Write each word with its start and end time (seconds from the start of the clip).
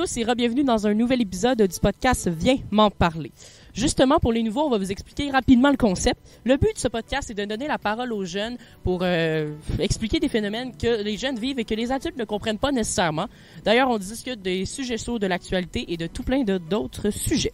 Tous 0.00 0.16
et 0.16 0.24
bienvenue 0.34 0.64
dans 0.64 0.86
un 0.86 0.94
nouvel 0.94 1.20
épisode 1.20 1.60
du 1.60 1.78
podcast 1.78 2.26
Viens 2.26 2.56
m'en 2.70 2.90
parler. 2.90 3.32
Justement, 3.74 4.18
pour 4.18 4.32
les 4.32 4.42
nouveaux, 4.42 4.62
on 4.62 4.70
va 4.70 4.78
vous 4.78 4.90
expliquer 4.90 5.30
rapidement 5.30 5.68
le 5.68 5.76
concept. 5.76 6.18
Le 6.46 6.56
but 6.56 6.72
de 6.74 6.78
ce 6.78 6.88
podcast 6.88 7.30
est 7.30 7.34
de 7.34 7.44
donner 7.44 7.68
la 7.68 7.76
parole 7.76 8.10
aux 8.14 8.24
jeunes 8.24 8.56
pour 8.82 9.00
euh, 9.02 9.52
expliquer 9.78 10.18
des 10.18 10.30
phénomènes 10.30 10.72
que 10.74 11.02
les 11.02 11.18
jeunes 11.18 11.38
vivent 11.38 11.58
et 11.58 11.66
que 11.66 11.74
les 11.74 11.92
adultes 11.92 12.16
ne 12.16 12.24
comprennent 12.24 12.56
pas 12.56 12.72
nécessairement. 12.72 13.26
D'ailleurs, 13.62 13.90
on 13.90 13.98
discute 13.98 14.40
des 14.40 14.64
sujets 14.64 14.96
chauds 14.96 15.18
de 15.18 15.26
l'actualité 15.26 15.92
et 15.92 15.98
de 15.98 16.06
tout 16.06 16.22
plein 16.22 16.44
d'autres 16.44 17.10
sujets. 17.10 17.52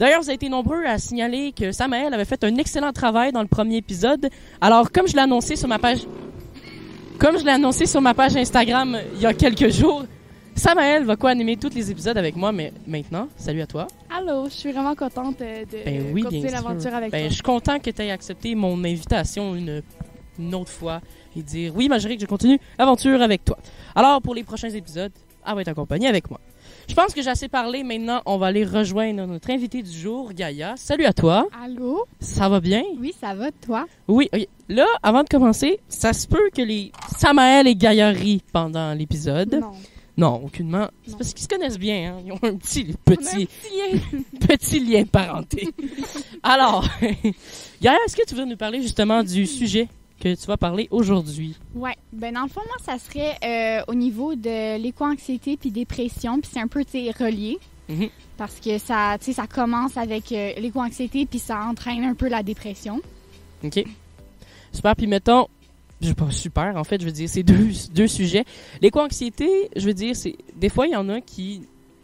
D'ailleurs, 0.00 0.20
vous 0.20 0.30
avez 0.30 0.34
été 0.34 0.48
nombreux 0.48 0.84
à 0.84 0.98
signaler 0.98 1.52
que 1.52 1.70
Samael 1.70 2.12
avait 2.12 2.24
fait 2.24 2.42
un 2.42 2.56
excellent 2.56 2.92
travail 2.92 3.30
dans 3.30 3.42
le 3.42 3.46
premier 3.46 3.76
épisode. 3.76 4.28
Alors, 4.60 4.90
comme 4.90 5.06
je 5.06 5.12
l'ai 5.12 5.22
annoncé 5.22 5.54
sur 5.54 5.68
ma 5.68 5.78
page, 5.78 6.00
comme 7.20 7.38
je 7.38 7.44
l'ai 7.44 7.52
annoncé 7.52 7.86
sur 7.86 8.00
ma 8.00 8.14
page 8.14 8.36
Instagram 8.36 8.98
il 9.14 9.20
y 9.20 9.26
a 9.26 9.32
quelques 9.32 9.70
jours, 9.70 10.02
Samael 10.58 11.04
va 11.04 11.14
co-animer 11.16 11.56
tous 11.56 11.72
les 11.72 11.90
épisodes 11.90 12.18
avec 12.18 12.34
moi, 12.34 12.50
mais 12.50 12.72
maintenant, 12.86 13.28
salut 13.36 13.62
à 13.62 13.66
toi. 13.66 13.86
Allô, 14.10 14.46
je 14.46 14.54
suis 14.54 14.72
vraiment 14.72 14.96
contente 14.96 15.40
euh, 15.40 15.64
de 15.64 15.84
Ben 15.84 16.06
oui, 16.12 16.22
continuer 16.22 16.50
l'aventure 16.50 16.92
avec 16.94 17.12
Ben, 17.12 17.20
toi. 17.20 17.28
je 17.28 17.34
suis 17.34 17.42
content 17.42 17.78
que 17.78 17.90
tu 17.90 18.02
aies 18.02 18.10
accepté 18.10 18.54
mon 18.56 18.76
invitation 18.84 19.54
une, 19.54 19.82
une 20.38 20.54
autre 20.56 20.70
fois 20.72 21.00
et 21.36 21.42
dire 21.42 21.72
oui, 21.76 21.88
Magérique, 21.88 22.20
je 22.20 22.26
continue 22.26 22.58
l'aventure 22.76 23.22
avec 23.22 23.44
toi. 23.44 23.56
Alors, 23.94 24.20
pour 24.20 24.34
les 24.34 24.42
prochains 24.42 24.70
épisodes, 24.70 25.12
elle 25.46 25.54
va 25.54 25.60
être 25.60 25.68
accompagnée 25.68 26.08
avec 26.08 26.28
moi. 26.28 26.40
Je 26.88 26.94
pense 26.94 27.14
que 27.14 27.22
j'ai 27.22 27.30
assez 27.30 27.48
parlé. 27.48 27.84
Maintenant, 27.84 28.20
on 28.26 28.36
va 28.36 28.46
aller 28.46 28.64
rejoindre 28.64 29.26
notre 29.26 29.50
invité 29.50 29.80
du 29.82 29.92
jour, 29.96 30.32
Gaïa. 30.32 30.74
Salut 30.76 31.04
à 31.04 31.12
toi. 31.12 31.46
Allô? 31.64 32.04
Ça 32.18 32.48
va 32.48 32.58
bien? 32.60 32.82
Oui, 32.98 33.14
ça 33.18 33.32
va, 33.32 33.50
toi? 33.52 33.86
Oui. 34.08 34.28
ok. 34.34 34.46
Là, 34.68 34.86
avant 35.04 35.22
de 35.22 35.28
commencer, 35.28 35.78
ça 35.88 36.12
se 36.12 36.26
peut 36.26 36.50
que 36.54 36.62
les 36.62 36.90
Samael 37.16 37.68
et 37.68 37.76
Gaïa 37.76 38.08
rient 38.08 38.42
pendant 38.52 38.92
l'épisode. 38.92 39.54
Non. 39.60 39.72
Non, 40.18 40.42
aucunement. 40.44 40.88
C'est 41.06 41.16
parce 41.16 41.32
qu'ils 41.32 41.44
se 41.44 41.48
connaissent 41.48 41.78
bien. 41.78 42.16
Hein? 42.16 42.22
Ils 42.26 42.32
ont 42.32 42.40
un 42.42 42.56
petit, 42.56 42.88
un 42.90 43.14
petit, 43.14 43.46
petit 43.46 43.70
lien. 43.70 44.22
petit 44.48 44.80
lien 44.80 45.02
de 45.02 45.08
parenté. 45.08 45.68
Alors, 46.42 46.88
Gaïa, 47.80 47.98
est-ce 48.04 48.16
que 48.16 48.26
tu 48.26 48.34
veux 48.34 48.44
nous 48.44 48.56
parler 48.56 48.82
justement 48.82 49.22
du 49.22 49.46
sujet 49.46 49.86
que 50.18 50.34
tu 50.34 50.46
vas 50.48 50.56
parler 50.56 50.88
aujourd'hui? 50.90 51.56
Ouais. 51.72 51.94
Ben, 52.12 52.34
dans 52.34 52.42
le 52.42 52.48
fond, 52.48 52.62
moi, 52.66 52.76
ça 52.84 52.98
serait 52.98 53.36
euh, 53.44 53.84
au 53.86 53.94
niveau 53.94 54.34
de 54.34 54.76
l'éco-anxiété 54.78 55.56
puis 55.56 55.70
dépression, 55.70 56.40
puis 56.40 56.50
c'est 56.52 56.60
un 56.60 56.66
peu, 56.66 56.80
relié. 56.80 57.60
Mhm. 57.88 58.08
Parce 58.36 58.58
que 58.58 58.76
ça, 58.78 59.16
tu 59.20 59.26
sais, 59.26 59.32
ça 59.34 59.46
commence 59.46 59.96
avec 59.96 60.32
euh, 60.32 60.52
l'éco-anxiété 60.58 61.26
puis 61.26 61.38
ça 61.38 61.60
entraîne 61.60 62.02
un 62.02 62.14
peu 62.14 62.28
la 62.28 62.42
dépression. 62.42 63.00
OK? 63.62 63.84
Super. 64.72 64.96
Puis 64.96 65.06
mettons, 65.06 65.46
je 66.00 66.12
pas 66.12 66.30
super, 66.30 66.76
en 66.76 66.84
fait, 66.84 67.00
je 67.00 67.06
veux 67.06 67.12
dire, 67.12 67.28
c'est 67.28 67.42
deux, 67.42 67.70
deux 67.92 68.06
sujets. 68.06 68.44
L'éco-anxiété, 68.80 69.48
je 69.76 69.86
veux 69.86 69.94
dire, 69.94 70.14
c'est 70.14 70.36
des 70.56 70.68
fois, 70.68 70.86
il 70.86 70.92
y 70.92 70.96
en 70.96 71.08
a 71.08 71.20
qui 71.20 71.62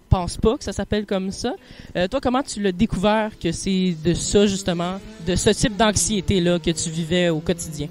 pensent 0.08 0.36
pas 0.36 0.56
que 0.56 0.64
ça 0.64 0.72
s'appelle 0.72 1.06
comme 1.06 1.30
ça. 1.30 1.54
Euh, 1.96 2.08
toi, 2.08 2.20
comment 2.20 2.42
tu 2.42 2.62
l'as 2.62 2.72
découvert 2.72 3.38
que 3.38 3.52
c'est 3.52 3.96
de 4.04 4.14
ça, 4.14 4.46
justement, 4.46 5.00
de 5.26 5.34
ce 5.34 5.50
type 5.50 5.76
d'anxiété-là 5.76 6.58
que 6.58 6.70
tu 6.70 6.90
vivais 6.90 7.28
au 7.30 7.40
quotidien? 7.40 7.88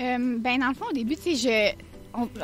Euh, 0.00 0.38
ben, 0.38 0.58
dans 0.58 0.68
le 0.68 0.74
fond, 0.74 0.86
au 0.90 0.94
début, 0.94 1.16
tu 1.16 1.34
sais, 1.34 1.74
je. 1.76 1.84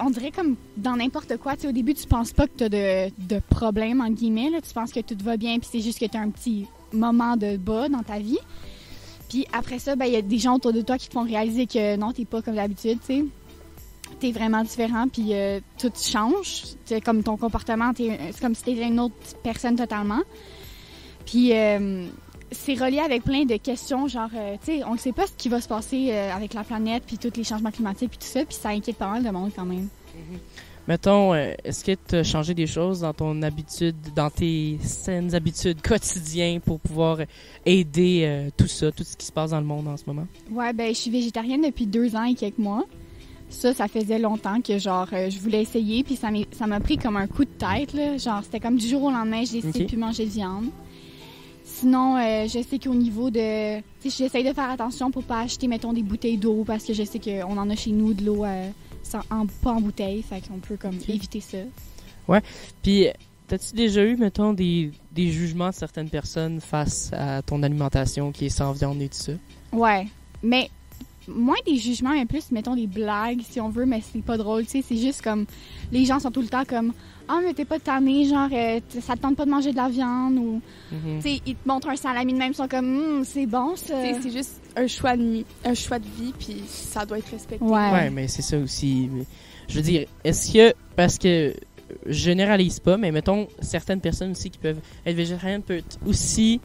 On, 0.02 0.10
dirait 0.10 0.32
comme 0.32 0.56
dans 0.76 0.96
n'importe 0.96 1.36
quoi, 1.36 1.56
tu 1.56 1.68
au 1.68 1.72
début, 1.72 1.94
tu 1.94 2.04
penses 2.04 2.32
pas 2.32 2.48
que 2.48 2.56
tu 2.56 2.64
as 2.64 2.68
de, 2.68 3.12
de 3.28 3.40
problème, 3.50 4.00
entre 4.00 4.14
guillemets, 4.14 4.50
là. 4.50 4.60
Tu 4.60 4.74
penses 4.74 4.90
que 4.90 5.00
tout 5.00 5.16
va 5.22 5.36
bien, 5.36 5.58
puis 5.58 5.68
c'est 5.70 5.80
juste 5.80 6.00
que 6.00 6.06
tu 6.06 6.16
as 6.16 6.20
un 6.20 6.30
petit 6.30 6.66
moment 6.92 7.36
de 7.36 7.56
bas 7.56 7.88
dans 7.88 8.02
ta 8.02 8.18
vie. 8.18 8.38
Puis 9.30 9.46
après 9.52 9.78
ça, 9.78 9.96
ben, 9.96 10.04
il 10.06 10.12
y 10.12 10.16
a 10.16 10.22
des 10.22 10.38
gens 10.38 10.56
autour 10.56 10.72
de 10.74 10.82
toi 10.82 10.98
qui 10.98 11.08
te 11.08 11.14
font 11.14 11.22
réaliser 11.24 11.66
que 11.66 11.96
non, 11.96 12.12
t'es 12.12 12.26
pas 12.26 12.42
comme 12.42 12.56
d'habitude, 12.56 12.98
tu 13.00 13.06
sais. 13.06 13.24
T'es 14.18 14.32
vraiment 14.32 14.62
différent, 14.64 15.06
puis 15.08 15.28
euh, 15.32 15.60
tout 15.78 15.92
change. 15.96 16.64
C'est 16.84 17.00
comme 17.00 17.22
ton 17.22 17.36
comportement, 17.38 17.94
t'es- 17.94 18.18
c'est 18.32 18.40
comme 18.40 18.54
si 18.56 18.64
t'étais 18.64 18.86
une 18.88 18.98
autre 19.00 19.14
personne 19.42 19.76
totalement. 19.76 20.20
Puis 21.24 21.52
euh, 21.54 22.06
c'est 22.50 22.74
relié 22.74 22.98
avec 22.98 23.22
plein 23.22 23.44
de 23.44 23.56
questions, 23.56 24.08
genre, 24.08 24.28
euh, 24.34 24.56
tu 24.64 24.78
sais, 24.78 24.84
on 24.84 24.94
ne 24.94 24.98
sait 24.98 25.12
pas 25.12 25.26
ce 25.28 25.32
qui 25.38 25.48
va 25.48 25.60
se 25.60 25.68
passer 25.68 26.08
euh, 26.10 26.34
avec 26.34 26.52
la 26.54 26.64
planète, 26.64 27.04
puis 27.06 27.16
tous 27.18 27.30
les 27.36 27.44
changements 27.44 27.70
climatiques, 27.70 28.10
puis 28.10 28.18
tout 28.18 28.26
ça, 28.26 28.44
puis 28.44 28.56
ça 28.56 28.70
inquiète 28.70 28.96
pas 28.96 29.08
mal 29.08 29.22
de 29.22 29.30
monde 29.30 29.52
quand 29.54 29.64
même. 29.64 29.88
Mettons, 30.88 31.34
euh, 31.34 31.52
est-ce 31.62 31.84
que 31.84 31.92
tu 32.08 32.16
as 32.16 32.24
changé 32.24 32.52
des 32.54 32.66
choses 32.66 33.00
dans 33.00 33.12
ton 33.12 33.42
habitude, 33.42 33.94
dans 34.16 34.30
tes 34.30 34.78
saines 34.82 35.34
habitudes 35.34 35.80
quotidiennes 35.82 36.60
pour 36.60 36.80
pouvoir 36.80 37.18
aider 37.64 38.22
euh, 38.24 38.50
tout 38.56 38.66
ça, 38.66 38.90
tout 38.90 39.04
ce 39.04 39.16
qui 39.16 39.26
se 39.26 39.32
passe 39.32 39.50
dans 39.50 39.60
le 39.60 39.66
monde 39.66 39.86
en 39.86 39.96
ce 39.96 40.04
moment? 40.06 40.26
Ouais, 40.50 40.72
ben, 40.72 40.88
je 40.92 40.98
suis 40.98 41.10
végétarienne 41.10 41.62
depuis 41.62 41.86
deux 41.86 42.16
ans 42.16 42.24
et 42.24 42.34
quelques 42.34 42.58
mois. 42.58 42.84
Ça, 43.50 43.74
ça 43.74 43.88
faisait 43.88 44.18
longtemps 44.18 44.60
que, 44.60 44.78
genre, 44.78 45.08
euh, 45.12 45.28
je 45.30 45.38
voulais 45.38 45.62
essayer, 45.62 46.02
puis 46.02 46.16
ça 46.16 46.66
m'a 46.66 46.80
pris 46.80 46.96
comme 46.96 47.16
un 47.16 47.26
coup 47.26 47.44
de 47.44 47.50
tête, 47.50 47.92
là. 47.92 48.16
Genre, 48.16 48.40
c'était 48.42 48.60
comme 48.60 48.76
du 48.76 48.88
jour 48.88 49.02
au 49.04 49.10
lendemain, 49.10 49.44
j'ai 49.44 49.60
décidé 49.60 49.68
Ok. 49.70 49.78
de 49.82 49.84
plus 49.86 49.96
manger 49.96 50.24
de 50.24 50.30
viande. 50.30 50.66
Sinon, 51.64 52.16
euh, 52.16 52.46
je 52.48 52.62
sais 52.62 52.78
qu'au 52.78 52.94
niveau 52.94 53.30
de... 53.30 53.78
Tu 54.00 54.10
sais, 54.10 54.24
j'essaye 54.24 54.44
de 54.44 54.52
faire 54.52 54.70
attention 54.70 55.10
pour 55.10 55.22
pas 55.24 55.40
acheter, 55.40 55.68
mettons, 55.68 55.92
des 55.92 56.02
bouteilles 56.02 56.36
d'eau, 56.36 56.64
parce 56.66 56.84
que 56.84 56.94
je 56.94 57.04
sais 57.04 57.18
qu'on 57.20 57.56
en 57.58 57.70
a 57.70 57.76
chez 57.76 57.90
nous 57.92 58.12
de 58.14 58.24
l'eau 58.24 58.44
sans- 59.02 59.22
en, 59.30 59.46
pas 59.46 59.72
en 59.72 59.80
bouteille, 59.80 60.22
fait 60.22 60.46
qu'on 60.46 60.58
peut, 60.58 60.76
comme, 60.76 60.98
éviter 61.08 61.40
ça. 61.40 61.58
Puis, 62.82 63.08
t'as-tu 63.48 63.74
déjà 63.74 64.04
eu, 64.04 64.16
mettons, 64.16 64.52
des, 64.52 64.92
des 65.12 65.30
jugements 65.32 65.70
de 65.70 65.74
certaines 65.74 66.08
personnes 66.10 66.60
face 66.60 67.10
à 67.12 67.42
ton 67.42 67.62
alimentation 67.62 68.30
qui 68.30 68.46
est 68.46 68.50
sans 68.50 68.72
viande 68.72 69.02
et 69.02 69.08
tout 69.08 69.16
ça? 69.18 69.32
Ouais, 69.72 70.06
mais 70.42 70.70
moins 71.34 71.56
des 71.66 71.76
jugements, 71.76 72.10
mais 72.12 72.26
plus, 72.26 72.50
mettons, 72.50 72.74
des 72.74 72.86
blagues, 72.86 73.40
si 73.48 73.60
on 73.60 73.68
veut, 73.70 73.86
mais 73.86 74.00
c'est 74.12 74.22
pas 74.22 74.36
drôle, 74.36 74.64
tu 74.64 74.70
sais, 74.72 74.84
c'est 74.86 74.96
juste 74.96 75.22
comme, 75.22 75.46
les 75.92 76.04
gens 76.04 76.18
sont 76.20 76.30
tout 76.30 76.42
le 76.42 76.48
temps 76.48 76.64
comme, 76.64 76.92
ah, 77.28 77.38
mais 77.44 77.54
t'es 77.54 77.64
pas 77.64 77.78
tanné, 77.78 78.24
genre, 78.26 78.48
euh, 78.52 78.80
ça 79.00 79.14
te 79.14 79.20
tente 79.20 79.36
pas 79.36 79.44
de 79.44 79.50
manger 79.50 79.70
de 79.72 79.76
la 79.76 79.88
viande, 79.88 80.36
ou, 80.38 80.60
Mhm. 80.92 81.20
tu 81.22 81.28
sais, 81.30 81.40
ils 81.46 81.54
te 81.54 81.68
montrent 81.68 81.88
un 81.88 81.96
salami 81.96 82.32
de 82.32 82.38
même, 82.38 82.52
ils 82.52 82.56
sont 82.56 82.68
comme, 82.68 82.98
Hum, 82.98 83.24
c'est 83.24 83.46
bon, 83.46 83.76
ça. 83.76 83.94
C'est 84.20 84.30
juste 84.30 84.60
un 84.76 84.86
choix 84.86 85.16
de 85.16 85.44
un 85.64 85.74
choix 85.74 85.98
de 85.98 86.06
vie, 86.06 86.32
puis 86.38 86.62
ça 86.66 87.04
doit 87.06 87.18
être 87.18 87.30
respecté. 87.30 87.64
Ouais. 87.64 87.90
Ouais, 87.92 88.10
mais 88.10 88.26
c'est 88.28 88.42
ça 88.42 88.58
aussi. 88.58 89.08
Je 89.68 89.76
veux 89.76 89.82
dire, 89.82 90.06
est-ce 90.24 90.52
que, 90.52 90.74
parce 90.96 91.18
que 91.18 91.54
je 92.06 92.12
généralise 92.12 92.80
pas, 92.80 92.96
mais 92.96 93.10
mettons, 93.12 93.46
certaines 93.60 94.00
personnes 94.00 94.32
aussi 94.32 94.50
qui 94.50 94.58
peuvent 94.58 94.80
être 95.06 95.16
végétariennes 95.16 95.62
peuvent 95.62 95.82
aussi 96.06 96.60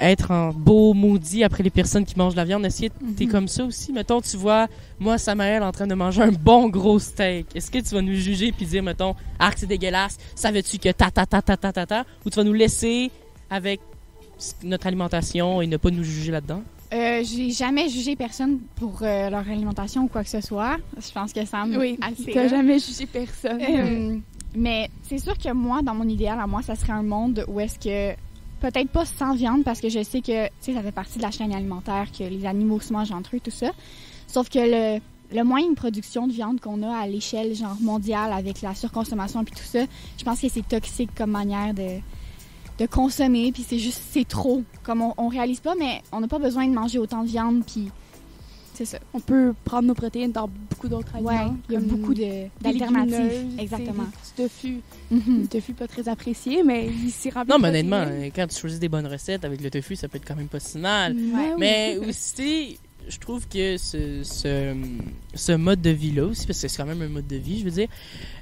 être 0.00 0.30
en 0.32 0.52
beau 0.52 0.92
maudit 0.94 1.44
après 1.44 1.62
les 1.62 1.70
personnes 1.70 2.04
qui 2.04 2.18
mangent 2.18 2.32
de 2.34 2.38
la 2.38 2.44
viande. 2.44 2.64
Est-ce 2.66 2.82
que 2.86 2.92
t'es 3.16 3.26
Mhm. 3.26 3.30
comme 3.32 3.48
ça 3.48 3.64
aussi? 3.64 3.92
Mettons, 3.92 4.20
tu 4.20 4.36
vois, 4.36 4.66
moi, 4.98 5.18
Samaël 5.18 5.62
en 5.62 5.72
train 5.72 5.86
de 5.86 5.94
manger 5.94 6.22
un 6.22 6.32
bon 6.32 6.68
gros 6.68 6.98
steak. 6.98 7.46
Est-ce 7.54 7.70
que 7.70 7.78
tu 7.78 7.94
vas 7.94 8.02
nous 8.02 8.14
juger 8.14 8.52
puis 8.52 8.66
dire, 8.66 8.82
mettons, 8.82 9.14
ah, 9.38 9.50
que 9.52 9.60
c'est 9.60 9.66
dégueulasse, 9.66 10.18
savais-tu 10.34 10.78
que 10.78 10.90
ta 10.90 11.10
ta 11.10 11.26
ta 11.26 11.40
ta 11.42 11.56
ta 11.56 11.72
ta 11.72 11.86
ta, 11.86 12.04
ou 12.26 12.30
tu 12.30 12.36
vas 12.36 12.44
nous 12.44 12.52
laisser 12.52 13.10
avec 13.50 13.80
notre 14.62 14.86
alimentation 14.86 15.62
et 15.62 15.66
ne 15.66 15.76
pas 15.76 15.90
nous 15.90 16.02
juger 16.04 16.32
là-dedans? 16.32 16.62
Euh, 16.92 17.22
j'ai 17.24 17.50
jamais 17.50 17.88
jugé 17.88 18.14
personne 18.14 18.58
pour 18.76 18.98
euh, 19.02 19.28
leur 19.30 19.48
alimentation 19.48 20.02
ou 20.02 20.08
quoi 20.08 20.22
que 20.22 20.30
ce 20.30 20.40
soit. 20.40 20.76
Je 20.96 21.10
pense 21.12 21.32
que 21.32 21.44
ça 21.44 21.64
me 21.66 21.78
Oui, 21.78 21.98
t'as 22.32 22.42
là. 22.42 22.48
jamais 22.48 22.78
jugé 22.78 23.06
personne. 23.06 23.60
Euh, 23.60 24.16
mais 24.54 24.88
c'est 25.02 25.18
sûr 25.18 25.36
que 25.36 25.52
moi, 25.52 25.82
dans 25.82 25.94
mon 25.94 26.06
idéal, 26.08 26.38
à 26.38 26.46
moi, 26.46 26.62
ça 26.62 26.76
serait 26.76 26.92
un 26.92 27.02
monde 27.02 27.44
où 27.48 27.58
est-ce 27.58 27.78
que 27.80 28.16
peut-être 28.60 28.88
pas 28.88 29.04
sans 29.04 29.34
viande 29.34 29.64
parce 29.64 29.80
que 29.80 29.88
je 29.88 30.02
sais 30.02 30.20
que 30.20 30.48
ça 30.60 30.82
fait 30.82 30.92
partie 30.92 31.18
de 31.18 31.22
la 31.22 31.30
chaîne 31.30 31.52
alimentaire 31.52 32.06
que 32.16 32.24
les 32.24 32.46
animaux 32.46 32.80
se 32.80 32.92
mangent 32.92 33.12
entre 33.12 33.36
eux 33.36 33.40
tout 33.40 33.50
ça. 33.50 33.70
Sauf 34.26 34.48
que 34.48 34.58
le 34.58 35.00
le 35.32 35.42
moyen 35.42 35.70
de 35.70 35.74
production 35.74 36.26
de 36.26 36.32
viande 36.32 36.60
qu'on 36.60 36.82
a 36.82 36.96
à 36.96 37.06
l'échelle 37.06 37.54
genre 37.54 37.76
mondiale 37.80 38.32
avec 38.32 38.62
la 38.62 38.74
surconsommation 38.74 39.42
et 39.42 39.46
tout 39.46 39.56
ça, 39.64 39.80
je 40.18 40.24
pense 40.24 40.40
que 40.40 40.48
c'est 40.48 40.66
toxique 40.66 41.10
comme 41.16 41.30
manière 41.30 41.74
de 41.74 41.98
de 42.78 42.86
consommer 42.86 43.52
puis 43.52 43.64
c'est 43.66 43.78
juste 43.78 44.02
c'est 44.10 44.26
trop 44.26 44.62
comme 44.82 45.00
on, 45.00 45.14
on 45.16 45.28
réalise 45.28 45.60
pas 45.60 45.74
mais 45.78 46.02
on 46.10 46.20
n'a 46.20 46.28
pas 46.28 46.40
besoin 46.40 46.66
de 46.66 46.74
manger 46.74 46.98
autant 46.98 47.22
de 47.22 47.28
viande 47.28 47.62
puis 47.64 47.90
c'est 48.74 48.84
ça. 48.84 48.98
On 49.14 49.20
peut 49.20 49.54
prendre 49.64 49.86
nos 49.88 49.94
protéines 49.94 50.32
dans 50.32 50.48
beaucoup 50.70 50.88
d'autres 50.88 51.14
Ouais, 51.20 51.34
aliments. 51.36 51.56
il 51.68 51.72
y 51.74 51.76
a 51.76 51.80
beaucoup 51.80 52.12
d'alternatives 52.14 53.54
exactement. 53.58 54.04
Du 54.04 54.42
tofu. 54.44 54.80
Mhm. 55.10 55.42
Le 55.42 55.46
tofu 55.46 55.72
pas 55.72 55.86
très 55.88 56.08
apprécié, 56.08 56.62
mais 56.62 56.86
il 56.86 57.10
s'y 57.10 57.30
remplit 57.30 57.50
Non, 57.52 57.58
mais 57.58 57.68
honnêtement, 57.68 58.04
euh, 58.06 58.28
quand 58.34 58.46
tu 58.46 58.58
choisis 58.58 58.78
des 58.80 58.88
bonnes 58.88 59.06
recettes 59.06 59.44
avec 59.44 59.60
le 59.60 59.70
tofu, 59.70 59.96
ça 59.96 60.08
peut 60.08 60.16
être 60.16 60.26
quand 60.26 60.36
même 60.36 60.48
pas 60.48 60.60
si 60.60 60.78
mal. 60.78 61.14
Ouais, 61.14 61.20
oui. 61.22 61.56
Mais 61.58 61.98
aussi, 62.06 62.78
je 63.08 63.18
trouve 63.18 63.46
que 63.48 63.76
ce, 63.76 64.22
ce, 64.22 64.74
ce 65.34 65.52
mode 65.52 65.80
de 65.80 65.90
vie-là 65.90 66.24
aussi, 66.24 66.46
parce 66.46 66.60
que 66.60 66.68
c'est 66.68 66.76
quand 66.76 66.86
même 66.88 67.02
un 67.02 67.08
mode 67.08 67.26
de 67.26 67.36
vie, 67.36 67.60
je 67.60 67.64
veux 67.64 67.70
dire, 67.70 67.88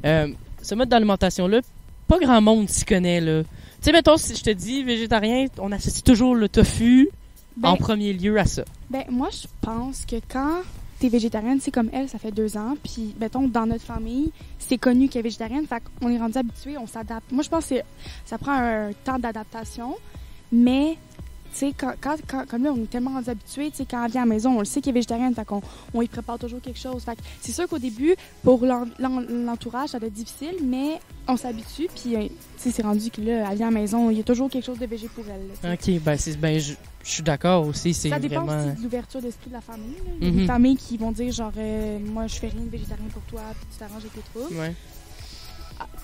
euh, 0.05 0.28
ce 0.62 0.75
mode 0.75 0.88
d'alimentation-là, 0.88 1.61
pas 2.08 2.19
grand 2.19 2.40
monde 2.40 2.69
s'y 2.69 2.85
connaît, 2.85 3.20
là. 3.20 3.43
Tu 3.43 3.49
sais, 3.87 3.93
mettons, 3.93 4.17
si 4.17 4.37
je 4.37 4.43
te 4.43 4.50
dis 4.50 4.85
végétarien, 4.85 5.46
on 5.58 5.73
associe 5.73 6.05
toujours 6.05 6.37
le 6.37 6.49
tofu 6.49 7.08
Ben, 7.56 7.70
en 7.70 7.76
premier 7.76 8.12
lieu 8.12 8.38
à 8.38 8.44
ça. 8.44 8.64
Ben, 8.90 9.04
moi, 9.10 9.28
je 9.31 9.46
pense 9.60 10.04
que 10.06 10.16
quand 10.28 10.62
t'es 10.99 11.08
végétarienne, 11.08 11.58
c'est 11.60 11.70
comme 11.70 11.90
elle, 11.93 12.08
ça 12.08 12.19
fait 12.19 12.31
deux 12.31 12.56
ans, 12.56 12.76
puis, 12.82 13.14
mettons, 13.20 13.49
dans 13.49 13.66
notre 13.66 13.84
famille, 13.84 14.31
c'est 14.58 14.78
connu 14.78 15.08
qu'elle 15.08 15.20
est 15.20 15.25
végétarienne, 15.25 15.66
fait 15.66 15.82
qu'on 16.00 16.08
est 16.08 16.19
rendu 16.19 16.38
habitué, 16.38 16.78
on 16.78 16.87
s'adapte. 16.87 17.31
Moi, 17.32 17.43
je 17.43 17.49
pense 17.49 17.66
que 17.66 17.75
ça 18.25 18.38
prend 18.38 18.52
un 18.52 18.93
temps 19.04 19.19
d'adaptation, 19.19 19.96
mais 20.52 20.96
sais, 21.58 21.72
quand, 21.76 21.93
quand, 22.00 22.16
quand- 22.26 22.46
comme 22.49 22.64
là, 22.64 22.72
on 22.72 22.82
est 22.82 22.90
tellement 22.90 23.12
rendus 23.12 23.31
habitués, 23.31 23.70
tu 23.70 23.78
sais, 23.78 23.87
quand 23.90 24.04
on 24.04 24.08
vient 24.08 24.22
à 24.22 24.25
la 24.25 24.31
maison, 24.34 24.56
on 24.56 24.58
le 24.60 24.64
sait 24.64 24.81
qu'il 24.81 24.96
est 24.96 25.44
qu'on 25.46 25.60
on 25.94 26.02
y 26.02 26.08
prépare 26.08 26.38
toujours 26.38 26.60
quelque 26.60 26.78
chose. 26.78 27.02
Fait 27.02 27.16
que 27.16 27.20
c'est 27.40 27.52
sûr 27.52 27.69
qu'au 27.69 27.78
début, 27.78 28.14
pour 28.43 28.64
l'en- 28.64 28.87
l'en- 28.99 29.20
l'entourage, 29.28 29.90
ça 29.90 29.99
doit 29.99 30.08
être 30.08 30.14
difficile, 30.14 30.56
mais 30.64 31.00
on 31.28 31.37
s'habitue, 31.37 31.88
puis, 31.94 32.16
euh, 32.16 32.22
tu 32.28 32.31
sais, 32.56 32.70
c'est 32.70 32.82
rendu 32.82 33.10
que 33.10 33.20
là, 33.20 33.49
elle 33.50 33.56
vient 33.56 33.69
à 33.69 33.70
la 33.70 33.81
maison, 33.81 34.10
il 34.10 34.16
y 34.19 34.20
a 34.20 34.25
toujours 34.25 34.49
quelque 34.50 34.64
chose 34.64 34.78
de 34.78 34.87
végé 34.87 35.08
pour 35.08 35.25
elle. 35.28 35.49
là. 35.70 35.75
Ok, 35.75 36.00
ben, 36.02 36.16
c'est, 36.16 36.37
ben, 36.38 36.58
je, 36.58 36.75
je 37.04 37.10
suis 37.10 37.22
d'accord 37.22 37.66
aussi. 37.66 37.93
C'est 37.94 38.08
Ça 38.10 38.19
dépend 38.19 38.44
vraiment. 38.44 38.69
aussi 38.70 38.78
de 38.78 38.82
l'ouverture 38.84 39.20
d'esprit 39.20 39.49
de 39.50 39.54
la 39.54 39.60
famille. 39.60 39.96
là. 40.04 40.12
Il 40.20 40.26
y 40.26 40.28
a 40.28 40.32
Mhm. 40.32 40.38
des 40.40 40.46
familles 40.46 40.76
qui 40.76 40.96
vont 40.96 41.12
dire, 41.12 41.32
genre, 41.32 41.52
euh, 41.56 41.99
moi, 42.00 42.26
je 42.28 42.34
fais 42.37 42.49
rien 42.49 42.62
de 42.62 42.70
végétarien 42.70 43.06
pour 43.12 43.22
toi, 43.22 43.40
puis 43.58 43.66
tu 43.72 43.78
t'arranges 43.78 44.02
avec 44.02 44.12
tes 44.14 44.20
troubles. 44.32 44.56
Ouais. 44.58 44.75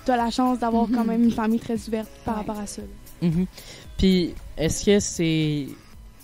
Tu 0.04 0.10
as 0.10 0.16
la 0.16 0.30
chance 0.30 0.58
d'avoir 0.58 0.88
Mhm. 0.88 0.94
quand 0.96 1.04
même 1.04 1.22
une 1.24 1.30
famille 1.32 1.60
très 1.60 1.76
ouverte 1.88 2.08
par 2.24 2.34
Ouais. 2.34 2.40
rapport 2.40 2.58
à 2.58 2.66
ça. 2.66 2.82
là. 2.82 2.88
Mhm. 3.22 3.46
Puis, 3.96 4.34
est-ce 4.56 4.84
que 4.86 5.00
c'est. 5.00 5.66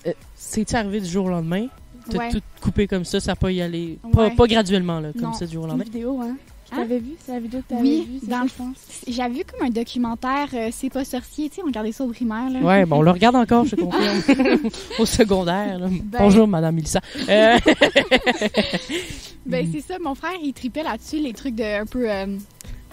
euh, 0.07 0.13
C'est-tu 0.35 0.75
arrivé 0.77 1.01
du 1.01 1.09
jour 1.09 1.27
au 1.27 1.31
lendemain? 1.31 1.67
T'as 2.11 2.19
Ouais. 2.19 2.31
tout 2.31 2.43
coupé 2.61 2.87
comme 2.87 3.05
ça, 3.05 3.19
ça 3.21 3.33
n'a 3.33 3.37
pas 3.37 3.51
y 3.51 3.63
aller? 3.63 3.99
Pas, 4.13 4.25
Ouais. 4.29 4.35
pas 4.35 4.47
graduellement, 4.47 5.01
là, 5.01 5.13
comme 5.13 5.23
Non. 5.23 5.33
ça, 5.33 5.47
du 5.47 5.55
jour 5.55 5.63
au 5.63 5.67
Une 5.67 5.71
lendemain? 5.73 5.85
vidéo, 5.85 6.21
hein? 6.21 6.37
Je 6.71 6.75
Hein? 6.77 6.83
t'avais 6.83 6.99
vu, 6.99 7.13
c'est 7.25 7.33
la 7.33 7.41
vidéo 7.41 7.61
que 7.61 7.69
tu 7.69 7.75
avais 7.75 7.83
Oui, 7.83 8.09
vue, 8.11 8.19
c'est 8.23 8.29
dans 8.31 8.43
le- 8.43 8.49
pense. 8.49 8.77
J'avais 9.07 9.35
vu 9.35 9.45
comme 9.45 9.67
un 9.67 9.71
documentaire, 9.71 10.49
euh, 10.55 10.69
C'est 10.73 10.91
pas 10.91 11.05
sorcier, 11.05 11.49
tu 11.49 11.57
sais, 11.57 11.63
on 11.63 11.67
regardait 11.67 11.93
ça 11.93 12.05
au 12.05 12.09
primaire. 12.09 12.51
Là. 12.51 12.61
Ouais, 12.61 12.85
bon, 12.87 12.97
on 12.99 13.03
le 13.03 13.11
regarde 13.19 13.37
encore, 13.37 13.65
je 13.65 13.77
te 13.77 13.81
confirme. 13.83 14.61
au 14.99 15.07
secondaire. 15.07 15.79
là. 15.79 15.87
Ben- 15.89 16.19
Bonjour, 16.21 16.47
Madame 16.49 16.79
Ilsa. 16.79 17.01
Euh, 17.29 17.59
Ben, 19.47 19.69
c'est 19.73 19.81
ça, 19.83 19.99
mon 20.01 20.15
frère, 20.15 20.33
il 20.43 20.53
tripait 20.55 20.83
là-dessus, 20.83 21.19
les 21.19 21.33
trucs 21.33 21.55
de 21.55 21.81
un 21.83 21.87
peu. 21.87 22.11
euh, 22.11 22.27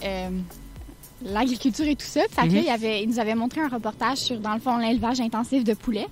euh, 0.04 0.30
l'agriculture 1.26 1.88
et 1.88 1.96
tout 1.96 2.06
ça. 2.06 2.22
Fait 2.30 2.48
que 2.48 2.48
Mhm. 2.48 2.56
là, 2.56 2.62
il, 2.62 2.70
avait, 2.70 3.04
il 3.04 3.10
nous 3.10 3.20
avait 3.20 3.36
montré 3.36 3.62
un 3.62 3.68
reportage 3.68 4.18
sur, 4.20 4.40
dans 4.40 4.54
le 4.54 4.60
fond, 4.60 4.78
l'élevage 4.78 5.20
intensif 5.22 5.64
de 5.64 5.74
poulets. 5.74 6.08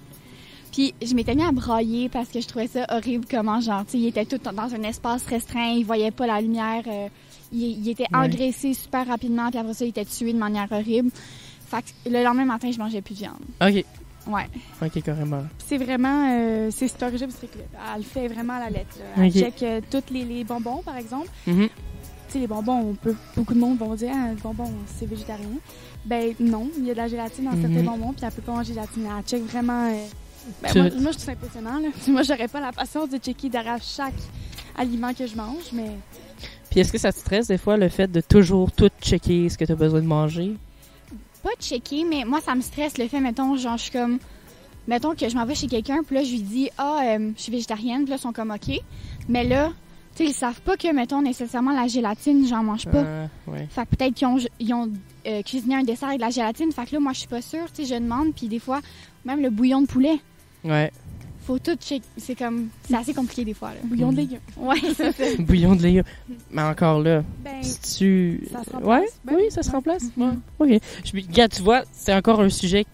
Puis 0.71 0.93
je 1.01 1.13
m'étais 1.15 1.33
mis 1.33 1.43
à 1.43 1.51
brailler 1.51 2.09
parce 2.09 2.29
que 2.29 2.39
je 2.41 2.47
trouvais 2.47 2.67
ça 2.67 2.85
horrible 2.89 3.25
comment, 3.29 3.59
genre, 3.59 3.83
tu 3.85 3.91
sais, 3.93 3.97
il 3.97 4.07
était 4.07 4.25
tout 4.25 4.37
dans 4.37 4.73
un 4.73 4.83
espace 4.83 5.25
restreint, 5.25 5.71
il 5.71 5.83
voyait 5.83 6.11
pas 6.11 6.27
la 6.27 6.39
lumière, 6.41 6.83
euh, 6.87 7.07
il, 7.51 7.79
il 7.83 7.89
était 7.89 8.05
Ouais. 8.13 8.19
engraissé 8.27 8.73
super 8.75 9.07
rapidement, 9.07 9.49
puis 9.49 9.59
après 9.59 9.73
ça, 9.73 9.85
il 9.85 9.89
était 9.89 10.05
tué 10.05 10.31
de 10.31 10.37
manière 10.37 10.67
horrible. 10.71 11.09
Fait 11.65 11.81
que 11.81 12.09
le 12.09 12.23
lendemain 12.23 12.45
matin, 12.45 12.69
je 12.71 12.77
mangeais 12.77 13.01
plus 13.01 13.15
de 13.15 13.19
viande. 13.19 13.39
ok, 13.61 13.83
Ouais. 14.27 14.47
ok, 14.83 15.01
carrément. 15.01 15.43
C'est 15.65 15.77
vraiment, 15.77 16.29
euh, 16.31 16.69
c'est 16.71 16.87
c'est 16.87 17.01
horrible, 17.01 17.31
c'est 17.39 17.47
que 17.49 17.57
elle 17.57 17.97
le 17.97 18.03
fait 18.03 18.27
vraiment 18.27 18.53
à 18.53 18.59
la 18.59 18.69
lettre. 18.69 18.95
là. 18.99 19.23
Elle 19.23 19.27
Ok. 19.29 19.33
check 19.33 19.63
euh, 19.63 19.81
tous 19.89 20.13
les, 20.13 20.23
les 20.23 20.43
bonbons, 20.43 20.83
par 20.85 20.97
exemple. 20.97 21.29
Mhm. 21.47 21.67
Les 22.37 22.45
bonbons, 22.47 22.89
on 22.91 22.93
peut, 22.93 23.15
beaucoup 23.35 23.53
de 23.55 23.59
monde 23.59 23.79
vont 23.79 23.95
dire, 23.95 24.11
ah, 24.13 24.29
le 24.29 24.35
bonbon, 24.35 24.69
c'est 24.99 25.07
végétarien. 25.07 25.47
Ben 26.05 26.35
non, 26.39 26.69
il 26.77 26.85
y 26.85 26.91
a 26.91 26.93
de 26.93 26.97
la 26.99 27.07
gélatine 27.07 27.45
dans 27.45 27.51
Mhm. 27.53 27.61
certains 27.61 27.83
bonbons, 27.91 28.13
puis 28.13 28.23
elle 28.23 28.31
peut 28.31 28.41
pas 28.43 28.51
manger 28.51 28.69
de 28.69 28.75
gélatine. 28.75 29.07
Elle 29.17 29.23
check 29.25 29.43
vraiment. 29.45 29.87
euh, 29.91 30.05
ben, 30.61 30.69
Tout. 30.71 30.77
moi, 30.79 30.89
moi, 31.01 31.11
je 31.11 31.17
trouve 31.17 31.25
ça 31.25 31.31
impressionnant. 31.31 31.79
Là. 31.79 31.87
Moi, 32.07 32.21
j'aurais 32.23 32.47
pas 32.47 32.59
la 32.59 32.71
patience 32.71 33.09
de 33.09 33.17
checker 33.17 33.49
derrière 33.49 33.81
chaque 33.81 34.13
aliment 34.77 35.13
que 35.13 35.25
je 35.25 35.35
mange, 35.35 35.71
mais 35.73 35.91
Puis 36.69 36.79
est-ce 36.81 36.91
que 36.91 36.97
ça 36.99 37.11
te 37.11 37.17
stresse 37.19 37.47
des 37.47 37.57
fois 37.57 37.77
le 37.77 37.89
fait 37.89 38.07
de 38.11 38.21
toujours 38.21 38.71
tout 38.71 38.89
checker 39.01 39.49
ce 39.49 39.57
que 39.57 39.65
tu 39.65 39.71
as 39.71 39.75
besoin 39.75 40.01
de 40.01 40.05
manger? 40.07 40.55
pas 41.41 41.49
checker, 41.59 42.03
mais 42.03 42.25
moi, 42.25 42.41
ça 42.41 42.53
me 42.53 42.61
stresse 42.61 42.97
le 42.97 43.07
fait, 43.07 43.19
mettons, 43.21 43.55
genre, 43.55 43.77
je 43.77 43.83
suis 43.83 43.91
comme. 43.91 44.19
Mettons 44.87 45.13
que 45.15 45.29
je 45.29 45.35
m'en 45.35 45.45
vais 45.45 45.55
chez 45.55 45.67
quelqu'un, 45.67 46.01
puis 46.03 46.15
là, 46.15 46.23
je 46.23 46.31
lui 46.31 46.41
dis, 46.41 46.69
ah, 46.77 46.99
euh, 47.03 47.31
je 47.37 47.41
suis 47.43 47.51
végétarienne, 47.51 48.01
puis 48.03 48.09
là, 48.11 48.15
ils 48.17 48.21
sont 48.21 48.33
comme, 48.33 48.51
OK. 48.51 48.75
Mais 49.29 49.43
là, 49.43 49.71
sais, 50.23 50.29
ils 50.29 50.33
savent 50.33 50.61
pas 50.61 50.77
que, 50.77 50.93
mettons, 50.93 51.21
nécessairement 51.21 51.73
la 51.73 51.87
gélatine, 51.87 52.47
j'en 52.47 52.63
mange 52.63 52.85
pas. 52.85 53.03
Ah, 53.05 53.51
ouais. 53.51 53.67
Fait 53.69 53.81
que 53.85 53.95
peut-être 53.95 54.13
qu'ils 54.13 54.27
ont, 54.27 54.37
ils 54.59 54.73
ont 54.73 54.89
euh, 55.27 55.41
cuisiné 55.43 55.75
un 55.75 55.83
dessert 55.83 56.07
avec 56.09 56.19
de 56.19 56.25
la 56.25 56.31
gélatine. 56.31 56.71
Fait 56.71 56.85
que 56.85 56.93
là, 56.95 56.99
moi, 56.99 57.13
je 57.13 57.19
suis 57.19 57.27
pas 57.27 57.41
sûre, 57.41 57.71
tu 57.73 57.83
sais, 57.85 57.95
je 57.95 57.99
demande, 58.01 58.33
puis 58.35 58.47
des 58.47 58.59
fois, 58.59 58.81
même 59.25 59.41
le 59.41 59.49
bouillon 59.49 59.81
de 59.81 59.87
poulet, 59.87 60.19
Ouais. 60.63 60.91
faut 61.45 61.57
tout 61.59 61.75
checker. 61.75 62.05
C'est 62.17 62.35
comme. 62.35 62.67
C'est 62.87 62.95
assez 62.95 63.13
compliqué 63.13 63.43
des 63.45 63.53
fois, 63.53 63.69
là. 63.69 63.77
bouillon 63.83 64.07
de 64.11 64.13
Mhm. 64.13 64.17
légumes. 64.19 64.39
Ouais, 64.57 64.77
c'est 64.95 65.11
ça. 65.11 65.25
Bouillon 65.43 65.75
de 65.75 65.81
légumes. 65.83 66.03
Mais 66.51 66.61
encore 66.61 66.99
là, 67.01 67.23
Ben, 67.43 67.61
si 67.63 67.97
tu. 67.97 68.43
Ça 68.51 68.63
se 68.63 68.69
remplace. 68.71 69.01
Ouais, 69.01 69.07
Ben 69.25 69.35
oui, 69.37 69.43
ça 69.49 69.63
se 69.63 69.69
Ouais. 69.69 69.75
remplace. 69.75 70.03
Mhm. 70.17 70.41
Ouais. 70.59 70.75
Ok. 70.77 70.81
Je, 71.05 71.11
regarde, 71.27 71.51
tu 71.53 71.61
vois, 71.61 71.83
c'est 71.91 72.13
encore 72.13 72.41
un 72.41 72.49
sujet 72.49 72.85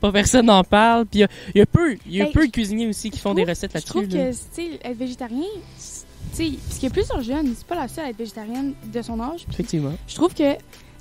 pas 0.00 0.10
personne 0.12 0.46
n'en 0.46 0.64
parle. 0.64 1.04
Puis 1.04 1.18
il 1.18 1.22
y 1.22 1.24
a- 1.24 1.28
il 1.54 1.58
y, 1.58 1.60
a 1.60 1.66
peu, 1.66 1.96
il 2.06 2.12
y 2.14 2.20
a 2.22 2.24
Ben, 2.24 2.32
peu 2.32 2.40
de 2.40 2.46
je- 2.46 2.50
cuisiniers 2.52 2.86
aussi 2.88 3.10
qui 3.10 3.18
je 3.18 3.22
font 3.22 3.34
des 3.34 3.42
trouve- 3.42 3.50
recettes 3.50 3.70
je 3.72 3.74
là-dessus. 3.74 3.90
trouve 3.90 4.02
là. 4.08 4.30
que, 4.30 4.30
tu 4.30 4.38
sais, 4.52 4.80
être 4.82 4.96
végétarien, 4.96 5.44
sais, 6.34 6.50
parce 6.66 6.74
qu'il 6.78 6.84
y 6.84 6.86
a 6.86 6.90
plusieurs 6.90 7.22
jeunes, 7.22 7.54
c'est 7.56 7.66
pas 7.66 7.74
la 7.76 7.88
seule 7.88 8.04
à 8.06 8.10
être 8.10 8.16
végétarienne 8.18 8.74
de 8.92 9.02
son 9.02 9.20
âge. 9.20 9.46
Effectivement. 9.50 9.92
Je 10.06 10.14
trouve 10.14 10.34
que 10.34 10.54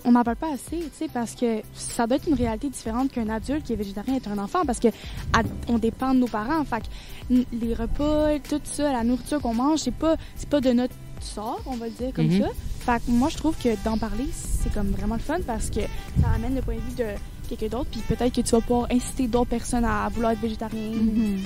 on 0.05 0.13
n'en 0.13 0.23
parle 0.23 0.37
pas 0.37 0.53
assez, 0.53 0.77
tu 0.77 0.89
sais, 0.93 1.07
parce 1.13 1.35
que 1.35 1.61
ça 1.73 2.07
doit 2.07 2.15
être 2.15 2.27
une 2.29 2.35
réalité 2.35 2.69
différente 2.69 3.11
qu'un 3.11 3.27
adulte 3.27 3.65
qui 3.65 3.73
est 3.73 3.75
végétarien 3.75 4.15
est 4.15 4.27
un 4.29 4.37
enfant, 4.37 4.61
parce 4.65 4.79
que 4.79 4.87
à- 5.33 5.41
on 5.67 5.77
dépend 5.77 6.13
de 6.13 6.19
nos 6.19 6.27
parents. 6.27 6.63
Fait 6.63 6.81
que 7.29 7.35
les 7.51 7.73
repas, 7.73 8.39
tout 8.47 8.61
ça, 8.63 8.93
la 8.93 9.03
nourriture 9.03 9.41
qu'on 9.41 9.53
mange, 9.53 9.79
c'est 9.79 9.93
pas, 9.93 10.15
c'est 10.37 10.47
pas 10.47 10.61
de 10.61 10.71
notre 10.71 10.95
sort, 11.19 11.59
on 11.65 11.75
va 11.75 11.87
le 11.87 11.91
dire 11.91 12.13
comme 12.13 12.27
Mhm. 12.27 12.43
ça. 12.43 12.47
Fait 12.79 13.05
que 13.05 13.11
moi, 13.11 13.27
je 13.29 13.35
trouve 13.35 13.57
que 13.57 13.69
d'en 13.83 13.97
parler, 13.97 14.27
c'est 14.31 14.71
comme 14.73 14.87
vraiment 14.91 15.15
le 15.15 15.19
fun 15.21 15.39
parce 15.45 15.69
que 15.69 15.81
ça 16.21 16.29
amène 16.33 16.55
le 16.55 16.61
point 16.61 16.75
de 16.75 16.79
vue 16.79 16.95
de 16.95 17.05
quelqu'un 17.49 17.67
d'autre, 17.77 17.89
puis 17.91 17.99
peut-être 18.07 18.33
que 18.33 18.41
tu 18.41 18.51
vas 18.51 18.61
pouvoir 18.61 18.87
inciter 18.89 19.27
d'autres 19.27 19.49
personnes 19.49 19.83
à 19.83 20.07
vouloir 20.07 20.31
être 20.31 20.39
végétarien. 20.41 20.79
Mhm. 20.91 21.39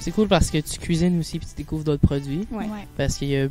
C'est 0.00 0.10
cool 0.12 0.28
parce 0.28 0.50
que 0.50 0.58
tu 0.58 0.78
cuisines 0.78 1.18
aussi 1.20 1.38
puis 1.38 1.48
tu 1.48 1.54
découvres 1.56 1.84
d'autres 1.84 2.06
produits. 2.06 2.46
Ouais. 2.50 2.66
Parce 2.96 3.20
y 3.22 3.36
a. 3.36 3.48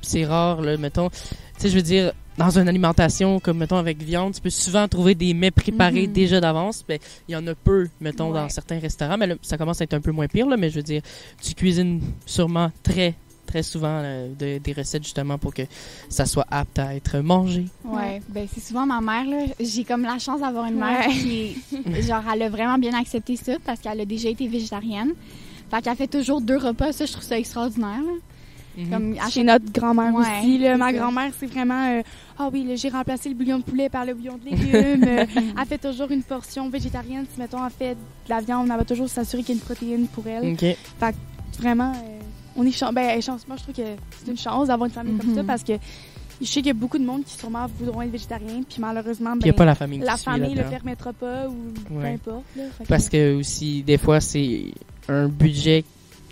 C'est 0.00 0.24
rare, 0.24 0.60
là, 0.62 0.76
mettons. 0.76 1.10
Tu 1.10 1.16
sais, 1.58 1.68
je 1.70 1.74
veux 1.74 1.82
dire, 1.82 2.12
dans 2.36 2.56
une 2.56 2.68
alimentation 2.68 3.40
comme, 3.40 3.58
mettons, 3.58 3.78
avec 3.78 4.00
viande, 4.00 4.32
tu 4.32 4.40
peux 4.40 4.48
souvent 4.48 4.86
trouver 4.86 5.16
des 5.16 5.34
mets 5.34 5.50
préparés 5.50 6.06
Mhm. 6.06 6.12
déjà 6.12 6.40
d'avance. 6.40 6.84
Ben, 6.88 7.00
il 7.28 7.32
y 7.32 7.36
en 7.36 7.44
a 7.48 7.54
peu, 7.56 7.88
mettons, 8.00 8.30
dans 8.30 8.48
certains 8.48 8.78
restaurants. 8.78 9.16
Mais 9.18 9.26
là, 9.26 9.34
ça 9.42 9.58
commence 9.58 9.80
à 9.80 9.84
être 9.84 9.94
un 9.94 10.00
peu 10.00 10.12
moins 10.12 10.28
pire, 10.28 10.46
là. 10.46 10.56
Mais 10.56 10.70
je 10.70 10.76
veux 10.76 10.82
dire, 10.84 11.02
tu 11.42 11.54
cuisines 11.54 12.00
sûrement 12.26 12.70
très, 12.84 13.14
très 13.48 13.64
souvent 13.64 14.00
de- 14.38 14.58
des 14.58 14.72
recettes 14.72 15.02
justement 15.02 15.38
pour 15.38 15.52
que 15.52 15.62
ça 16.08 16.26
soit 16.26 16.46
apte 16.50 16.78
à 16.78 16.94
être 16.94 17.18
mangé. 17.18 17.64
Ouais, 17.84 18.20
ben 18.28 18.46
c'est 18.52 18.60
souvent 18.64 18.86
ma 18.86 19.00
mère 19.00 19.24
là. 19.24 19.44
J'ai 19.58 19.82
comme 19.82 20.02
la 20.02 20.18
chance 20.20 20.40
d'avoir 20.40 20.66
une 20.66 20.76
mère 20.78 21.08
Ouais. 21.08 21.12
qui, 21.14 21.56
genre, 22.02 22.22
elle 22.32 22.42
a 22.42 22.48
vraiment 22.48 22.78
bien 22.78 22.94
accepté 22.94 23.34
ça 23.36 23.54
parce 23.64 23.80
qu'elle 23.80 24.00
a 24.00 24.04
déjà 24.04 24.28
été 24.28 24.46
végétarienne. 24.46 25.12
Fait 25.70 25.82
qu'elle 25.82 25.96
fait 25.96 26.06
toujours 26.06 26.40
deux 26.40 26.56
repas. 26.58 26.92
Ça, 26.92 27.04
je 27.06 27.12
trouve 27.12 27.24
ça 27.24 27.38
extraordinaire. 27.38 28.00
là. 28.02 28.12
Mhm. 28.76 28.90
Comme 28.90 29.16
Chez 29.30 29.42
notre 29.42 29.72
grand-mère 29.72 30.14
Ouais, 30.14 30.24
aussi. 30.40 30.58
Là, 30.58 30.76
ma 30.76 30.86
ça. 30.86 30.92
grand-mère, 30.92 31.32
c'est 31.38 31.46
vraiment 31.46 31.88
euh, 31.98 32.02
Ah 32.38 32.48
oui, 32.52 32.64
là, 32.64 32.76
j'ai 32.76 32.88
remplacé 32.90 33.28
le 33.28 33.34
bouillon 33.34 33.58
de 33.58 33.64
poulet 33.64 33.88
par 33.88 34.04
le 34.04 34.14
bouillon 34.14 34.38
de 34.38 34.50
légumes. 34.50 35.04
Euh, 35.04 35.24
elle 35.60 35.66
fait 35.66 35.78
toujours 35.78 36.10
une 36.12 36.22
portion 36.22 36.68
végétarienne. 36.70 37.26
Si, 37.34 37.40
mettons, 37.40 37.58
elle 37.66 37.72
fait 37.72 37.94
de 37.94 38.30
la 38.30 38.40
viande, 38.40 38.68
elle 38.70 38.76
va 38.76 38.84
toujours 38.84 39.08
s'assurer 39.08 39.42
qu'il 39.42 39.56
y 39.56 39.58
a 39.58 39.60
une 39.60 39.66
protéine 39.66 40.06
pour 40.06 40.24
elle. 40.28 40.52
Ok. 40.52 40.64
Vraiment, 41.58 41.92
euh, 41.92 42.17
on 42.58 42.64
est 42.66 42.92
ben, 42.92 43.22
chance. 43.22 43.46
Moi, 43.48 43.56
je 43.56 43.62
trouve 43.62 43.74
que 43.74 43.90
c'est 44.18 44.30
une 44.30 44.36
chance 44.36 44.68
d'avoir 44.68 44.86
une 44.86 44.92
famille 44.92 45.16
comme 45.16 45.30
Mhm. 45.30 45.36
ça 45.36 45.44
parce 45.44 45.62
que 45.62 45.72
je 46.40 46.46
sais 46.46 46.60
qu'il 46.60 46.66
y 46.66 46.70
a 46.70 46.74
beaucoup 46.74 46.98
de 46.98 47.04
monde 47.04 47.24
qui 47.24 47.34
sûrement 47.36 47.66
voudront 47.78 48.02
être 48.02 48.10
végétariens. 48.10 48.62
Puis 48.68 48.78
malheureusement, 48.80 49.34
il 49.40 49.48
a 49.48 49.52
ben, 49.52 49.56
pas 49.56 49.64
la 49.64 49.74
famille 49.74 49.98
la 50.00 50.16
famille 50.16 50.54
le 50.54 50.64
permettra 50.64 51.12
pas 51.12 51.48
ou 51.48 51.54
peu 51.88 52.04
importe. 52.04 52.44
Là. 52.56 52.64
Fait 52.76 52.84
que- 52.84 52.88
Parce 52.88 53.08
que 53.08 53.34
aussi, 53.36 53.82
des 53.82 53.96
fois, 53.98 54.20
c'est 54.20 54.66
un 55.08 55.28
budget 55.28 55.84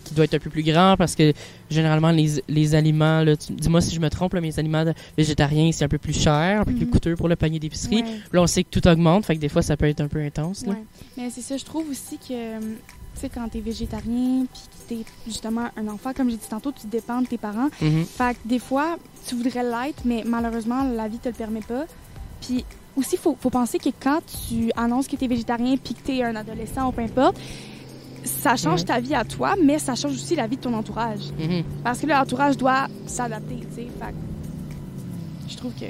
qui 0.05 0.15
doit 0.15 0.25
être 0.27 0.35
un 0.35 0.39
peu 0.39 0.51
plus 0.51 0.63
grand 0.63 0.95
parce 0.97 1.17
que 1.17 1.33
généralement, 1.69 2.13
les, 2.13 2.41
les 2.49 2.75
aliments, 2.77 3.25
dis-moi 3.51 3.81
si 3.81 3.93
je 3.93 4.01
me 4.01 4.09
trompe, 4.09 4.35
là, 4.35 4.41
mais 4.41 4.47
les 4.49 4.59
aliments 4.61 4.85
végétariens, 5.17 5.73
c'est 5.73 5.85
un 5.85 5.89
peu 5.89 5.99
plus 5.99 6.13
cher, 6.13 6.61
un 6.61 6.65
peu 6.65 6.73
plus 6.73 6.85
Mhm. 6.87 6.91
coûteux 6.93 7.17
pour 7.17 7.27
le 7.29 7.35
panier 7.35 7.59
d'épicerie. 7.59 8.03
Ouais. 8.03 8.21
Là, 8.33 8.43
on 8.43 8.47
sait 8.47 8.63
que 8.63 8.69
tout 8.71 8.87
augmente, 8.87 9.25
fait 9.27 9.35
que 9.35 9.41
des 9.41 9.49
fois, 9.49 9.63
ça 9.63 9.77
peut 9.77 9.87
être 9.89 10.01
un 10.01 10.07
peu 10.07 10.21
intense. 10.21 10.65
Là. 10.65 10.75
Ouais. 10.75 10.85
Mais 11.17 11.31
c'est 11.31 11.41
ça, 11.41 11.57
je 11.57 11.65
trouve 11.65 11.91
aussi 11.91 12.19
que, 12.19 12.59
tu 12.61 12.77
sais, 13.21 13.29
quand 13.29 13.49
t'es 13.49 13.61
végétarien, 13.61 14.47
puis 14.53 14.63
que 14.71 14.89
t'es 15.05 15.11
justement 15.27 15.69
un 15.77 15.89
enfant, 15.89 16.13
comme 16.15 16.31
j'ai 16.31 16.37
dit 16.37 16.49
tantôt, 16.49 16.73
tu 16.73 16.87
dépends 16.87 17.21
de 17.23 17.27
tes 17.27 17.39
parents. 17.39 17.69
Mhm. 17.81 18.05
Fait 18.05 18.35
que 18.35 18.49
des 18.49 18.59
fois, 18.59 18.97
tu 19.27 19.35
voudrais 19.37 19.63
l'être, 19.63 20.03
mais 20.05 20.23
malheureusement, 20.27 20.83
la 20.85 21.09
vie 21.09 21.19
te 21.19 21.29
le 21.29 21.35
permet 21.35 21.61
pas. 21.61 21.85
Puis 22.41 22.65
aussi, 22.97 23.17
faut, 23.17 23.37
faut 23.41 23.51
penser 23.51 23.79
que 23.79 23.91
quand 24.01 24.21
tu 24.49 24.71
annonces 24.77 25.07
que 25.09 25.17
t'es 25.17 25.27
végétarien, 25.27 25.77
puis 25.77 25.95
que 25.95 26.01
t'es 26.01 26.23
un 26.23 26.37
adolescent 26.37 26.89
ou 26.89 26.93
peu 26.93 27.03
importe, 27.03 27.37
ça 28.25 28.57
change 28.57 28.81
Ouais. 28.81 28.87
ta 28.87 29.01
vie 29.01 29.15
à 29.15 29.25
toi, 29.25 29.55
mais 29.63 29.79
ça 29.79 29.95
change 29.95 30.13
aussi 30.15 30.35
la 30.35 30.47
vie 30.47 30.57
de 30.57 30.63
ton 30.63 30.75
entourage. 30.75 31.31
Mhm. 31.39 31.63
Parce 31.85 31.99
que 32.01 32.07
l'entourage 32.07 32.57
doit 32.57 32.89
s'adapter, 33.07 33.57
tu 33.57 33.75
sais. 33.75 33.89
Fait 34.01 34.13
que 34.13 35.51
je 35.53 35.57
trouve 35.57 35.73
que... 35.75 35.85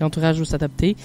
L'entourage 0.00 0.36
doit 0.36 0.46
s'adapter. 0.46 0.96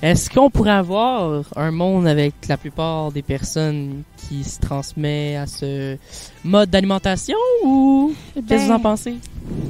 Est-ce 0.00 0.30
qu'on 0.30 0.48
pourrait 0.48 0.70
avoir 0.70 1.42
un 1.56 1.72
monde 1.72 2.06
avec 2.06 2.34
la 2.48 2.56
plupart 2.56 3.10
des 3.10 3.22
personnes 3.22 4.02
qui 4.16 4.44
se 4.44 4.60
transmet 4.60 5.36
à 5.36 5.46
ce 5.48 5.96
mode 6.44 6.70
d'alimentation 6.70 7.36
ou 7.64 8.12
qu'est-ce 8.34 8.46
que 8.46 8.54
vous 8.66 8.70
en 8.70 8.76
Ben, 8.76 8.80
pensez? 8.80 9.16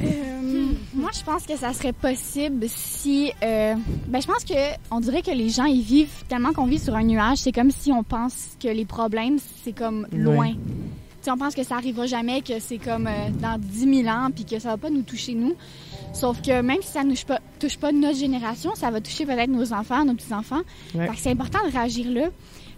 Hmm, 0.03 0.73
Moi, 0.95 1.11
je 1.19 1.23
pense 1.25 1.45
que 1.45 1.57
ça 1.57 1.73
serait 1.73 1.95
possible 1.95 2.67
si. 2.69 3.33
euh, 3.43 3.75
ben, 4.07 4.21
je 4.21 4.27
pense 4.27 4.45
que 4.45 4.55
on 4.91 5.01
dirait 5.01 5.23
que 5.23 5.31
les 5.31 5.49
gens 5.49 5.65
ils 5.65 5.81
vivent 5.83 6.25
tellement 6.29 6.53
qu'on 6.53 6.67
vit 6.67 6.79
sur 6.79 6.95
un 6.95 7.05
nuage. 7.05 7.39
C'est 7.39 7.53
comme 7.53 7.71
si 7.71 7.91
on 7.91 8.03
pense 8.03 8.51
que 8.63 8.69
les 8.69 8.85
problèmes 8.85 9.39
c'est 9.65 9.73
comme 9.73 10.07
loin. 10.13 10.51
Tu 10.51 11.25
sais, 11.25 11.31
on 11.31 11.39
pense 11.39 11.55
que 11.55 11.65
ça 11.65 11.77
arrivera 11.77 12.07
jamais, 12.07 12.43
que 12.43 12.61
c'est 12.61 12.79
comme 12.79 13.07
euh, 13.07 13.31
dans 13.41 13.59
10 13.59 14.03
000 14.05 14.09
ans, 14.15 14.29
puis 14.33 14.45
que 14.45 14.59
ça 14.59 14.69
va 14.71 14.77
pas 14.77 14.91
nous 14.91 15.03
toucher 15.03 15.35
nous. 15.35 15.55
Sauf 16.13 16.41
que 16.43 16.61
même 16.63 16.83
si 16.83 16.89
ça 16.89 17.05
ne 17.05 17.11
touche 17.11 17.25
pas, 17.27 17.41
touche 17.61 17.77
pas 17.79 17.93
notre 17.93 18.17
génération, 18.19 18.75
ça 18.75 18.91
va 18.91 19.01
toucher 19.01 19.25
peut-être 19.27 19.51
nos 19.51 19.73
enfants, 19.73 20.05
nos 20.05 20.15
petits 20.15 20.33
enfants. 20.35 20.63
Ouais. 20.95 21.07
Fait 21.07 21.13
que 21.15 21.19
c'est 21.21 21.31
important 21.31 21.59
de 21.67 21.73
réagir 21.73 22.11
là. 22.11 22.29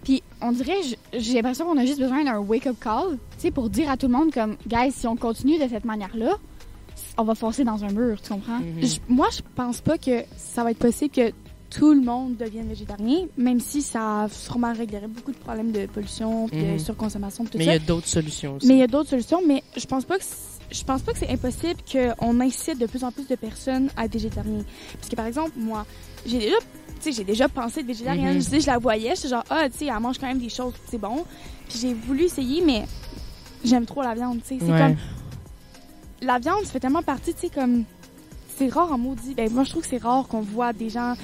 Puis 0.05 0.23
on 0.41 0.53
dirait, 0.53 0.77
j'ai 1.13 1.35
l'impression 1.35 1.67
qu'on 1.67 1.77
a 1.79 1.85
juste 1.85 2.01
besoin 2.01 2.25
d'un 2.25 2.39
wake-up 2.39 2.77
call, 2.81 3.13
tu 3.13 3.19
sais, 3.39 3.51
pour 3.51 3.69
dire 3.71 3.91
à 3.91 3.97
tout 3.97 4.07
le 4.07 4.13
monde 4.13 4.33
comme, 4.33 4.57
guys, 4.67 4.93
si 4.93 5.07
on 5.07 5.17
continue 5.17 5.59
de 5.59 5.69
cette 5.69 5.85
manière-là, 5.85 6.37
on 7.19 7.25
va 7.25 7.35
foncer 7.35 7.65
dans 7.65 7.85
un 7.85 7.91
mur, 7.91 8.21
tu 8.23 8.31
comprends? 8.33 8.59
Mhm. 8.61 8.83
Je- 8.83 8.99
moi, 9.09 9.29
je 9.33 9.41
pense 9.55 9.81
pas 9.81 9.99
que 9.99 10.23
ça 10.37 10.65
va 10.65 10.71
être 10.71 10.79
possible 10.79 11.11
que 11.15 11.33
tout 11.69 11.93
le 11.93 12.01
monde 12.01 12.37
devienne 12.37 12.67
végétarien, 12.67 13.27
même 13.37 13.61
si 13.61 13.81
ça 13.83 14.27
sûrement 14.33 14.73
réglerait 14.73 15.07
beaucoup 15.07 15.33
de 15.33 15.37
problèmes 15.37 15.71
de 15.71 15.87
pollution, 15.87 16.47
de 16.47 16.79
surconsommation, 16.79 17.45
puis 17.45 17.53
tout 17.53 17.59
Mais 17.59 17.65
il 17.65 17.67
ça. 17.69 17.73
y 17.75 17.77
a 17.77 17.79
d'autres 17.79 18.09
solutions 18.09 18.57
aussi. 18.57 18.67
Mais 18.67 18.75
il 18.75 18.79
y 18.81 18.83
a 18.83 18.87
d'autres 18.89 19.11
solutions, 19.11 19.41
mais 19.47 19.63
je 19.77 19.85
pense 19.87 20.05
pas 20.05 20.19
que 20.19 20.25
je 20.71 20.85
pense 20.85 21.03
pas 21.03 21.12
que 21.12 21.19
c'est 21.19 21.31
impossible 21.31 21.81
qu'on 21.91 22.41
incite 22.41 22.79
de 22.79 22.87
plus 22.87 23.03
en 23.05 23.11
plus 23.12 23.27
de 23.27 23.35
personnes 23.35 23.91
à 23.97 24.05
être 24.05 24.12
végétariens. 24.12 24.65
Parce 24.95 25.09
que 25.09 25.17
par 25.17 25.27
exemple, 25.27 25.53
moi, 25.57 25.85
j'ai 26.27 26.39
déjà 26.39 26.57
j'ai 27.07 27.25
déjà 27.25 27.49
pensé 27.49 27.81
être 27.81 27.87
végétarienne, 27.87 28.35
Mhm. 28.35 28.43
je, 28.43 28.49
sais, 28.49 28.61
je 28.61 28.67
la 28.67 28.79
voyais, 28.79 29.15
j'étais 29.17 29.29
genre 29.29 29.45
ah, 29.49 29.69
tu 29.71 29.79
sais, 29.79 29.87
elle 29.87 30.00
mange 30.00 30.19
quand 30.19 30.27
même 30.27 30.39
des 30.39 30.50
choses, 30.50 30.75
c'est 30.91 30.99
bon. 30.99 31.25
Puis 31.69 31.79
j'ai 31.81 31.95
voulu 31.95 32.25
essayer 32.25 32.62
mais 32.65 32.85
j'aime 33.65 33.87
trop 33.87 34.03
la 34.03 34.15
viande, 34.15 34.41
tu 34.43 34.49
sais, 34.59 34.65
c'est 34.65 34.71
Ouais. 34.73 34.79
comme 34.79 34.97
la 36.23 36.39
viande, 36.39 36.65
ça 36.65 36.73
fait 36.73 36.81
tellement 36.81 37.03
partie, 37.03 37.33
tu 37.35 37.41
sais 37.41 37.49
comme 37.49 37.85
c'est 38.57 38.69
rare 38.69 38.93
en 38.93 38.99
maudit. 38.99 39.35
Ben 39.35 39.50
moi 39.50 39.65
je 39.65 39.71
trouve 39.71 39.83
que 39.83 39.89
c'est 39.89 40.03
rare 40.03 40.29
qu'on 40.29 40.43
voit 40.43 40.73
des 40.75 40.91
gens 40.91 41.15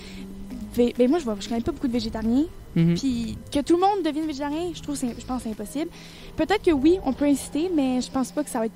ben 0.76 0.92
moi 1.10 1.18
je 1.18 1.24
vois 1.24 1.36
je 1.38 1.48
connais 1.48 1.60
pas 1.60 1.72
beaucoup 1.72 1.88
de 1.88 1.92
végétariens 1.92 2.44
Mhm. 2.74 2.94
puis 2.94 3.38
que 3.52 3.60
tout 3.60 3.74
le 3.76 3.80
monde 3.80 4.02
devienne 4.04 4.26
végétarien, 4.26 4.70
je 4.74 4.82
trouve, 4.82 4.98
je 4.98 5.24
pense 5.26 5.42
c'est 5.42 5.50
impossible. 5.50 5.90
Peut-être 6.36 6.62
que 6.62 6.70
oui, 6.72 6.98
on 7.06 7.12
peut 7.14 7.24
inciter, 7.24 7.70
mais 7.74 8.02
je 8.02 8.10
pense 8.10 8.32
pas 8.32 8.44
que 8.44 8.50
ça 8.50 8.58
va 8.58 8.66
être. 8.66 8.74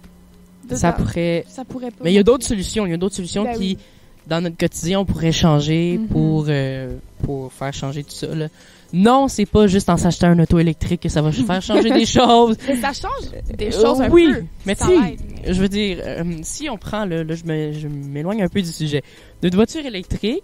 De- 0.68 0.74
Ça 0.74 0.92
pourrait. 0.92 1.44
ça 1.48 1.64
pourrait 1.64 1.90
pas. 1.90 2.04
Mais 2.04 2.12
il 2.12 2.14
y 2.14 2.18
a 2.18 2.22
d'autres 2.22 2.46
solutions. 2.46 2.86
Il 2.86 2.90
y 2.90 2.94
a 2.94 2.96
d'autres 2.96 3.16
solutions 3.16 3.44
Ben 3.44 3.54
qui, 3.54 3.58
oui. 3.60 3.78
dans 4.26 4.40
notre 4.40 4.56
quotidien, 4.56 5.00
on 5.00 5.04
pourrait 5.04 5.32
changer 5.32 5.98
Mhm. 5.98 6.06
pour, 6.08 6.46
euh, 6.48 6.96
pour 7.24 7.52
faire 7.52 7.72
changer 7.72 8.04
tout 8.04 8.12
ça. 8.14 8.34
Là. 8.34 8.48
Non, 8.92 9.28
c'est 9.28 9.46
pas 9.46 9.68
juste 9.68 9.88
en 9.88 9.96
s'achetant 9.96 10.28
un 10.28 10.38
auto 10.40 10.58
électrique 10.58 11.02
que 11.02 11.08
ça 11.08 11.22
va 11.22 11.30
faire 11.30 11.62
changer 11.62 11.90
des 11.90 12.06
choses. 12.06 12.56
Mais 12.66 12.76
ça 12.76 12.92
change 12.92 13.30
des 13.56 13.68
Euh, 13.68 13.70
choses 13.82 14.00
un 14.00 14.10
oui, 14.10 14.32
peu. 14.32 14.42
mais 14.66 14.74
Ça 14.74 14.86
tu 14.88 14.98
mais- 14.98 15.52
je 15.52 15.60
veux 15.60 15.68
dire, 15.68 15.98
euh, 16.04 16.24
si 16.42 16.68
on 16.68 16.76
prend, 16.76 17.04
là, 17.04 17.22
là 17.22 17.34
je 17.36 17.86
m'éloigne 17.88 18.42
un 18.42 18.48
peu 18.48 18.60
du 18.62 18.68
sujet, 18.72 19.02
notre 19.44 19.54
voiture 19.54 19.86
électrique, 19.86 20.42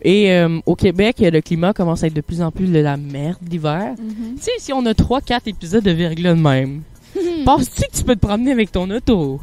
et 0.00 0.30
euh, 0.32 0.60
au 0.66 0.74
Québec, 0.76 1.16
le 1.20 1.40
climat 1.40 1.72
commence 1.72 2.02
à 2.04 2.06
être 2.08 2.14
de 2.14 2.20
plus 2.20 2.40
en 2.40 2.50
plus 2.52 2.66
de 2.66 2.78
la 2.78 2.96
merde 2.96 3.38
l'hiver. 3.50 3.94
Mhm. 3.98 4.34
Tu 4.36 4.42
sais, 4.42 4.50
si 4.58 4.72
on 4.72 4.84
a 4.86 4.94
3-4 4.94 5.46
épisodes 5.48 5.82
de 5.84 5.90
verglas 5.90 6.34
de 6.34 6.40
même, 6.40 6.82
penses-tu 7.44 7.82
que 7.82 7.96
tu 7.96 8.04
peux 8.04 8.14
te 8.16 8.20
promener 8.26 8.52
avec 8.52 8.72
ton 8.72 8.88
auto? 8.90 9.40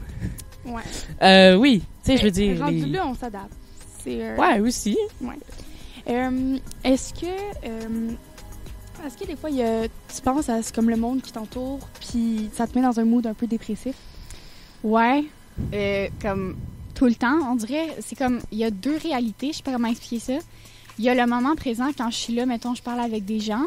Ouais. 0.65 0.81
Euh, 1.21 1.55
oui, 1.55 1.81
tu 2.03 2.11
sais, 2.11 2.17
je 2.17 2.23
veux 2.23 2.31
dire... 2.31 2.59
Rendu 2.59 2.85
les- 2.85 2.91
là, 2.91 3.07
on 3.07 3.15
s'adapte. 3.15 3.51
Euh, 4.07 4.35
Ouais, 4.37 4.59
aussi. 4.59 4.97
euh, 6.09 6.57
est-ce 6.83 7.13
que. 7.13 7.25
euh, 7.65 8.09
est-ce 9.05 9.17
que 9.17 9.25
des 9.27 9.35
fois, 9.35 9.49
il 9.49 9.57
y 9.57 9.63
a- 9.63 9.83
tu 9.87 10.21
penses 10.23 10.49
à 10.49 10.61
c'est 10.61 10.73
comme 10.73 10.89
le 10.89 10.95
monde 10.97 11.21
qui 11.21 11.31
t'entoure, 11.31 11.79
puis 11.99 12.49
ça 12.53 12.65
te 12.67 12.77
met 12.77 12.83
dans 12.83 12.99
un 12.99 13.05
mood 13.05 13.25
un 13.27 13.33
peu 13.33 13.45
dépressif? 13.47 13.95
Ouais, 14.83 15.25
euh, 15.73 16.07
comme 16.21 16.55
tout 16.95 17.05
le 17.05 17.15
temps, 17.15 17.39
on 17.51 17.55
dirait, 17.55 17.95
c'est 17.99 18.17
comme, 18.17 18.39
il 18.51 18.57
y 18.57 18.63
a 18.63 18.71
deux 18.71 18.97
réalités, 18.97 19.51
je 19.51 19.57
sais 19.57 19.63
pas 19.63 19.73
comment 19.73 19.87
expliquer 19.89 20.19
ça. 20.19 20.45
Il 20.97 21.05
y 21.05 21.09
a 21.09 21.15
le 21.15 21.25
moment 21.25 21.55
présent 21.55 21.87
quand 21.97 22.09
je 22.09 22.15
suis 22.17 22.33
là, 22.35 22.45
mettons, 22.45 22.75
je 22.75 22.81
parle 22.81 22.99
avec 22.99 23.23
des 23.25 23.39
gens. 23.39 23.63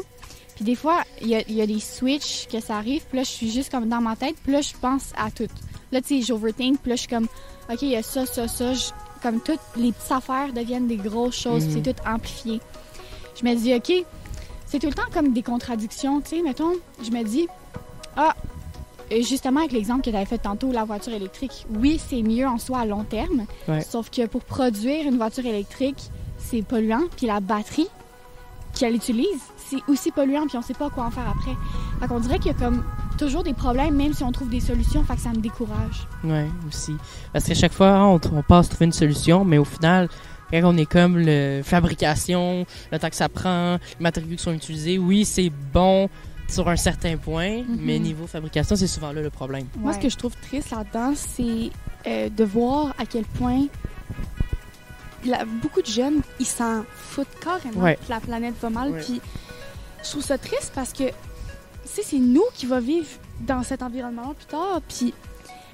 Puis 0.55 0.65
des 0.65 0.75
fois, 0.75 1.03
il 1.21 1.27
y 1.29 1.35
a, 1.35 1.41
y 1.49 1.61
a 1.61 1.65
des 1.67 1.79
switches 1.79 2.47
que 2.47 2.59
ça 2.59 2.77
arrive, 2.77 3.03
puis 3.07 3.17
là, 3.17 3.23
je 3.23 3.29
suis 3.31 3.49
juste 3.51 3.71
comme 3.71 3.87
dans 3.89 4.01
ma 4.01 4.15
tête, 4.15 4.35
puis 4.43 4.51
là, 4.53 4.61
je 4.61 4.73
pense 4.79 5.11
à 5.17 5.31
tout. 5.31 5.47
Là, 5.91 6.01
tu 6.01 6.19
sais, 6.19 6.25
j'overthink, 6.25 6.79
puis 6.81 6.89
là, 6.91 6.95
je 6.95 7.01
suis 7.01 7.09
comme, 7.09 7.27
OK, 7.71 7.81
il 7.81 7.89
y 7.89 7.95
a 7.95 8.03
ça, 8.03 8.25
ça, 8.25 8.47
ça. 8.47 8.73
je- 8.73 8.91
comme 9.21 9.39
toutes 9.41 9.59
les 9.77 9.91
petites 9.93 10.11
affaires 10.11 10.51
deviennent 10.53 10.87
des 10.87 10.97
grosses 10.97 11.37
choses, 11.39 11.63
puis 11.65 11.75
Mhm. 11.77 11.83
c'est 11.85 11.93
tout 11.93 12.01
amplifié. 12.07 12.59
Je 13.41 13.45
me 13.47 13.55
dis, 13.55 13.73
OK, 13.73 14.05
c'est 14.65 14.79
tout 14.79 14.87
le 14.87 14.93
temps 14.93 15.09
comme 15.13 15.31
des 15.33 15.41
contradictions, 15.43 16.19
tu 16.21 16.35
sais, 16.37 16.41
mettons, 16.41 16.73
je 17.01 17.09
me 17.09 17.23
dis, 17.23 17.47
ah, 18.17 18.35
euh, 19.11 19.21
justement, 19.23 19.61
avec 19.61 19.71
l'exemple 19.71 20.01
que 20.03 20.09
tu 20.09 20.15
avais 20.15 20.25
fait 20.25 20.37
tantôt, 20.39 20.71
la 20.71 20.83
voiture 20.83 21.13
électrique, 21.13 21.65
oui, 21.79 21.99
c'est 22.05 22.21
mieux 22.21 22.45
en 22.47 22.57
soi 22.59 22.79
à 22.79 22.85
long 22.85 23.03
terme. 23.05 23.45
Ouais. 23.67 23.81
Sauf 23.81 24.09
que 24.09 24.25
pour 24.27 24.41
produire 24.43 25.07
une 25.07 25.17
voiture 25.17 25.45
électrique, 25.45 25.97
c'est 26.37 26.61
polluant. 26.61 27.03
Puis 27.15 27.25
la 27.27 27.39
batterie 27.39 27.87
qu'elle 28.77 28.95
utilise, 28.95 29.39
c'est 29.77 29.91
aussi 29.91 30.11
polluant. 30.11 30.45
Puis 30.47 30.57
on 30.57 30.61
sait 30.61 30.73
pas 30.73 30.89
quoi 30.89 31.05
en 31.05 31.11
faire 31.11 31.27
après. 31.29 31.55
Fait 31.99 32.07
qu'on 32.07 32.19
dirait 32.19 32.39
qu'il 32.39 32.51
y 32.51 32.55
a 32.55 32.57
comme 32.57 32.83
toujours 33.17 33.43
des 33.43 33.53
problèmes, 33.53 33.95
même 33.95 34.13
si 34.13 34.23
on 34.23 34.31
trouve 34.31 34.49
des 34.49 34.59
solutions. 34.59 35.03
Fait 35.03 35.15
que 35.15 35.21
ça 35.21 35.29
me 35.29 35.37
décourage. 35.37 36.07
Ouais, 36.23 36.47
aussi. 36.67 36.95
Parce 37.31 37.45
qu'à 37.45 37.55
chaque 37.55 37.73
fois, 37.73 38.05
on, 38.07 38.19
on 38.33 38.41
passe 38.43 38.69
trouver 38.69 38.85
une 38.85 38.91
solution, 38.93 39.43
mais 39.45 39.57
au 39.57 39.65
final, 39.65 40.09
quand 40.51 40.61
on 40.63 40.77
est 40.77 40.85
comme 40.85 41.17
le 41.17 41.61
fabrication, 41.63 42.65
le 42.91 42.99
temps 42.99 43.09
que 43.09 43.15
ça 43.15 43.29
prend, 43.29 43.73
les 43.97 44.03
matériaux 44.03 44.35
qui 44.35 44.43
sont 44.43 44.53
utilisés, 44.53 44.97
oui, 44.97 45.25
c'est 45.25 45.51
bon 45.73 46.09
sur 46.47 46.67
un 46.69 46.75
certain 46.75 47.17
point, 47.17 47.63
Mhm. 47.63 47.77
mais 47.79 47.97
niveau 47.99 48.27
fabrication, 48.27 48.75
c'est 48.75 48.85
souvent 48.87 49.11
là 49.13 49.21
le 49.21 49.29
problème. 49.31 49.65
Moi, 49.79 49.93
ce 49.93 49.99
que 49.99 50.09
je 50.09 50.17
trouve 50.17 50.33
triste 50.41 50.69
là-dedans, 50.71 51.13
c'est 51.15 51.71
euh, 52.05 52.29
de 52.29 52.43
voir 52.43 52.93
à 52.99 53.05
quel 53.05 53.23
point 53.23 53.63
la- 55.25 55.45
beaucoup 55.45 55.81
de 55.81 55.87
jeunes, 55.87 56.21
ils 56.39 56.45
s'en 56.45 56.83
foutent 56.95 57.27
carrément 57.41 57.81
Ouais. 57.81 57.95
que 58.05 58.11
la 58.11 58.19
planète 58.19 58.55
va 58.61 58.69
mal. 58.69 58.93
Puis 59.05 59.21
je 60.03 60.09
trouve 60.09 60.23
ça 60.23 60.37
triste 60.37 60.71
parce 60.75 60.93
que, 60.93 61.03
tu 61.05 61.13
sais, 61.85 62.01
c'est 62.03 62.19
nous 62.19 62.43
qui 62.53 62.65
va 62.65 62.79
vivre 62.79 63.07
dans 63.41 63.63
cet 63.63 63.81
environnement 63.81 64.33
plus 64.33 64.45
tard. 64.45 64.81
Puis 64.87 65.13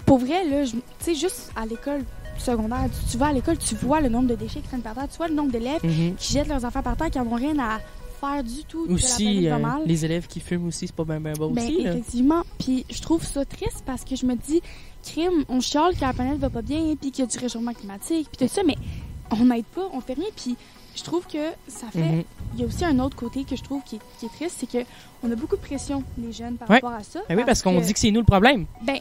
pour 0.05 0.17
vrai, 0.19 0.45
là, 0.45 0.63
tu 0.65 0.77
sais, 1.00 1.15
juste 1.15 1.51
à 1.55 1.65
l'école 1.65 2.03
secondaire, 2.38 2.86
tu, 3.05 3.12
tu 3.12 3.17
vas 3.17 3.27
à 3.27 3.33
l'école, 3.33 3.57
tu 3.57 3.75
vois 3.75 4.00
le 4.01 4.09
nombre 4.09 4.27
de 4.27 4.36
déchets 4.36 4.62
qui 4.62 4.67
traînent 4.67 4.81
par 4.81 4.95
terre, 4.95 5.07
tu 5.12 5.17
vois 5.17 5.27
le 5.27 5.33
nombre 5.36 5.51
d'élèves 5.51 5.83
Mhm. 5.83 6.15
qui 6.15 6.33
jettent 6.33 6.48
leurs 6.48 6.63
affaires 6.63 6.83
par 6.83 6.95
terre, 6.95 7.09
qui 7.12 7.19
n'ont 7.19 7.36
rien 7.36 7.57
à 7.59 7.79
faire 8.21 8.43
du 8.43 8.63
tout. 8.65 8.86
Aussi, 8.89 9.48
euh, 9.50 9.57
les 9.86 10.03
élèves 10.05 10.27
qui 10.27 10.39
fument 10.39 10.67
aussi, 10.67 10.88
c'est 10.88 10.95
pas 10.95 11.03
bien 11.05 11.19
ben 11.19 11.33
Ben, 11.38 11.45
aussi. 11.63 11.83
là. 11.83 11.91
effectivement. 11.91 12.43
Puis 12.59 12.86
je 12.89 13.01
trouve 13.01 13.25
ça 13.25 13.43
triste 13.45 13.83
parce 13.86 14.03
que 14.05 14.15
je 14.15 14.25
me 14.25 14.36
dis, 14.36 14.62
crime, 15.03 15.43
on 15.50 15.59
chiale 15.62 15.95
que 15.95 16.01
la 16.01 16.13
planète 16.13 16.38
va 16.39 16.50
pas 16.50 16.62
bien, 16.62 16.95
puis 17.00 17.12
qu'il 17.12 17.24
y 17.24 17.27
a 17.27 17.31
du 17.31 17.38
réchauffement 17.38 17.74
climatique, 17.74 18.27
puis 18.36 18.48
tout 18.48 18.53
ça, 18.53 18.62
mais 18.65 18.75
on 19.31 19.45
n'aide 19.45 19.65
pas, 19.65 19.88
on 19.93 20.00
fait 20.01 20.13
rien. 20.13 20.25
Puis 20.36 20.55
je 20.96 21.03
trouve 21.03 21.25
que 21.27 21.38
ça 21.67 21.88
fait. 21.91 22.00
Mhm. 22.00 22.24
Il 22.55 22.60
y 22.62 22.63
a 22.63 22.67
aussi 22.67 22.84
un 22.86 23.00
autre 23.00 23.15
côté 23.15 23.43
que 23.43 23.55
je 23.55 23.63
trouve 23.63 23.81
qui 23.84 23.98
est, 23.98 24.01
qui 24.19 24.25
est 24.25 24.29
triste, 24.29 24.58
c'est 24.60 24.69
que 24.69 24.86
on 25.24 25.31
a 25.31 25.36
beaucoup 25.36 25.55
de 25.55 25.62
pression, 25.62 26.03
les 26.17 26.31
jeunes, 26.31 26.55
par 26.55 26.69
Ouais. 26.69 26.75
rapport 26.77 26.93
à 26.93 27.03
ça. 27.03 27.19
Ben 27.29 27.38
oui, 27.38 27.43
parce 27.46 27.62
qu'on 27.62 27.79
dit 27.79 27.93
que 27.93 28.00
c'est 28.00 28.12
nous 28.12 28.22
le 28.22 28.25
problème. 28.25 28.65
Ben 28.81 29.00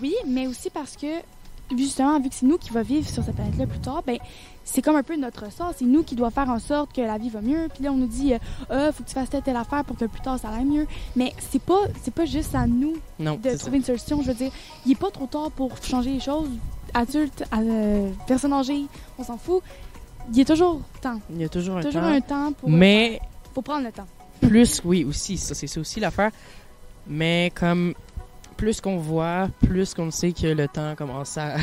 oui, 0.00 0.14
mais 0.26 0.46
aussi 0.46 0.70
parce 0.70 0.96
que, 0.96 1.06
justement, 1.76 2.20
vu 2.20 2.28
que 2.28 2.34
c'est 2.34 2.46
nous 2.46 2.58
qui 2.58 2.70
va 2.70 2.82
vivre 2.82 3.08
sur 3.08 3.24
cette 3.24 3.34
planète-là 3.34 3.66
plus 3.66 3.78
tard, 3.80 4.02
ben 4.06 4.18
c'est 4.66 4.80
comme 4.80 4.96
un 4.96 5.02
peu 5.02 5.16
notre 5.16 5.52
sort. 5.52 5.72
C'est 5.76 5.84
nous 5.84 6.02
qui 6.02 6.14
doit 6.14 6.30
faire 6.30 6.48
en 6.48 6.58
sorte 6.58 6.94
que 6.94 7.00
la 7.02 7.18
vie 7.18 7.28
va 7.28 7.40
mieux. 7.42 7.68
Puis 7.74 7.84
là, 7.84 7.92
on 7.92 7.96
nous 7.96 8.06
dit, 8.06 8.32
euh, 8.34 8.38
Ah, 8.70 8.92
faut 8.92 9.02
que 9.02 9.08
tu 9.08 9.14
fasses 9.14 9.28
telle, 9.28 9.42
telle 9.42 9.56
affaire 9.56 9.84
pour 9.84 9.96
que 9.96 10.06
plus 10.06 10.22
tard 10.22 10.38
ça 10.38 10.48
aille 10.48 10.64
mieux. 10.64 10.86
Mais 11.16 11.32
c'est 11.50 11.60
pas, 11.60 11.80
c'est 12.02 12.14
pas 12.14 12.24
juste 12.24 12.54
à 12.54 12.66
nous 12.66 12.94
Non, 13.18 13.36
de 13.42 13.50
ça. 13.50 13.58
trouver 13.58 13.76
une 13.78 13.84
solution. 13.84 14.22
Je 14.22 14.28
veux 14.28 14.34
dire, 14.34 14.50
il 14.86 14.92
est 14.92 14.98
pas 14.98 15.10
trop 15.10 15.26
tard 15.26 15.50
pour 15.50 15.70
changer 15.82 16.12
les 16.12 16.20
choses. 16.20 16.48
Adulte, 16.94 17.44
euh, 17.52 18.10
personne 18.26 18.52
âgée, 18.52 18.84
on 19.18 19.24
s'en 19.24 19.36
fout. 19.36 19.62
Il 20.30 20.38
y 20.38 20.40
a 20.40 20.44
toujours 20.44 20.80
temps. 21.00 21.20
Il 21.30 21.40
y 21.40 21.44
a 21.44 21.48
toujours 21.48 21.76
un 21.76 21.82
Toujours 21.82 22.00
temps. 22.02 22.08
un 22.08 22.20
temps 22.20 22.52
pour. 22.52 22.68
Mais 22.70 23.20
Faut 23.54 23.62
prendre 23.62 23.84
le 23.84 23.92
temps. 23.92 24.06
plus, 24.40 24.80
oui, 24.84 25.04
aussi, 25.04 25.36
ça, 25.38 25.54
c'est 25.54 25.66
ça 25.66 25.80
aussi 25.80 26.00
l'affaire. 26.00 26.30
Mais 27.06 27.52
comme 27.54 27.94
plus 28.56 28.80
qu'on 28.80 28.96
voit, 28.98 29.48
plus 29.66 29.94
qu'on 29.94 30.10
sait 30.10 30.32
que 30.32 30.46
le 30.46 30.68
temps 30.68 30.94
commence 30.96 31.36
à 31.36 31.56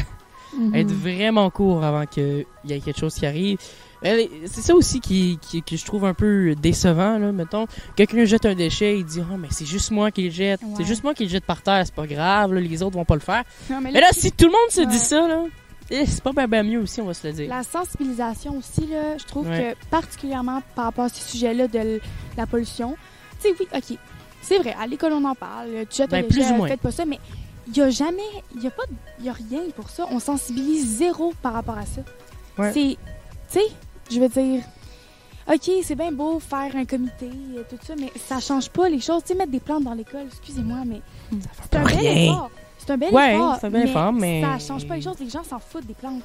Mhm. 0.53 0.75
être 0.75 0.91
vraiment 0.91 1.50
court 1.50 1.84
avant 1.84 2.06
qu'il 2.06 2.46
y 2.65 2.74
ait 2.74 2.80
quelque 2.82 3.00
chose 3.00 3.15
qui 3.15 3.25
arrive. 3.25 3.58
C'est 4.03 4.62
ça 4.62 4.75
aussi 4.75 5.00
qui, 5.00 5.38
qui- 5.41 5.62
que 5.62 5.77
je 5.77 5.86
trouve 5.86 6.06
un 6.06 6.13
peu 6.13 6.56
décevant, 6.56 7.18
là, 7.20 7.32
mettons. 7.32 7.68
Quelqu'un 7.96 8.25
jette 8.25 8.46
un 8.46 8.56
déchet, 8.56 8.98
il 8.98 9.06
dit 9.06 9.22
«Ah, 9.32 9.38
mais 9.38 9.48
c'est 9.51 9.65
juste 9.65 9.91
moi 9.91 10.12
qui 10.12 10.24
le 10.24 10.32
jette. 10.32 10.60
C'est 10.75 10.84
juste 10.84 11.03
moi 11.03 11.13
qui 11.13 11.24
le 11.24 11.30
jette 11.30 11.46
par 11.46 11.62
terre, 11.62 11.84
c'est 11.86 11.94
pas 11.96 12.08
grave, 12.08 12.51
là, 12.53 12.60
les 12.60 12.84
autres 12.84 12.96
vont 12.98 13.06
pas 13.06 13.13
le 13.13 13.22
faire. 13.22 13.44
Mais» 13.70 13.91
Mais 13.94 14.01
là, 14.01 14.08
si 14.12 14.32
tout 14.32 14.46
le 14.46 14.51
monde 14.51 14.70
se 14.72 14.82
Ouais. 14.82 14.88
dit 14.88 14.98
ça, 15.00 15.27
là, 15.27 15.44
eh, 15.91 16.05
c'est 16.05 16.24
pas 16.24 16.31
bien 16.31 16.48
ben 16.48 16.65
mieux 16.67 16.79
aussi, 16.79 17.01
on 17.01 17.05
va 17.05 17.13
se 17.13 17.27
le 17.27 17.33
dire. 17.33 17.50
La 17.50 17.63
sensibilisation 17.63 18.57
aussi, 18.57 18.88
là, 18.88 19.17
je 19.17 19.25
trouve 19.25 19.48
Ouais. 19.48 19.75
que 19.79 19.88
particulièrement 19.89 20.62
par 20.75 20.86
rapport 20.86 21.05
à 21.05 21.10
ce 21.10 21.21
sujet-là 21.31 21.67
de 21.67 22.00
la 22.38 22.48
pollution, 22.48 22.95
tu 23.41 23.50
sais, 23.50 23.55
oui, 23.60 23.67
ok, 23.75 23.98
c'est 24.41 24.57
vrai, 24.57 24.75
à 24.79 24.88
l'école 24.88 25.13
on 25.13 25.24
en 25.25 25.36
parle, 25.36 25.67
tu 25.89 25.98
jettes 25.98 26.10
Ben, 26.10 26.25
plus 26.27 26.45
ou 26.51 26.65
pas 26.77 26.91
ça, 26.91 27.05
mais 27.05 27.19
il 27.67 27.77
y 27.77 27.81
a 27.81 27.89
jamais, 27.89 28.21
il 28.55 28.63
y 28.63 28.67
a 28.67 28.71
pas, 28.71 28.83
il 29.19 29.25
y 29.25 29.29
a 29.29 29.33
rien 29.33 29.62
pour 29.75 29.89
ça. 29.89 30.05
On 30.12 30.19
sensibilise 30.19 30.98
zéro 30.98 31.33
par 31.41 31.53
rapport 31.53 31.77
à 31.77 31.86
ça. 31.86 32.01
Ouais. 32.57 32.71
C'est, 32.74 32.98
tu 33.51 33.60
sais, 33.60 33.65
je 34.12 34.19
veux 34.19 34.27
dire, 34.29 34.63
ok, 35.48 35.71
c'est 35.83 35.95
bien 35.95 36.12
beau 36.12 36.39
faire 36.39 36.75
un 36.75 36.86
comité, 36.86 37.27
et 37.27 37.62
tout 37.69 37.77
ça, 37.86 37.93
mais 38.00 38.12
ça 38.27 38.39
change 38.39 38.69
pas 38.69 38.89
les 38.89 39.00
choses. 39.00 39.21
Tu 39.24 39.29
sais, 39.29 39.36
mettre 39.36 39.51
des 39.51 39.60
plantes 39.60 39.83
dans 39.83 39.93
l'école, 39.93 40.25
excusez-moi, 40.27 40.79
mais 40.86 41.01
c'est 41.31 41.75
un 41.77 41.83
bel 41.83 41.98
rien. 41.98 42.31
effort. 42.33 42.51
C'est 42.84 42.92
un 42.94 42.98
bel 42.98 43.14
Ouais, 43.14 43.36
effort. 43.36 43.58
c'est 43.62 43.68
un 43.68 43.70
bel 43.70 43.88
effort, 43.88 44.12
mais- 44.14 44.42
Ça 44.42 44.60
change 44.60 44.88
pas 44.88 44.96
les 44.96 45.02
choses. 45.02 45.20
Les 45.20 45.30
gens 45.30 45.44
s'en 45.44 45.60
foutent 45.60 45.86
des 45.86 45.94
plantes. 45.94 46.24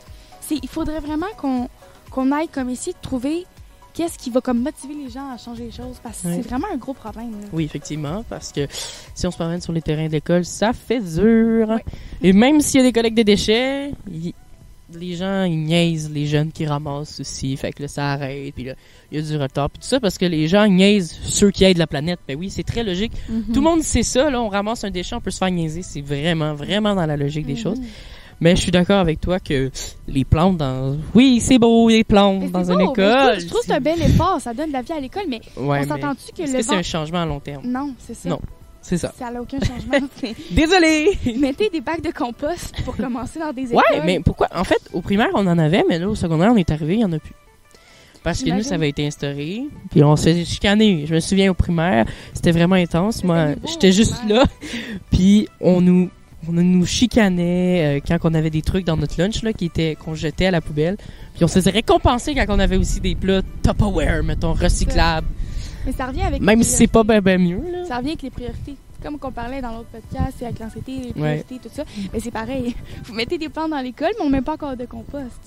Il 0.50 0.68
faudrait 0.68 1.00
vraiment 1.00 1.26
qu'on, 1.36 2.32
aille 2.32 2.48
comme 2.48 2.70
essayer 2.70 2.92
de 2.92 2.98
trouver 3.02 3.44
qu'est-ce 3.92 4.18
qui 4.18 4.30
va 4.30 4.40
comme 4.40 4.62
motiver 4.62 4.94
les 4.94 5.10
gens 5.10 5.30
à 5.30 5.36
changer 5.38 5.64
les 5.64 5.70
choses 5.70 5.98
parce 6.02 6.20
que 6.22 6.28
c'est 6.32 6.40
vraiment 6.48 6.66
un 6.72 6.76
gros 6.76 6.92
problème. 6.94 7.32
là. 7.32 7.48
Oui, 7.52 7.64
effectivement, 7.64 8.24
parce 8.28 8.52
que 8.52 8.66
si 9.14 9.26
on 9.26 9.30
se 9.30 9.36
promène 9.36 9.60
sur 9.60 9.72
les 9.72 9.82
terrains 9.82 10.06
de 10.06 10.12
l'école, 10.12 10.44
ça 10.44 10.72
fait 10.72 11.00
dur. 11.00 11.78
Et 12.22 12.32
même 12.32 12.60
s'il 12.60 12.80
y 12.80 12.84
a 12.84 12.86
des 12.86 12.92
collectes 12.92 13.16
de 13.16 13.22
déchets, 13.22 13.92
il 14.10 14.32
les 14.94 15.14
gens, 15.16 15.42
ils 15.44 15.58
niaisent 15.58 16.10
les 16.12 16.26
jeunes 16.26 16.52
qui 16.52 16.64
ramassent 16.66 17.20
aussi. 17.20 17.56
Fait 17.56 17.72
que 17.72 17.82
là, 17.82 17.88
ça 17.88 18.12
arrête. 18.12 18.54
Puis 18.54 18.64
là, 18.64 18.74
il 19.10 19.18
y 19.18 19.20
a 19.20 19.26
du 19.26 19.36
retard. 19.36 19.68
Puis 19.70 19.80
tout 19.80 19.86
ça 19.88 19.98
parce 20.00 20.16
que 20.18 20.26
les 20.26 20.46
gens 20.48 20.66
niaisent 20.68 21.18
ceux 21.24 21.50
qui 21.50 21.64
aident 21.64 21.78
la 21.78 21.86
planète. 21.86 22.20
Ben 22.28 22.36
oui, 22.38 22.50
c'est 22.50 22.62
très 22.62 22.82
logique. 22.84 23.12
Mhm. 23.28 23.44
Tout 23.52 23.60
le 23.60 23.68
monde 23.68 23.82
sait 23.82 24.02
ça. 24.02 24.30
Là, 24.30 24.40
on 24.40 24.48
ramasse 24.48 24.84
un 24.84 24.90
déchet, 24.90 25.14
on 25.16 25.20
peut 25.20 25.30
se 25.30 25.38
faire 25.38 25.50
niaiser. 25.50 25.82
C'est 25.82 26.00
vraiment, 26.02 26.54
vraiment 26.54 26.94
dans 26.94 27.06
la 27.06 27.16
logique 27.16 27.46
des 27.46 27.54
Mhm. 27.54 27.58
choses. 27.58 27.78
Mais 28.38 28.54
je 28.54 28.60
suis 28.60 28.70
d'accord 28.70 28.98
avec 28.98 29.18
toi 29.18 29.40
que 29.40 29.70
les 30.08 30.24
plantes 30.26 30.58
dans... 30.58 30.94
Oui, 31.14 31.40
c'est 31.40 31.58
beau, 31.58 31.88
les 31.88 32.04
plantes 32.04 32.50
dans 32.52 32.70
une 32.70 32.76
beau, 32.76 32.92
trouve- 32.92 32.98
école. 33.04 33.40
Je 33.40 33.46
trouve 33.46 33.60
que 33.60 33.66
c'est 33.66 33.72
un 33.72 33.80
bel 33.80 34.00
effort, 34.02 34.38
ça 34.42 34.52
donne 34.52 34.68
de 34.68 34.72
la 34.74 34.82
vie 34.82 34.92
à 34.92 35.00
l'école, 35.00 35.22
mais 35.26 35.40
Ouais, 35.56 35.62
on 35.64 35.72
mais 35.72 35.86
s'entend-tu 35.86 36.32
que 36.36 36.42
est-ce 36.42 36.52
le 36.52 36.58
que 36.58 36.64
c'est 36.64 36.74
un 36.74 36.82
changement 36.82 37.22
à 37.22 37.26
long 37.26 37.40
terme? 37.40 37.62
Non, 37.66 37.94
c'est 37.98 38.12
ça. 38.14 38.28
Non. 38.28 38.38
C'est 38.88 38.98
ça. 38.98 39.12
Ça 39.18 39.32
n'a 39.32 39.42
aucun 39.42 39.58
changement. 39.58 39.98
Mais 40.22 40.34
Désolé! 40.52 41.18
Mettez 41.40 41.70
des 41.70 41.80
bacs 41.80 42.02
de 42.02 42.12
compost 42.12 42.72
pour 42.84 42.96
commencer 42.96 43.40
dans 43.40 43.52
des 43.52 43.72
écoles. 43.72 43.82
Ouais, 43.90 44.00
mais 44.04 44.20
pourquoi? 44.20 44.48
En 44.54 44.62
fait, 44.62 44.80
au 44.92 45.00
primaire, 45.00 45.30
on 45.34 45.44
en 45.48 45.58
avait, 45.58 45.82
mais 45.88 45.98
là, 45.98 46.08
au 46.08 46.14
secondaire, 46.14 46.52
on 46.52 46.56
est 46.56 46.70
arrivé, 46.70 46.94
il 46.94 46.98
n'y 46.98 47.04
en 47.04 47.12
a 47.12 47.18
plus. 47.18 47.34
Parce 48.22 48.42
que 48.42 48.50
nous, 48.50 48.62
ça 48.62 48.76
avait 48.76 48.88
été 48.88 49.04
instauré, 49.04 49.64
puis 49.90 50.04
on 50.04 50.14
s'est 50.14 50.44
chicané. 50.44 51.04
Je 51.06 51.14
me 51.14 51.20
souviens 51.20 51.50
au 51.50 51.54
primaire, 51.54 52.06
c'était 52.32 52.52
vraiment 52.52 52.76
intense. 52.76 53.24
Moi, 53.24 53.54
j'étais 53.68 53.90
juste 53.90 54.16
là, 54.28 54.44
puis 55.10 55.48
on 55.60 55.80
nous, 55.80 56.08
on 56.48 56.52
nous 56.52 56.86
chicanait 56.86 57.98
euh, 57.98 58.00
quand 58.06 58.18
on 58.22 58.34
avait 58.34 58.50
des 58.50 58.62
trucs 58.62 58.84
dans 58.84 58.96
notre 58.96 59.20
lunch 59.20 59.42
là, 59.42 59.52
qui 59.52 59.66
étaient 59.66 59.96
qu'on 59.96 60.14
jetait 60.14 60.46
à 60.46 60.50
la 60.52 60.60
poubelle. 60.60 60.96
Puis 61.34 61.44
on 61.44 61.48
se 61.48 61.54
faisait 61.54 61.70
récompenser 61.70 62.34
quand 62.34 62.46
on 62.48 62.58
avait 62.60 62.76
aussi 62.76 63.00
des 63.00 63.16
plats 63.16 63.42
Tupperware, 63.64 64.22
mettons, 64.22 64.52
recyclables. 64.52 65.26
Mais 65.86 65.92
ça 65.92 66.06
revient 66.06 66.22
avec 66.22 66.42
Même 66.42 66.62
si 66.62 66.70
c'est 66.70 66.86
pas 66.86 67.02
priorités. 67.04 67.24
ben, 67.24 67.40
mieux, 67.42 67.72
là. 67.72 67.84
Ça 67.86 67.96
revient 67.98 68.08
avec 68.10 68.22
les 68.22 68.30
priorités. 68.30 68.76
Comme 69.02 69.18
qu'on 69.18 69.30
parlait 69.30 69.60
dans 69.62 69.72
l'autre 69.72 69.88
podcast, 69.92 70.34
c'est 70.38 70.46
avec 70.46 70.58
l'anxiété, 70.58 70.98
les 70.98 71.12
priorités, 71.12 71.58
tout 71.62 71.68
ça. 71.72 71.84
Mais 72.12 72.18
c'est 72.20 72.30
pareil. 72.30 72.74
Vous 73.04 73.14
mettez 73.14 73.38
des 73.38 73.48
plantes 73.48 73.70
dans 73.70 73.80
l'école, 73.80 74.10
mais 74.18 74.24
on 74.24 74.28
met 74.30 74.42
pas 74.42 74.54
encore 74.54 74.76
de 74.76 74.84
compost. 74.86 75.38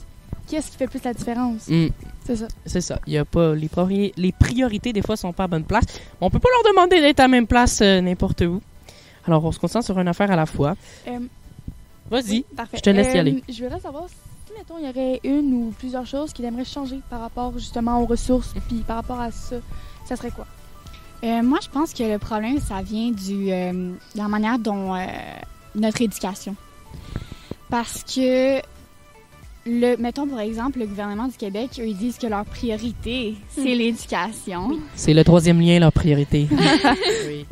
Qu'est-ce 0.47 0.71
qui 0.71 0.77
fait 0.77 0.87
plus 0.87 1.03
la 1.03 1.13
différence? 1.13 1.67
Mm. 1.67 1.87
C'est 2.25 2.35
ça. 2.37 2.47
C'est 2.65 2.81
ça. 2.81 2.99
Il 3.05 3.13
y 3.13 3.17
a 3.17 3.25
pas 3.25 3.53
les, 3.53 3.67
priori- 3.67 4.13
les 4.17 4.31
priorités 4.31 4.93
des 4.93 5.01
fois 5.01 5.15
sont 5.17 5.33
pas 5.33 5.43
à 5.43 5.47
bonne 5.47 5.63
place. 5.63 5.83
On 6.21 6.29
peut 6.29 6.39
pas 6.39 6.49
leur 6.63 6.71
demander 6.73 7.01
d'être 7.01 7.19
à 7.19 7.23
la 7.23 7.27
même 7.27 7.47
place 7.47 7.81
euh, 7.81 8.01
n'importe 8.01 8.41
où. 8.41 8.61
Alors 9.27 9.43
on 9.45 9.51
se 9.51 9.59
concentre 9.59 9.85
sur 9.85 9.99
une 9.99 10.07
affaire 10.07 10.31
à 10.31 10.35
la 10.35 10.45
fois. 10.45 10.75
Euh, 11.07 11.19
Vas-y. 12.09 12.29
oui, 12.31 12.45
parfait. 12.55 12.77
je 12.77 12.81
te 12.81 12.89
laisse 12.89 13.13
y 13.13 13.17
Euh, 13.17 13.19
aller. 13.19 13.43
Je 13.49 13.63
voudrais 13.63 13.79
savoir 13.79 14.05
si, 14.09 14.53
mettons, 14.57 14.75
il 14.79 14.85
y 14.85 14.89
aurait 14.89 15.19
une 15.23 15.53
ou 15.53 15.73
plusieurs 15.77 16.05
choses 16.07 16.33
qu'il 16.33 16.45
aimerait 16.45 16.65
changer 16.65 16.99
par 17.09 17.19
rapport 17.21 17.53
justement 17.57 18.01
aux 18.01 18.05
ressources, 18.05 18.53
puis 18.67 18.77
par 18.87 18.95
rapport 18.97 19.19
à 19.19 19.31
ça. 19.31 19.57
Ça 20.09 20.15
serait 20.15 20.31
quoi? 20.31 20.47
Euh, 21.23 21.43
moi, 21.43 21.59
je 21.61 21.69
pense 21.69 21.93
que 21.93 22.01
le 22.03 22.17
problème, 22.17 22.59
ça 22.59 22.81
vient 22.81 23.11
du, 23.11 23.51
euh, 23.51 23.71
de 23.73 24.17
la 24.17 24.27
manière 24.27 24.57
dont 24.57 24.95
euh, 24.95 25.05
notre 25.75 26.01
éducation. 26.01 26.55
Parce 27.69 28.03
que, 28.03 28.59
le, 29.67 29.95
mettons 29.97 30.25
par 30.27 30.39
exemple, 30.39 30.79
le 30.79 30.87
gouvernement 30.87 31.27
du 31.27 31.37
Québec, 31.37 31.71
eux, 31.79 31.85
ils 31.87 31.95
disent 31.97 32.17
que 32.17 32.25
leur 32.25 32.43
priorité, 32.45 33.35
c'est 33.49 33.61
Mhm. 33.61 33.77
l'éducation. 33.77 34.79
C'est 34.95 35.13
le 35.13 35.23
troisième 35.23 35.59
lien, 35.61 35.77
leur 35.79 35.91
priorité. 35.93 36.47
oui. 37.27 37.45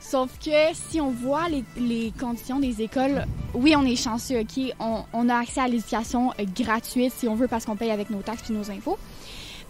Sauf 0.00 0.30
que 0.44 0.50
si 0.74 1.00
on 1.00 1.10
voit 1.12 1.48
les, 1.48 1.64
les 1.78 2.12
conditions 2.18 2.58
des 2.58 2.82
écoles, 2.82 3.26
oui, 3.54 3.74
on 3.76 3.84
est 3.84 3.94
chanceux, 3.96 4.40
OK? 4.40 4.72
On, 4.80 5.02
on 5.12 5.28
a 5.28 5.36
accès 5.36 5.60
à 5.60 5.68
l'éducation 5.68 6.32
gratuite 6.56 7.12
si 7.16 7.28
on 7.28 7.34
veut 7.36 7.48
parce 7.48 7.64
qu'on 7.64 7.76
paye 7.76 7.90
avec 7.92 8.10
nos 8.10 8.22
taxes 8.22 8.50
et 8.50 8.52
nos 8.52 8.68
impôts. 8.70 8.98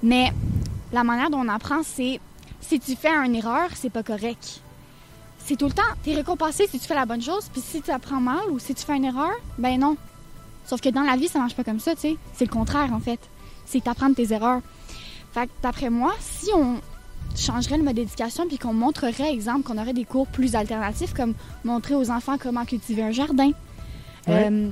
Mais 0.03 0.33
la 0.93 1.05
manière 1.05 1.31
dont 1.31 1.40
on 1.40 1.49
apprend, 1.49 1.83
c'est 1.83 2.21
si 2.61 2.81
tu 2.81 2.97
fais 2.97 3.11
une 3.11 3.35
erreur, 3.35 3.69
c'est 3.75 3.90
pas 3.90 4.02
correct. 4.02 4.61
C'est 5.38 5.57
tout 5.57 5.66
le 5.66 5.73
temps, 5.73 5.83
t'es 6.02 6.14
récompensé 6.14 6.66
si 6.66 6.78
tu 6.81 6.87
fais 6.87 6.95
la 6.95 7.07
bonne 7.07 7.23
chose, 7.23 7.49
puis 7.52 7.62
si 7.64 7.81
tu 7.81 7.90
apprends 7.90 8.21
mal 8.21 8.50
ou 8.50 8.59
si 8.59 8.75
tu 8.75 8.85
fais 8.85 8.97
une 8.97 9.05
erreur, 9.05 9.33
ben 9.59 9.78
non. 9.78 9.97
Sauf 10.64 10.81
que 10.81 10.88
dans 10.88 11.02
la 11.02 11.16
vie, 11.16 11.28
ça 11.28 11.38
marche 11.38 11.55
pas 11.55 11.62
comme 11.62 11.78
ça, 11.78 11.95
tu 11.95 12.00
sais. 12.00 12.16
C'est 12.35 12.45
le 12.45 12.50
contraire, 12.50 12.93
en 12.93 12.99
fait. 12.99 13.21
C'est 13.64 13.85
t'apprendre 13.85 14.16
tes 14.16 14.33
erreurs. 14.33 14.61
Fait 15.33 15.47
que 15.47 15.52
d'après 15.62 15.90
moi, 15.90 16.12
si 16.19 16.50
on 16.55 16.81
changerait 17.37 17.76
le 17.76 17.85
mode 17.85 17.95
d'éducation 17.95 18.47
puis 18.49 18.59
qu'on 18.59 18.73
montrerait, 18.73 19.33
exemple, 19.33 19.62
qu'on 19.62 19.78
aurait 19.78 19.93
des 19.93 20.04
cours 20.04 20.26
plus 20.26 20.56
alternatifs, 20.56 21.15
comme 21.15 21.34
montrer 21.65 21.95
aux 21.95 22.11
enfants 22.11 22.39
comment 22.39 22.65
cultiver 22.65 23.02
un 23.02 23.13
jardin. 23.13 23.52
Ouais. 24.26 24.49
Euh, 24.50 24.71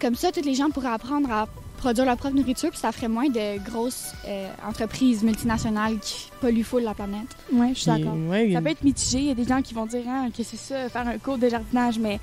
comme 0.00 0.14
ça, 0.14 0.32
tous 0.32 0.42
les 0.42 0.54
gens 0.54 0.70
pourraient 0.70 0.88
apprendre 0.88 1.30
à 1.30 1.46
produire 1.80 2.04
leur 2.04 2.16
propre 2.16 2.36
nourriture, 2.36 2.70
puis 2.70 2.78
ça 2.78 2.92
ferait 2.92 3.08
moins 3.08 3.28
de 3.28 3.58
grosses 3.68 4.12
euh, 4.28 4.48
entreprises 4.68 5.22
multinationales 5.22 5.98
qui 5.98 6.30
polluent 6.40 6.62
full 6.62 6.82
la 6.82 6.94
planète. 6.94 7.26
Ouais, 7.52 7.70
je 7.74 7.80
suis 7.80 7.90
d'accord. 7.90 8.14
ouais, 8.28 8.46
il 8.46 8.52
y 8.52 8.54
a 8.54 8.58
Ça 8.58 8.62
peut 8.62 8.70
être 8.70 8.84
mitigé. 8.84 9.18
Il 9.18 9.26
y 9.26 9.30
a 9.30 9.34
des 9.34 9.44
gens 9.44 9.62
qui 9.62 9.74
vont 9.74 9.86
dire 9.86 10.04
ah, 10.08 10.26
que 10.36 10.42
c'est 10.42 10.56
ça, 10.56 10.88
faire 10.88 11.08
un 11.08 11.18
cours 11.18 11.38
de 11.38 11.48
jardinage, 11.48 11.98
mais 11.98 12.20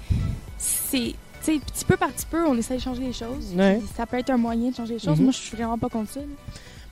c'est. 0.58 1.14
Tu 1.44 1.54
sais, 1.54 1.60
petit 1.60 1.86
peu 1.86 1.98
par 1.98 2.10
petit 2.10 2.26
peu, 2.26 2.46
on 2.48 2.58
essaie 2.58 2.76
de 2.76 2.82
changer 2.82 3.04
les 3.04 3.14
choses. 3.14 3.54
Ouais. 3.56 3.80
Ça 3.96 4.06
peut 4.06 4.18
être 4.18 4.30
un 4.32 4.38
moyen 4.38 4.72
de 4.72 4.76
changer 4.76 4.96
les 4.96 5.00
choses. 5.00 5.18
Mhm. 5.18 5.24
Moi, 5.26 5.32
je 5.32 5.38
suis 5.38 5.56
vraiment 5.56 5.78
pas 5.78 5.90
contre 5.90 6.12
ça. 6.12 6.20
là. 6.20 6.26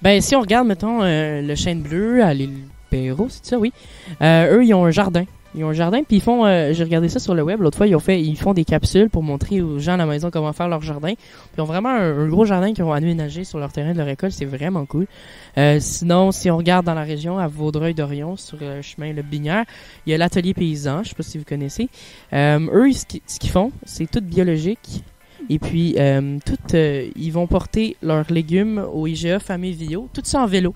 Ben, 0.01 0.21
si 0.21 0.35
on 0.35 0.41
regarde, 0.41 0.67
mettons, 0.67 1.01
euh, 1.01 1.41
le 1.41 1.55
chêne 1.55 1.81
bleu 1.81 2.23
à 2.23 2.33
l'île 2.33 2.59
Perrault, 2.89 3.27
c'est 3.29 3.45
ça, 3.45 3.57
oui. 3.57 3.73
Euh, 4.21 4.57
eux, 4.57 4.65
ils 4.65 4.73
ont 4.73 4.85
un 4.85 4.91
jardin. 4.91 5.25
Ils 5.55 5.63
ont 5.63 5.69
un 5.69 5.73
jardin, 5.73 6.03
puis 6.03 6.17
ils 6.17 6.21
font, 6.21 6.45
euh, 6.45 6.73
j'ai 6.73 6.83
regardé 6.83 7.07
ça 7.07 7.19
sur 7.19 7.33
le 7.33 7.41
web 7.41 7.61
l'autre 7.61 7.77
fois, 7.77 7.87
ils 7.87 7.99
fait, 7.99 8.21
ils 8.21 8.35
font 8.37 8.53
des 8.53 8.65
capsules 8.65 9.09
pour 9.09 9.23
montrer 9.23 9.61
aux 9.61 9.79
gens 9.79 9.93
à 9.93 9.97
la 9.97 10.05
maison 10.05 10.29
comment 10.29 10.51
faire 10.53 10.67
leur 10.67 10.81
jardin. 10.81 11.13
Ils 11.57 11.61
ont 11.61 11.65
vraiment 11.65 11.89
un, 11.89 12.27
gros 12.27 12.45
jardin 12.45 12.73
qu'ils 12.73 12.83
ont 12.83 12.91
aménagé 12.91 13.43
sur 13.45 13.57
leur 13.59 13.71
terrain 13.71 13.93
de 13.93 13.97
leur 13.97 14.09
école, 14.09 14.31
c'est 14.31 14.45
vraiment 14.45 14.85
cool. 14.85 15.07
Euh, 15.57 15.77
sinon, 15.79 16.31
si 16.31 16.51
on 16.51 16.57
regarde 16.57 16.85
dans 16.85 16.93
la 16.93 17.03
région, 17.03 17.37
à 17.37 17.47
Vaudreuil-Dorion, 17.47 18.35
sur 18.35 18.57
le 18.59 18.81
chemin 18.81 19.13
Le 19.13 19.21
Binière, 19.21 19.63
il 20.05 20.11
y 20.11 20.13
a 20.13 20.17
l'atelier 20.17 20.53
paysan, 20.53 21.03
je 21.03 21.09
sais 21.09 21.15
pas 21.15 21.23
si 21.23 21.37
vous 21.37 21.45
connaissez. 21.45 21.87
Euh, 22.33 22.59
eux, 22.73 22.91
ce 22.91 23.05
qui- 23.05 23.21
ce 23.25 23.39
qu'ils 23.39 23.51
font, 23.51 23.71
c'est 23.85 24.09
tout 24.11 24.21
biologique. 24.21 25.03
Et 25.49 25.59
puis, 25.59 25.95
tout, 26.45 26.75
ils 27.15 27.29
vont 27.29 27.45
porter 27.47 27.95
leurs 28.01 28.31
légumes 28.31 28.83
au 28.91 29.05
IGA 29.05 29.39
Famille 29.39 29.73
Vio, 29.73 30.09
tout 30.11 30.21
ça 30.23 30.41
en 30.41 30.47
vélo. 30.47 30.73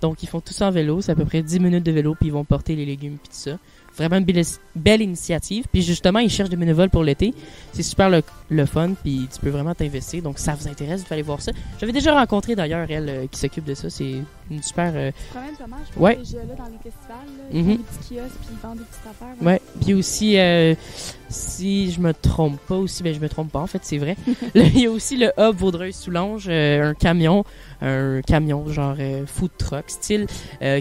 Donc, 0.00 0.22
ils 0.22 0.28
font 0.28 0.40
tout 0.40 0.52
ça 0.52 0.68
en 0.68 0.70
vélo, 0.70 1.00
c'est 1.00 1.12
à 1.12 1.14
peu 1.16 1.24
près 1.24 1.42
10 1.42 1.58
minutes 1.60 1.84
de 1.84 1.90
vélo, 1.92 2.14
puis 2.14 2.28
ils 2.28 2.32
vont 2.32 2.44
porter 2.44 2.76
les 2.76 2.84
légumes, 2.86 3.16
puis 3.20 3.28
tout 3.30 3.50
ça. 3.50 3.58
Vraiment 3.98 4.16
une 4.16 4.24
belle, 4.24 4.44
belle 4.74 5.02
initiative. 5.02 5.66
Puis 5.72 5.82
justement, 5.82 6.20
ils 6.20 6.30
cherchent 6.30 6.50
des 6.50 6.56
bénévoles 6.56 6.90
pour 6.90 7.02
l'été. 7.02 7.34
C'est 7.72 7.82
super 7.82 8.08
le, 8.08 8.22
le 8.48 8.66
fun, 8.66 8.92
puis 9.02 9.28
tu 9.32 9.40
peux 9.40 9.50
vraiment 9.50 9.74
t'investir. 9.74 10.22
Donc, 10.22 10.38
ça 10.38 10.54
vous 10.54 10.68
intéresse, 10.68 11.04
vous 11.06 11.12
aller 11.12 11.22
voir 11.22 11.42
ça. 11.42 11.52
J'avais 11.80 11.92
déjà 11.92 12.14
rencontré 12.18 12.54
d'ailleurs 12.54 12.86
elle 12.90 13.08
euh, 13.08 13.26
qui 13.26 13.38
s'occupe 13.38 13.64
de 13.64 13.74
ça. 13.74 13.90
C'est 13.90 14.16
une 14.50 14.62
super. 14.62 14.92
euh, 14.94 15.10
C'est 15.16 15.34
quand 15.34 15.44
même 15.44 15.54
dommage. 15.58 15.86
Ouais. 15.96 16.14
Là, 16.16 16.54
dans 16.56 16.64
les 16.64 16.78
festivals, 16.82 17.16
là, 17.26 17.44
ils 17.52 17.62
font 17.64 17.70
des 17.70 17.76
petits 17.78 18.14
kiosques 18.14 18.36
puis 18.40 18.48
ils 18.52 18.58
vendent 18.58 18.78
des 18.78 18.84
petites 18.84 19.06
affaires. 19.10 19.34
là. 19.40 19.46
Ouais. 19.46 19.60
Puis 19.80 19.94
aussi, 19.94 20.38
euh, 20.38 20.74
si 21.28 21.90
je 21.92 22.00
me 22.00 22.12
trompe 22.14 22.58
pas 22.60 22.76
aussi, 22.76 23.02
ben 23.02 23.14
je 23.14 23.20
me 23.20 23.28
trompe 23.28 23.52
pas 23.52 23.60
en 23.60 23.66
fait, 23.66 23.80
c'est 23.84 23.98
vrai. 23.98 24.16
Il 24.54 24.78
y 24.80 24.86
a 24.86 24.90
aussi 24.90 25.16
le 25.16 25.30
hub 25.38 25.56
Vaudreuil-Soulanges, 25.56 26.46
euh, 26.48 26.90
un 26.90 26.94
camion, 26.94 27.44
un 27.82 28.20
camion 28.22 28.66
genre 28.68 28.96
euh, 28.98 29.26
food 29.26 29.50
truck 29.58 29.84
style, 29.88 30.26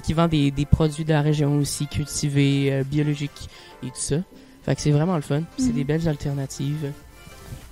qui 0.03 0.13
vend 0.13 0.27
des, 0.27 0.51
des 0.51 0.65
produits 0.65 1.03
de 1.05 1.11
la 1.13 1.21
région 1.21 1.57
aussi, 1.57 1.87
cultivés, 1.87 2.83
biologiques 2.85 3.49
et 3.83 3.87
tout 3.87 3.91
ça. 3.95 4.17
Fait 4.63 4.75
que 4.75 4.81
c'est 4.81 4.91
vraiment 4.91 5.15
le 5.15 5.21
fun. 5.21 5.41
C'est 5.57 5.67
Mhm. 5.67 5.71
des 5.73 5.83
belles 5.83 6.07
alternatives. 6.09 6.91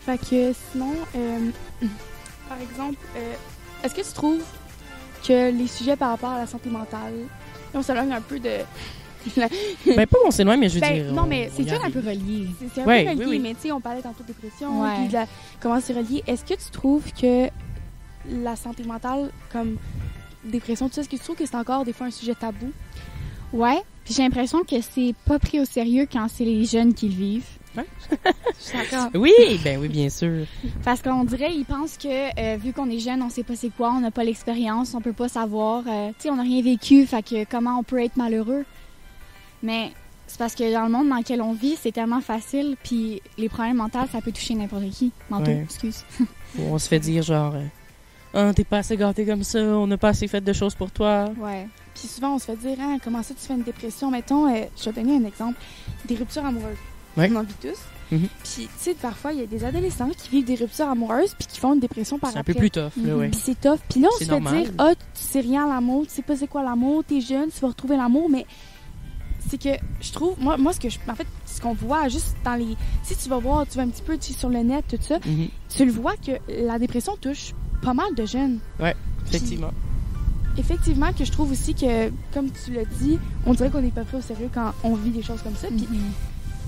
Fait 0.06 0.18
que 0.18 0.54
sinon, 0.72 0.94
euh, 1.16 1.40
par 2.50 2.58
exemple, 2.62 2.98
euh, 3.18 3.34
est-ce 3.84 3.96
que 3.96 4.02
tu 4.02 4.14
trouves 4.14 4.44
que 5.28 5.52
les 5.52 5.68
sujets 5.68 5.96
par 5.96 6.10
rapport 6.12 6.32
à 6.32 6.40
la 6.40 6.48
santé 6.48 6.70
mentale, 6.70 7.14
on 7.74 7.82
s'éloigne 7.82 8.12
un 8.14 8.22
peu 8.22 8.40
de. 8.40 8.50
ben 9.36 10.06
pas 10.06 10.18
qu'on 10.24 10.30
s'éloigne, 10.32 10.60
mais 10.60 10.70
je 10.70 10.76
veux 10.76 10.82
Ben, 10.82 10.94
dire. 11.04 11.12
non, 11.14 11.24
on- 11.24 11.26
mais 11.26 11.50
C'est 11.56 11.66
tout 11.66 11.74
un 11.84 11.90
peu 11.90 12.00
relié. 12.00 12.48
C'est 12.60 12.68
c'est 12.76 12.82
un 12.82 12.86
Ouais, 12.86 13.04
peu 13.06 13.10
relié, 13.12 13.26
oui, 13.26 13.32
oui. 13.32 13.40
mais 13.40 13.54
tu 13.56 13.62
sais, 13.62 13.72
on 13.72 13.82
parlait 13.82 14.02
tantôt 14.02 14.22
de 14.22 14.28
dépression, 14.28 14.82
Ouais. 14.84 14.96
puis 15.00 15.08
de 15.08 15.14
la- 15.14 15.26
comment 15.60 15.80
c'est 15.82 15.94
relié. 15.94 16.24
Est-ce 16.28 16.44
que 16.46 16.54
tu 16.54 16.70
trouves 16.72 17.12
que 17.20 17.48
la 18.30 18.56
santé 18.56 18.84
mentale, 18.84 19.32
comme 19.52 19.78
dépression, 20.44 20.90
tu 20.90 20.96
sais, 20.96 21.02
est-ce 21.02 21.10
que 21.10 21.16
tu 21.16 21.24
trouves 21.24 21.36
que 21.38 21.46
c'est 21.46 21.56
encore 21.56 21.86
des 21.86 21.94
fois 21.94 22.06
un 22.08 22.12
sujet 22.12 22.36
tabou? 22.36 22.72
Ouais. 23.52 23.82
Puis 24.04 24.14
j'ai 24.14 24.22
l'impression 24.22 24.64
que 24.64 24.76
c'est 24.82 25.16
pas 25.26 25.40
pris 25.40 25.60
au 25.60 25.66
sérieux 25.66 26.08
quand 26.12 26.28
c'est 26.32 26.46
les 26.46 26.64
jeunes 26.66 26.94
qui 26.94 27.10
le 27.10 27.16
vivent. 27.16 27.48
Je 28.60 28.64
suis 28.64 28.78
d'accord. 28.78 29.10
Oui, 29.16 29.32
ben 29.64 29.80
oui, 29.80 29.88
bien 29.90 30.10
sûr. 30.10 30.46
Parce 30.84 31.02
qu'on 31.02 31.24
dirait, 31.24 31.54
ils 31.54 31.66
pensent 31.66 31.98
que 31.98 32.08
euh, 32.40 32.58
vu 32.58 32.74
qu'on 32.74 32.90
est 32.90 33.00
jeune, 33.00 33.22
on 33.22 33.30
sait 33.30 33.44
pas 33.44 33.56
c'est 33.56 33.70
quoi, 33.70 33.92
on 33.92 34.00
n'a 34.00 34.12
pas 34.12 34.24
l'expérience, 34.24 34.94
on 34.94 35.02
peut 35.02 35.14
pas 35.14 35.28
savoir. 35.28 35.84
euh, 35.88 36.10
tu 36.10 36.24
sais, 36.24 36.30
on 36.30 36.36
n'a 36.36 36.44
rien 36.44 36.62
vécu, 36.62 37.06
fait 37.06 37.22
que 37.24 37.44
comment 37.46 37.80
on 37.80 37.84
peut 37.84 38.04
être 38.04 38.18
malheureux? 38.18 38.66
Mais 39.64 39.92
c'est 40.28 40.38
parce 40.40 40.56
que 40.56 40.72
dans 40.74 40.84
le 40.86 40.90
monde 40.92 41.10
dans 41.10 41.18
lequel 41.18 41.42
on 41.42 41.54
vit, 41.54 41.76
c'est 41.80 41.92
tellement 41.92 42.22
facile, 42.22 42.76
puis 42.84 43.22
les 43.38 43.50
problèmes 43.50 43.78
mentaux, 43.78 44.00
ça 44.12 44.22
peut 44.22 44.32
toucher 44.32 44.56
n'importe 44.56 44.90
qui. 44.92 45.12
Mentaux, 45.30 45.52
Ouais. 45.52 45.62
excuse. 45.64 46.04
On 46.60 46.78
se 46.80 46.88
fait 46.88 47.00
dire 47.00 47.22
genre, 47.24 47.54
euh, 47.56 47.66
ah 48.34 48.54
t'es 48.54 48.64
pas 48.64 48.78
assez 48.78 48.96
gâté 48.98 49.26
comme 49.26 49.44
ça, 49.44 49.60
on 49.60 49.88
n'a 49.88 49.98
pas 49.98 50.10
assez 50.10 50.28
fait 50.28 50.42
de 50.42 50.54
choses 50.54 50.74
pour 50.76 50.90
toi. 50.92 51.26
Ouais. 51.38 51.68
Puis 51.94 52.08
souvent, 52.08 52.36
on 52.36 52.40
se 52.40 52.46
fait 52.46 52.56
dire, 52.58 52.78
ah, 52.82 52.96
comment 53.04 53.22
ça, 53.24 53.34
tu 53.34 53.46
fais 53.46 53.54
une 53.54 53.62
dépression? 53.64 54.10
Mettons, 54.12 54.48
euh, 54.54 54.66
je 54.78 54.90
vais 54.90 55.02
donner 55.02 55.18
un 55.18 55.26
exemple. 55.26 55.58
Des 56.06 56.16
ruptures 56.16 56.46
amoureuses. 56.46 56.76
Ouais. 57.18 57.30
On 57.32 57.38
en 57.38 57.44
vit 57.44 57.54
tous. 57.62 57.78
Mhm. 58.12 58.28
Puis, 58.44 58.64
tu 58.68 58.70
sais, 58.78 58.94
parfois, 58.94 59.34
il 59.34 59.40
y 59.40 59.44
a 59.44 59.48
des 59.48 59.64
adolescents 59.66 60.10
qui 60.16 60.30
vivent 60.30 60.46
des 60.46 60.56
ruptures 60.56 60.88
amoureuses 60.88 61.34
puis 61.38 61.48
qui 61.48 61.60
font 61.60 61.74
une 61.74 61.80
dépression 61.80 62.20
par 62.20 62.32
C'est 62.32 62.38
un 62.38 62.42
après. 62.42 62.54
peu 62.54 62.60
plus 62.60 62.70
tough, 62.72 62.92
là, 62.98 63.14
Mhm. 63.14 63.20
ouais. 63.20 63.30
Puis 63.30 63.40
c'est 63.44 63.60
tough. 63.60 63.80
Puis 63.90 64.00
là, 64.00 64.10
on 64.14 64.18
se 64.20 64.26
fait 64.26 64.32
normal. 64.32 64.64
dire, 64.64 64.72
ah, 64.78 64.94
tu 64.96 65.02
sais 65.24 65.40
rien 65.40 65.66
à 65.66 65.74
l'amour, 65.76 66.06
tu 66.06 66.14
sais 66.14 66.22
pas 66.22 66.36
c'est 66.36 66.48
quoi 66.48 66.62
l'amour, 66.64 67.04
t'es 67.08 67.20
jeune, 67.22 67.50
tu 67.50 67.60
vas 67.62 67.70
retrouver 67.70 67.98
l'amour, 67.98 68.30
mais 68.30 68.46
c'est 69.50 69.60
que 69.62 69.70
je 70.02 70.12
trouve, 70.12 70.36
moi, 70.40 70.58
moi 70.58 70.74
ce 70.74 70.80
que 70.80 70.90
je, 70.90 71.00
en 71.10 71.16
fait, 71.16 71.26
ce 71.48 71.60
qu'on 71.62 71.74
voit 71.74 72.08
juste 72.10 72.36
dans 72.44 72.56
les, 72.56 72.76
si 73.04 73.16
tu 73.16 73.28
vas 73.30 73.40
voir, 73.40 73.66
tu 73.68 73.78
vas 73.78 73.84
un 73.84 73.90
petit 73.90 74.02
peu 74.04 74.18
tu 74.18 74.34
sur 74.34 74.50
le 74.50 74.60
net, 74.60 74.86
tout 74.88 74.98
ça, 75.02 75.18
Mhm. 75.26 75.48
tu 75.76 75.86
le 75.86 75.92
vois 75.92 76.14
que 76.18 76.32
la 76.64 76.78
dépression 76.80 77.16
touche 77.20 77.54
pas 77.82 77.94
mal 77.94 78.14
de 78.16 78.26
jeunes. 78.26 78.60
Effectivement. 79.28 79.72
Effectivement, 80.58 81.12
que 81.12 81.26
je 81.26 81.32
trouve 81.32 81.52
aussi 81.52 81.74
que, 81.74 82.10
comme 82.34 82.50
tu 82.52 82.72
l'as 82.72 82.86
dit, 82.86 83.20
on 83.46 83.54
dirait 83.54 83.70
qu'on 83.70 83.82
n'est 83.82 83.90
pas 83.90 84.04
pris 84.06 84.18
au 84.18 84.22
sérieux 84.22 84.50
quand 84.54 84.74
on 84.84 84.96
vit 84.96 85.10
des 85.10 85.22
choses 85.24 85.42
comme 85.42 85.56
ça. 85.56 85.68
Puis, 85.68 85.88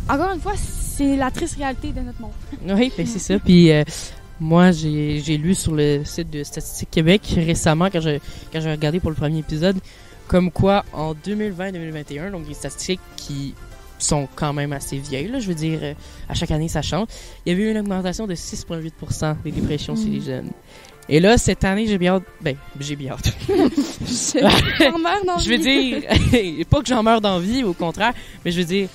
encore 0.09 0.31
une 0.33 0.41
fois, 0.41 0.53
c'est 0.55 1.15
la 1.15 1.31
triste 1.31 1.57
réalité 1.57 1.91
de 1.91 2.01
notre 2.01 2.21
monde. 2.21 2.31
Oui, 2.77 2.91
ben 2.97 3.05
c'est 3.05 3.19
ça. 3.19 3.39
Puis 3.39 3.71
euh, 3.71 3.83
moi, 4.39 4.71
j'ai 4.71 5.37
lu 5.37 5.55
sur 5.55 5.73
le 5.73 6.03
site 6.05 6.29
de 6.29 6.43
Statistique 6.43 6.89
Québec 6.91 7.21
récemment, 7.35 7.89
quand 7.91 8.01
j'ai 8.01 8.19
regardé 8.53 8.99
pour 8.99 9.09
le 9.09 9.15
premier 9.15 9.39
épisode, 9.39 9.77
comme 10.27 10.51
quoi 10.51 10.83
en 10.93 11.13
2020-2021, 11.13 12.31
donc 12.31 12.47
des 12.47 12.53
statistiques 12.53 12.99
qui 13.15 13.53
sont 13.99 14.27
quand 14.35 14.53
même 14.53 14.73
assez 14.73 14.97
vieilles, 14.97 15.29
là, 15.29 15.39
je 15.39 15.47
veux 15.47 15.55
dire, 15.55 15.79
euh, 15.81 15.93
à 16.29 16.35
chaque 16.35 16.51
année 16.51 16.67
ça 16.67 16.81
change, 16.81 17.07
il 17.45 17.49
y 17.49 17.55
avait 17.55 17.63
eu 17.63 17.71
une 17.71 17.79
augmentation 17.79 18.27
de 18.27 18.35
6,8% 18.35 19.37
des 19.43 19.51
dépressions 19.51 19.95
chez 19.95 20.05
les 20.05 20.21
jeunes. 20.21 20.51
Et 21.09 21.19
là, 21.21 21.37
cette 21.37 21.63
année, 21.63 21.87
j'ai 21.87 21.97
bien 21.97 22.15
hâte. 22.15 22.23
Ben, 22.41 22.57
j'ai 22.79 22.97
bien 22.97 23.13
hâte. 23.13 23.33
J'en 23.47 24.99
meurs 24.99 25.25
dans 25.25 25.39
je 25.39 25.49
veux 25.49 25.57
dire, 25.57 26.01
pas 26.69 26.81
que 26.81 26.87
j'en 26.87 27.01
meurs 27.01 27.21
d'envie, 27.21 27.63
au 27.63 27.73
contraire, 27.73 28.13
mais 28.43 28.51
je 28.51 28.59
veux 28.59 28.65
dire, 28.65 28.89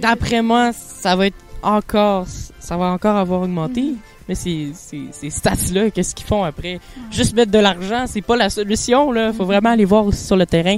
D'après 0.00 0.42
moi, 0.42 0.72
ça 0.72 1.16
va 1.16 1.26
être 1.26 1.36
encore, 1.62 2.26
ça 2.58 2.76
va 2.76 2.86
encore 2.86 3.16
avoir 3.16 3.42
augmenté. 3.42 3.82
Mhm. 3.82 3.96
Mais 4.28 4.34
ces, 4.34 4.72
ces, 4.74 5.02
ces 5.12 5.28
stats-là, 5.30 5.90
qu'est-ce 5.90 6.14
qu'ils 6.14 6.26
font 6.26 6.44
après? 6.44 6.80
Juste 7.10 7.34
mettre 7.34 7.52
de 7.52 7.58
l'argent, 7.58 8.04
c'est 8.06 8.22
pas 8.22 8.36
la 8.36 8.48
solution, 8.48 9.12
là. 9.12 9.32
Faut 9.32 9.44
vraiment 9.44 9.70
aller 9.70 9.84
voir 9.84 10.06
aussi 10.06 10.24
sur 10.24 10.36
le 10.36 10.46
terrain. 10.46 10.76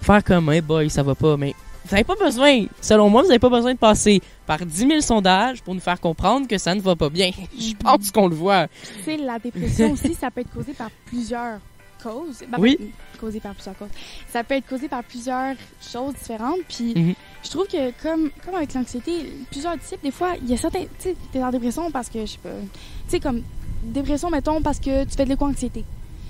Faire 0.00 0.22
comme, 0.22 0.50
hey 0.52 0.60
boy, 0.60 0.88
ça 0.90 1.02
va 1.02 1.14
pas. 1.16 1.36
Mais 1.36 1.54
vous 1.86 1.94
avez 1.94 2.04
pas 2.04 2.14
besoin, 2.14 2.64
selon 2.80 3.10
moi, 3.10 3.22
vous 3.22 3.30
avez 3.30 3.38
pas 3.38 3.48
besoin 3.50 3.74
de 3.74 3.78
passer 3.78 4.22
par 4.46 4.64
10 4.64 4.74
000 4.74 5.00
sondages 5.00 5.60
pour 5.62 5.74
nous 5.74 5.80
faire 5.80 6.00
comprendre 6.00 6.46
que 6.46 6.56
ça 6.56 6.74
ne 6.74 6.80
va 6.80 6.94
pas 6.96 7.10
bien. 7.10 7.30
Je 7.58 7.74
pense 7.74 8.10
qu'on 8.10 8.28
le 8.28 8.36
voit. 8.36 8.68
Tu 8.98 9.02
sais, 9.02 9.16
la 9.16 9.38
dépression 9.38 9.90
aussi, 9.90 10.14
ça 10.14 10.30
peut 10.30 10.42
être 10.42 10.52
causé 10.52 10.72
par 10.72 10.90
plusieurs 11.06 11.58
causes. 12.04 12.42
Ben, 12.48 12.58
Oui. 12.58 12.78
Causé 13.20 13.40
par 13.40 13.54
plusieurs 13.54 13.76
causes. 13.78 13.88
Ça 14.28 14.44
peut 14.44 14.54
être 14.54 14.68
causé 14.68 14.88
par 14.88 15.02
plusieurs 15.02 15.54
choses 15.80 16.14
différentes. 16.14 16.60
Puis, 16.68 16.92
Mhm. 16.94 17.14
je 17.42 17.50
trouve 17.50 17.66
que, 17.66 17.90
comme, 18.02 18.30
comme 18.44 18.54
avec 18.54 18.74
l'anxiété, 18.74 19.12
plusieurs 19.50 19.78
types, 19.78 20.02
des 20.02 20.10
fois, 20.10 20.34
il 20.42 20.50
y 20.50 20.54
a 20.54 20.56
certains. 20.56 20.82
Tu 20.82 20.88
sais, 20.98 21.16
t'es 21.32 21.42
en 21.42 21.50
dépression 21.50 21.90
parce 21.90 22.08
que, 22.08 22.20
je 22.20 22.32
sais 22.32 22.38
pas. 22.42 22.50
Tu 22.50 23.10
sais, 23.10 23.20
comme, 23.20 23.42
dépression, 23.82 24.30
mettons, 24.30 24.60
parce 24.62 24.78
que 24.78 25.04
tu 25.04 25.10
fais 25.16 25.24
de 25.24 25.30
l'éco-anxiété. 25.30 25.84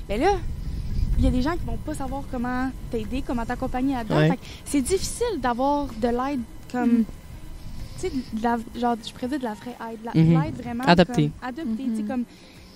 Mais 0.08 0.18
là, 0.18 0.32
il 1.18 1.24
y 1.24 1.28
a 1.28 1.30
des 1.30 1.42
gens 1.42 1.52
qui 1.52 1.64
vont 1.64 1.76
pas 1.78 1.94
savoir 1.94 2.22
comment 2.30 2.70
t'aider, 2.90 3.22
comment 3.26 3.44
t'accompagner 3.44 3.94
là-dedans. 3.94 4.16
Ouais. 4.30 4.38
C'est 4.64 4.80
difficile 4.82 5.40
d'avoir 5.40 5.87
de 5.87 6.08
l'aide 6.08 6.40
comme. 6.72 7.04
Tu 8.00 8.08
sais, 8.08 8.12
genre, 8.80 8.96
je 9.06 9.12
pourrais 9.12 9.28
dire 9.28 9.38
de 9.38 9.44
la 9.44 9.54
vraie 9.54 9.76
aide. 9.92 10.00
Mhm. 10.14 10.42
L'aide 10.42 10.54
vraiment. 10.60 10.84
Adaptée. 10.84 11.30
adaptée, 11.40 11.84
tu 11.84 11.96
sais, 11.96 12.02
Mhm. 12.02 12.08
comme 12.08 12.24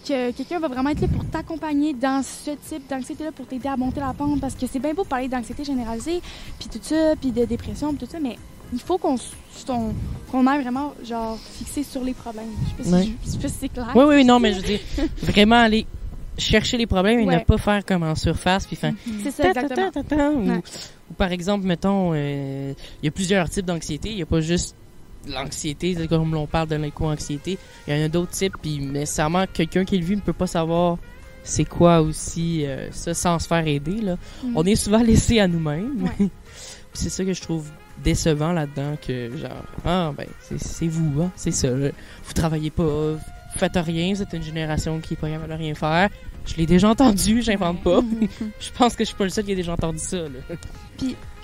que 0.09 0.31
quelqu'un 0.33 0.59
va 0.59 0.69
vraiment 0.69 0.91
être 0.91 1.01
là 1.01 1.09
pour 1.09 1.25
t'accompagner 1.27 1.93
dans 1.95 2.23
ce 2.23 2.51
type 2.69 2.89
d'anxiété-là, 2.89 3.33
pour 3.33 3.47
t'aider 3.47 3.69
à 3.69 3.77
monter 3.77 4.01
la 4.01 4.13
pente, 4.13 4.41
parce 4.41 4.55
que 4.55 4.67
c'est 4.67 4.79
bien 4.79 4.95
beau 4.95 5.03
de 5.05 5.09
parler 5.09 5.29
d'anxiété 5.29 5.65
généralisée, 5.65 6.21
puis 6.59 6.69
tout 6.69 6.79
ça, 6.83 7.15
puis 7.21 7.31
de 7.31 7.45
dépression, 7.45 7.89
puis 7.95 8.07
tout 8.07 8.11
ça, 8.13 8.19
mais 8.21 8.37
il 8.73 8.81
faut 8.81 8.99
qu'on 8.99 9.17
qu'on 10.31 10.47
aille 10.47 10.63
vraiment, 10.63 10.95
genre, 11.05 11.39
fixé 11.39 11.83
sur 11.83 12.05
les 12.05 12.13
problèmes. 12.15 12.45
Je 12.79 12.85
sais 12.85 12.91
pas 12.91 13.03
si, 13.03 13.39
pas 13.39 13.49
si 13.49 13.55
c'est 13.61 13.69
clair. 13.69 13.93
Oui, 13.95 14.05
oui, 14.09 14.25
non, 14.25 14.39
mais 14.39 14.53
je 14.53 14.59
veux 14.59 14.63
dire, 14.67 14.81
vraiment 15.23 15.57
aller 15.57 15.87
chercher 16.37 16.77
les 16.77 16.87
problèmes 16.87 17.19
et 17.21 17.27
ne 17.27 17.39
pas 17.41 17.59
faire 17.59 17.85
comme 17.85 18.03
en 18.05 18.15
surface 18.15 18.67
puis 18.67 18.77
faire 18.77 18.93
C'est 19.25 19.31
ça, 19.33 19.49
exactement. 19.49 19.91
ta, 19.91 20.03
ta, 20.05 20.17
ta, 20.17 20.31
ou, 20.31 20.49
Ouais. 20.49 20.61
ou 21.11 21.15
par 21.15 21.33
exemple, 21.33 21.67
mettons, 21.67 22.13
euh, 22.15 22.73
il 23.03 23.07
y 23.07 23.09
a 23.09 23.11
plusieurs 23.11 23.49
types 23.51 23.67
d'anxiété. 23.67 24.11
Il 24.11 24.17
n'y 24.17 24.23
a 24.23 24.27
pas 24.27 24.41
juste 24.41 24.77
l'anxiété, 25.27 25.97
comme 26.09 26.33
l'on 26.35 26.47
parle 26.47 26.69
de 26.69 26.77
l'éco-anxiété. 26.77 27.59
Il 27.87 27.97
y 27.97 28.01
en 28.01 28.05
a 28.05 28.09
d'autres 28.09 28.33
types, 28.33 28.57
puis 28.61 28.79
nécessairement, 28.79 29.45
quelqu'un 29.53 29.85
qui 29.85 29.99
le 29.99 30.05
vit 30.05 30.17
ne 30.17 30.21
peut 30.21 30.33
pas 30.33 30.47
savoir 30.47 30.99
c'est 31.45 31.65
quoi 31.65 32.03
aussi 32.03 32.67
euh, 32.67 32.91
ça 32.93 33.15
sans 33.15 33.39
se 33.39 33.47
faire 33.49 33.67
aider. 33.67 34.01
Là. 34.03 34.17
Mhm. 34.45 34.53
On 34.57 34.65
est 34.65 34.77
souvent 34.77 35.03
laissé 35.03 35.41
à 35.41 35.49
nous-mêmes. 35.49 36.03
Ouais. 36.03 36.29
C'est 36.93 37.11
ça 37.11 37.25
que 37.25 37.33
je 37.33 37.41
trouve 37.41 37.69
décevant 38.03 38.53
là-dedans, 38.53 38.97
que 39.07 39.37
genre, 39.37 39.65
ah 39.85 40.13
ben, 40.17 40.27
c'est- 40.59 40.89
vous, 40.89 41.23
hein, 41.23 41.31
c'est 41.37 41.51
ça. 41.51 41.69
Vous 41.71 42.33
travaillez 42.35 42.71
pas, 42.71 42.83
vous 43.13 43.19
faites 43.57 43.77
rien, 43.77 44.15
vous 44.15 44.23
êtes 44.23 44.33
une 44.33 44.43
génération 44.43 44.99
qui 45.01 45.15
est 45.15 45.17
pas 45.17 45.29
capable 45.29 45.53
de 45.53 45.59
rien 45.59 45.75
faire. 45.75 46.09
Je 46.49 46.57
l'ai 46.57 46.67
déjà 46.67 46.89
entendu, 46.89 47.43
j'invente 47.43 47.83
pas. 47.83 48.01
Je 48.61 48.71
pense 48.77 48.95
que 48.97 49.05
je 49.05 49.09
suis 49.09 49.17
pas 49.17 49.25
le 49.25 49.31
seul 49.31 49.45
qui 49.45 49.53
a 49.53 49.55
déjà 49.55 49.73
entendu 49.75 49.99
ça. 49.99 50.17
Là. 50.17 50.57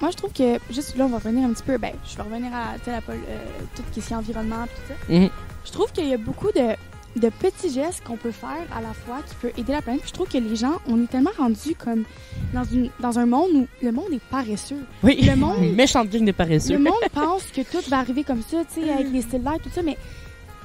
Moi, 0.00 0.10
je 0.10 0.16
trouve 0.16 0.32
que, 0.32 0.58
juste 0.70 0.96
là, 0.96 1.04
on 1.04 1.08
va 1.08 1.18
revenir 1.18 1.46
un 1.48 1.52
petit 1.52 1.62
peu, 1.62 1.78
ben, 1.78 1.92
je 2.10 2.16
vais 2.16 2.22
revenir 2.22 2.50
à, 2.52 2.74
la 2.90 3.00
pol- 3.00 3.14
euh, 3.28 3.38
tout 3.76 3.82
ce 3.94 4.00
qui 4.00 4.12
est 4.12 4.16
environnement, 4.16 4.64
puis 4.66 4.74
tout 4.76 4.92
ça. 5.08 5.14
Mhm. 5.20 5.30
Je 5.64 5.70
trouve 5.72 5.92
qu'il 5.92 6.08
y 6.08 6.12
a 6.14 6.16
beaucoup 6.16 6.48
de, 6.52 7.20
de 7.20 7.28
petits 7.28 7.72
gestes 7.72 8.02
qu'on 8.04 8.16
peut 8.16 8.32
faire 8.32 8.66
à 8.76 8.80
la 8.80 8.92
fois 8.92 9.20
qui 9.28 9.34
peut 9.36 9.52
aider 9.56 9.72
la 9.72 9.82
planète. 9.82 10.00
Puis 10.00 10.08
je 10.10 10.14
trouve 10.14 10.28
que 10.28 10.38
les 10.38 10.56
gens, 10.56 10.80
on 10.88 11.02
est 11.02 11.06
tellement 11.06 11.30
rendus 11.38 11.74
comme 11.78 12.04
dans, 12.52 12.64
une, 12.64 12.90
dans 13.00 13.18
un 13.18 13.26
monde 13.26 13.50
où 13.54 13.66
le 13.82 13.92
monde 13.92 14.12
est 14.12 14.22
paresseux. 14.30 14.82
Oui, 15.04 15.20
Le 15.22 15.36
monde- 15.36 15.62
une 15.62 15.74
méchante 15.76 16.08
gang 16.10 16.24
de 16.24 16.32
paresseux. 16.32 16.72
Le 16.74 16.80
monde 16.80 16.94
pense 17.12 17.44
que 17.54 17.60
tout 17.60 17.88
va 17.88 17.98
arriver 17.98 18.24
comme 18.24 18.42
ça, 18.42 18.64
tu 18.74 18.82
sais, 18.82 18.90
avec 18.90 19.12
les 19.12 19.22
styles 19.22 19.42
verts, 19.42 19.60
tout 19.62 19.70
ça, 19.72 19.82
mais 19.82 19.96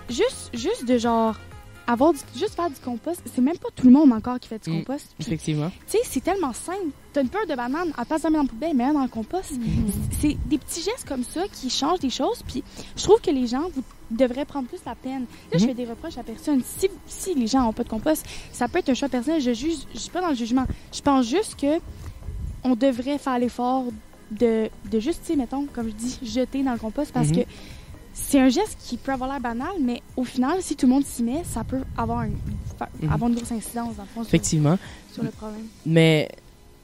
juste, 0.09 0.49
juste 0.53 0.85
de 0.87 0.97
genre 0.97 1.35
avoir 1.91 2.13
du, 2.13 2.19
juste 2.35 2.55
faire 2.55 2.69
du 2.69 2.75
compost, 2.83 3.21
c'est 3.33 3.41
même 3.41 3.57
pas 3.57 3.69
tout 3.75 3.85
le 3.87 3.91
monde 3.91 4.11
encore 4.13 4.39
qui 4.39 4.47
fait 4.47 4.63
du 4.63 4.69
Mm. 4.69 4.79
compost. 4.85 5.07
Effectivement. 5.19 5.69
tu 5.89 5.97
sais, 5.97 5.99
c'est 6.03 6.23
tellement 6.23 6.53
simple. 6.53 6.89
T'as 7.13 7.21
une 7.21 7.29
peur 7.29 7.45
de 7.49 7.55
banane, 7.55 7.91
à 7.97 8.05
place 8.05 8.21
de 8.21 8.27
la 8.27 8.29
mettre 8.29 8.43
dans 8.43 8.43
la 8.43 8.49
poubelle, 8.49 8.75
mets-la 8.75 8.93
dans 8.93 9.01
le 9.03 9.07
compost. 9.09 9.53
C'est 10.21 10.37
des 10.45 10.57
petits 10.59 10.81
gestes 10.83 11.05
comme 11.07 11.23
ça 11.23 11.41
qui 11.51 11.69
changent 11.69 11.99
des 11.99 12.09
choses. 12.11 12.43
Puis 12.47 12.63
je 12.95 13.03
trouve 13.03 13.19
que 13.19 13.31
les 13.31 13.47
gens 13.47 13.69
vous 13.73 13.83
devraient 14.11 14.45
prendre 14.45 14.67
plus 14.67 14.79
la 14.85 14.93
peine. 14.95 15.25
Là, 15.51 15.57
je 15.57 15.63
Mhm. 15.63 15.67
fais 15.69 15.73
des 15.73 15.85
reproches 15.85 16.17
à 16.17 16.23
personne. 16.23 16.61
Si, 16.63 16.87
si 17.07 17.33
les 17.33 17.47
gens 17.47 17.61
n'ont 17.63 17.73
pas 17.73 17.83
de 17.83 17.89
compost, 17.89 18.25
ça 18.51 18.67
peut 18.67 18.79
être 18.79 18.89
un 18.89 18.93
choix 18.93 19.09
personnel. 19.09 19.41
Je 19.41 19.53
juge, 19.53 19.77
je 19.93 19.99
suis 19.99 20.11
pas 20.11 20.21
dans 20.21 20.29
le 20.29 20.35
jugement. 20.35 20.65
Je 20.93 21.01
pense 21.01 21.25
juste 21.27 21.59
que 21.59 21.79
on 22.63 22.75
devrait 22.75 23.17
faire 23.17 23.39
l'effort 23.39 23.85
de, 24.31 24.69
de 24.91 24.99
juste, 24.99 25.21
tu 25.25 25.31
sais, 25.33 25.35
mettons, 25.35 25.65
comme 25.73 25.87
je 25.87 25.93
dis, 25.93 26.19
jeter 26.21 26.61
dans 26.61 26.73
le 26.73 26.77
compost 26.79 27.11
parce 27.11 27.29
Mhm. 27.29 27.37
que 27.37 27.41
c'est 28.21 28.39
un 28.39 28.49
geste 28.49 28.77
qui 28.85 28.97
peut 28.97 29.11
avoir 29.11 29.29
l'air 29.29 29.39
banal, 29.39 29.69
mais 29.81 30.01
au 30.15 30.23
final, 30.23 30.57
si 30.61 30.75
tout 30.75 30.85
le 30.85 30.93
monde 30.93 31.05
s'y 31.05 31.23
met, 31.23 31.43
ça 31.43 31.63
peut 31.63 31.81
avoir, 31.97 32.19
un- 32.19 32.29
fa- 32.77 32.89
Mhm. 33.01 33.11
avoir 33.11 33.29
une 33.29 33.35
grosse 33.35 33.51
incidence, 33.51 33.95
dans 33.95 34.03
le 34.03 34.09
fond, 34.09 34.23
sur, 34.23 34.29
Effectivement. 34.29 34.77
sur 35.13 35.23
le 35.23 35.29
problème. 35.31 35.65
Mais 35.85 36.29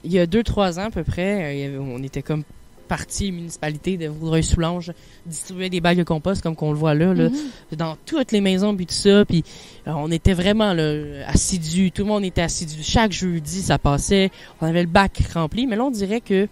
il 0.03 0.11
y 0.11 0.19
a 0.19 0.25
deux, 0.25 0.43
trois 0.43 0.79
ans 0.79 0.85
à 0.85 0.91
peu 0.91 1.03
près, 1.03 1.67
euh, 1.67 1.79
on 1.79 2.01
était 2.03 2.21
comme 2.21 2.43
partie 2.87 3.31
municipalité 3.31 3.97
de 3.97 4.07
Vaudreuil-Soulanges 4.07 4.91
distribuer 5.25 5.71
des 5.71 5.81
bagues 5.81 5.97
de 5.97 6.03
compost 6.03 6.43
comme 6.43 6.55
qu'on 6.55 6.71
le 6.71 6.77
voit 6.77 6.93
là, 6.93 7.15
là 7.15 7.29
Mhm. 7.29 7.77
dans 7.77 7.97
toutes 8.05 8.31
les 8.31 8.41
maisons 8.41 8.75
puis 8.75 8.85
tout 8.85 8.93
ça 8.93 9.25
puis 9.25 9.43
euh, 9.87 9.91
on 9.95 10.11
était 10.11 10.33
vraiment 10.33 10.71
là, 10.71 11.25
assidus 11.27 11.91
tout 11.91 12.03
le 12.03 12.09
monde 12.09 12.23
était 12.23 12.43
assidu 12.43 12.83
chaque 12.83 13.11
jeudi 13.11 13.63
ça 13.63 13.79
passait 13.79 14.29
on 14.61 14.67
avait 14.67 14.83
le 14.83 14.87
bac 14.87 15.19
rempli 15.33 15.65
mais 15.65 15.75
là 15.75 15.83
on 15.85 15.89
dirait 15.89 16.21
que 16.21 16.47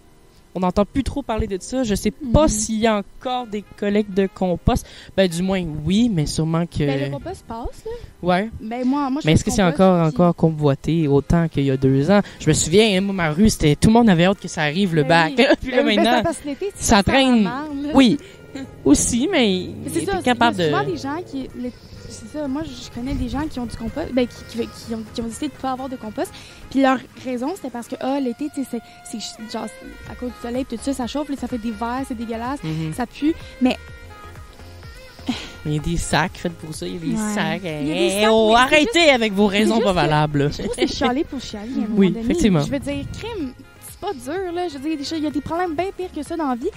on 0.54 0.60
n'entend 0.60 0.84
plus 0.84 1.02
trop 1.02 1.22
parler 1.22 1.46
de 1.46 1.56
ça 1.60 1.82
je 1.84 1.94
sais 1.94 2.10
pas 2.10 2.42
Mhm. 2.42 2.48
s'il 2.48 2.78
y 2.80 2.86
a 2.86 2.96
encore 2.98 3.46
des 3.46 3.64
collectes 3.76 4.12
de 4.12 4.28
compost 4.32 4.86
ben 5.16 5.28
du 5.28 5.42
moins 5.42 5.64
oui 5.84 6.10
mais 6.12 6.26
sûrement 6.26 6.64
que 6.66 6.84
Ben, 6.84 7.04
le 7.06 7.10
compost 7.10 7.44
passe, 7.46 7.84
là. 7.84 7.90
ouais 8.22 8.50
Ben, 8.60 8.84
moi, 8.86 9.10
moi 9.10 9.20
je 9.22 9.26
mais 9.26 9.32
est-ce 9.34 9.44
que 9.44 9.50
c'est 9.50 9.62
encore 9.62 10.06
encore 10.06 10.34
convoité 10.36 11.08
autant 11.08 11.48
qu'il 11.48 11.64
y 11.64 11.70
a 11.70 11.76
deux 11.76 12.10
ans? 12.10 12.20
Je 12.40 12.48
me 12.48 12.52
souviens 12.54 12.96
hein, 12.96 13.00
moi 13.00 13.14
ma 13.14 13.30
rue 13.30 13.50
c'était 13.50 13.74
tout 13.76 13.88
le 13.88 13.94
monde 13.94 14.08
avait 14.08 14.24
hâte 14.26 14.40
que 14.40 14.48
ça 14.48 14.62
arrive 14.62 14.94
le 14.94 15.02
Ben 15.02 15.08
bac 15.08 15.32
oui. 15.38 15.44
puis 15.60 15.70
Ben 15.70 15.76
là 15.78 15.82
oui, 15.84 15.96
ben, 15.96 16.04
maintenant 16.04 16.32
ça 16.76 17.02
traîne. 17.02 17.50
oui 17.94 18.18
aussi 18.84 19.28
mais 19.30 19.68
Mais 19.84 19.90
c'est 19.92 20.22
capable 20.22 20.60
a 20.60 20.64
de 20.64 20.70
souvent 20.70 20.84
des 20.84 20.96
gens 20.96 21.16
qui... 21.26 21.48
C'est 22.32 22.38
ça, 22.38 22.48
moi, 22.48 22.62
je 22.64 22.90
connais 22.94 23.14
des 23.14 23.28
gens 23.28 23.46
qui 23.48 23.58
ont 23.60 23.66
du 23.66 23.76
compost, 23.76 24.12
ben, 24.12 24.26
qui, 24.26 24.44
qui, 24.48 24.66
qui 24.66 24.94
ont, 24.94 25.02
qui 25.14 25.20
ont 25.20 25.24
décidé 25.26 25.48
de 25.48 25.52
pas 25.52 25.72
avoir 25.72 25.88
de 25.88 25.96
compost. 25.96 26.32
Puis 26.70 26.80
leur 26.82 26.98
raison, 27.24 27.52
c'était 27.54 27.70
parce 27.70 27.86
que, 27.88 27.96
ah, 28.00 28.18
l'été, 28.20 28.48
tu 28.54 28.64
sais, 28.64 28.80
c'est- 29.10 29.52
genre, 29.52 29.66
à 30.10 30.14
cause 30.14 30.30
du 30.30 30.36
soleil, 30.42 30.64
tout 30.64 30.76
ça, 30.80 30.92
ça 30.94 31.06
chauffe, 31.06 31.28
là, 31.28 31.36
ça 31.36 31.46
fait 31.48 31.58
des 31.58 31.70
verres, 31.70 32.02
c'est 32.08 32.16
dégueulasse, 32.16 32.62
Mhm. 32.62 32.92
ça 32.94 33.06
pue. 33.06 33.34
Il 35.66 35.72
y 35.72 35.78
a 35.78 35.80
des 35.80 35.96
sacs 35.96 36.36
faits 36.36 36.52
pour 36.52 36.74
ça, 36.74 36.86
il 36.86 36.94
y 36.94 36.96
a 36.96 37.00
des 37.00 37.06
Ouais. 37.22 37.34
sacs. 37.34 37.60
Il 37.64 37.88
y 37.88 37.90
a 37.92 37.94
des 37.94 38.10
sacs, 38.22 38.30
oh, 38.30 38.50
mais 38.50 38.56
arrêtez 38.60 39.10
avec 39.10 39.32
vos 39.32 39.46
raisons 39.46 39.80
pas 39.80 39.92
valables. 39.94 40.50
Je 40.52 40.62
trouve 40.62 40.74
que 40.76 40.86
c'est 40.86 40.86
chialer 40.94 41.24
pour 41.24 41.40
chialer, 41.40 41.68
à 41.68 41.78
un 41.78 41.80
moment 41.88 41.94
Oui, 41.96 42.08
donné. 42.10 42.20
effectivement. 42.24 42.60
Je 42.60 42.70
veux 42.70 42.78
dire, 42.78 43.04
crime, 43.18 43.54
c'est 43.88 43.98
pas 44.00 44.12
dur, 44.12 44.52
là. 44.52 44.68
Je 44.68 44.74
veux 44.76 44.96
dire, 44.96 44.98
il 45.16 45.22
y 45.24 45.26
a 45.26 45.30
des 45.30 45.40
problèmes 45.40 45.74
bien 45.74 45.86
pires 45.96 46.12
que 46.14 46.22
ça 46.22 46.36
dans 46.36 46.48
la 46.50 46.56
vie. 46.56 46.68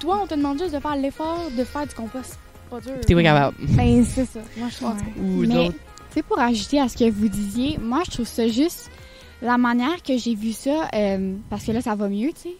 Toi, 0.00 0.20
on 0.22 0.26
te 0.26 0.34
demande 0.34 0.58
juste 0.58 0.74
de 0.74 0.80
faire 0.80 0.96
l'effort 0.96 1.48
de 1.56 1.64
faire 1.64 1.86
du 1.86 1.94
compost. 1.94 2.38
C'est 2.66 2.70
pas 2.70 2.80
dur. 2.80 3.00
T'es 3.06 3.14
pas 3.14 3.22
capable. 3.22 3.56
Ben, 3.76 4.04
c'est 4.04 4.26
ça. 4.26 4.40
Moi, 4.56 4.68
je. 4.68 4.84
Ou 5.22 5.46
Mais, 5.46 5.68
tu 5.68 5.74
sais, 6.10 6.22
pour 6.22 6.38
ajouter 6.38 6.80
à 6.80 6.88
ce 6.88 6.96
que 6.96 7.10
vous 7.10 7.28
disiez, 7.28 7.78
moi, 7.78 8.02
je 8.06 8.10
trouve 8.10 8.26
ça 8.26 8.48
juste 8.48 8.90
la 9.42 9.58
manière 9.58 10.02
que 10.02 10.16
j'ai 10.16 10.34
vu 10.34 10.52
ça, 10.52 10.88
euh, 10.94 11.34
parce 11.50 11.64
que 11.64 11.72
là, 11.72 11.80
ça 11.80 11.94
va 11.94 12.08
mieux, 12.08 12.30
tu 12.30 12.50
sais. 12.50 12.56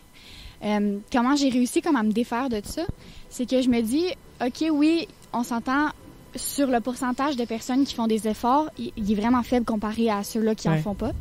Euh, 0.65 0.99
comment 1.13 1.37
j'ai 1.37 1.49
réussi 1.49 1.83
comme 1.83 1.97
à 1.97 2.03
me 2.03 2.13
défaire 2.13 2.49
de 2.49 2.61
ça, 2.65 2.83
c'est 3.29 3.49
que 3.49 3.61
je 3.61 3.69
me 3.69 3.81
dis, 3.83 4.07
OK, 4.45 4.65
oui, 4.73 5.07
on 5.33 5.43
s'entend 5.43 5.89
sur 6.35 6.67
le 6.69 6.81
pourcentage 6.81 7.37
de 7.37 7.45
personnes 7.45 7.85
qui 7.85 7.95
font 7.95 8.07
des 8.07 8.29
efforts, 8.29 8.69
il, 8.79 8.93
il 8.97 9.13
est 9.13 9.15
vraiment 9.15 9.43
faible 9.43 9.65
comparé 9.65 10.11
à 10.11 10.23
ceux-là 10.23 10.55
qui 10.55 10.69
en 10.69 10.77
font 10.79 10.95
pas. 10.95 11.13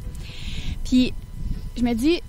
Puis, 0.84 1.14
je 1.78 1.84
me 1.84 1.94
dis, 1.94 2.22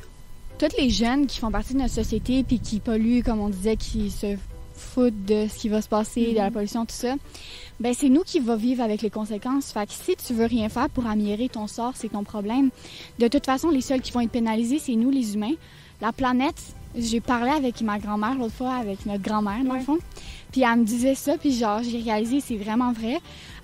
tous 0.59 0.77
les 0.79 0.91
jeunes 0.91 1.27
qui 1.27 1.39
font 1.39 1.51
partie 1.51 1.75
de 1.75 1.79
notre 1.79 1.95
société 1.95 2.43
puis 2.43 2.59
qui 2.59 2.81
polluent, 2.81 3.23
comme 3.23 3.41
on 3.41 3.49
disait, 3.49 3.77
qui 3.77 4.11
se 4.11 4.37
foutent 4.77 5.25
de 5.25 5.47
ce 5.49 5.59
qui 5.59 5.69
va 5.69 5.81
se 5.83 5.89
passer, 5.89 6.33
de 6.33 6.37
la 6.37 6.47
Mhm. 6.47 6.53
pollution, 6.53 6.85
tout 6.87 6.95
ça, 6.95 7.15
ben 7.81 7.93
c'est 7.95 8.09
nous 8.09 8.23
qui 8.25 8.41
va 8.41 8.57
vivre 8.57 8.83
avec 8.83 9.03
les 9.03 9.11
conséquences. 9.11 9.73
Fait 9.73 9.87
que 9.87 9.93
si 9.93 10.15
tu 10.17 10.33
veux 10.35 10.47
rien 10.47 10.69
faire 10.69 10.89
pour 10.91 11.07
améliorer 11.07 11.49
ton 11.49 11.67
sort, 11.67 11.93
c'est 11.97 12.09
ton 12.11 12.25
problème. 12.25 12.71
De 13.19 13.29
toute 13.29 13.47
façon, 13.47 13.71
les 13.71 13.81
seuls 13.81 14.01
qui 14.01 14.13
vont 14.13 14.21
être 14.21 14.31
pénalisés, 14.31 14.79
c'est 14.79 14.95
nous, 14.95 15.11
les 15.11 15.35
humains. 15.35 15.55
La 16.01 16.13
planète, 16.13 16.61
j'ai 16.97 17.21
parlé 17.21 17.51
avec 17.51 17.81
ma 17.81 17.99
grand-mère 17.99 18.35
l'autre 18.35 18.55
fois, 18.55 18.75
avec 18.75 19.05
notre 19.07 19.23
grand-mère, 19.23 19.65
dans 19.65 19.75
le 19.75 19.81
fond. 19.81 19.99
Puis 20.53 20.63
elle 20.63 20.79
me 20.81 20.85
disait 20.85 21.15
ça, 21.15 21.37
puis 21.37 21.53
genre, 21.53 21.83
j'ai 21.83 22.01
réalisé, 22.01 22.41
c'est 22.41 22.57
vraiment 22.57 22.93
vrai. 22.93 23.19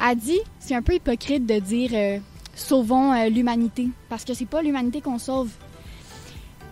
Elle 0.05 0.17
dit, 0.19 0.39
c'est 0.59 0.75
un 0.75 0.83
peu 0.83 0.95
hypocrite 0.95 1.47
de 1.47 1.59
dire 1.59 1.91
euh, 1.95 2.19
sauvons 2.55 3.13
euh, 3.13 3.29
l'humanité, 3.29 3.89
parce 4.09 4.25
que 4.25 4.35
c'est 4.35 4.47
pas 4.47 4.63
l'humanité 4.63 5.01
qu'on 5.01 5.19
sauve. 5.19 5.49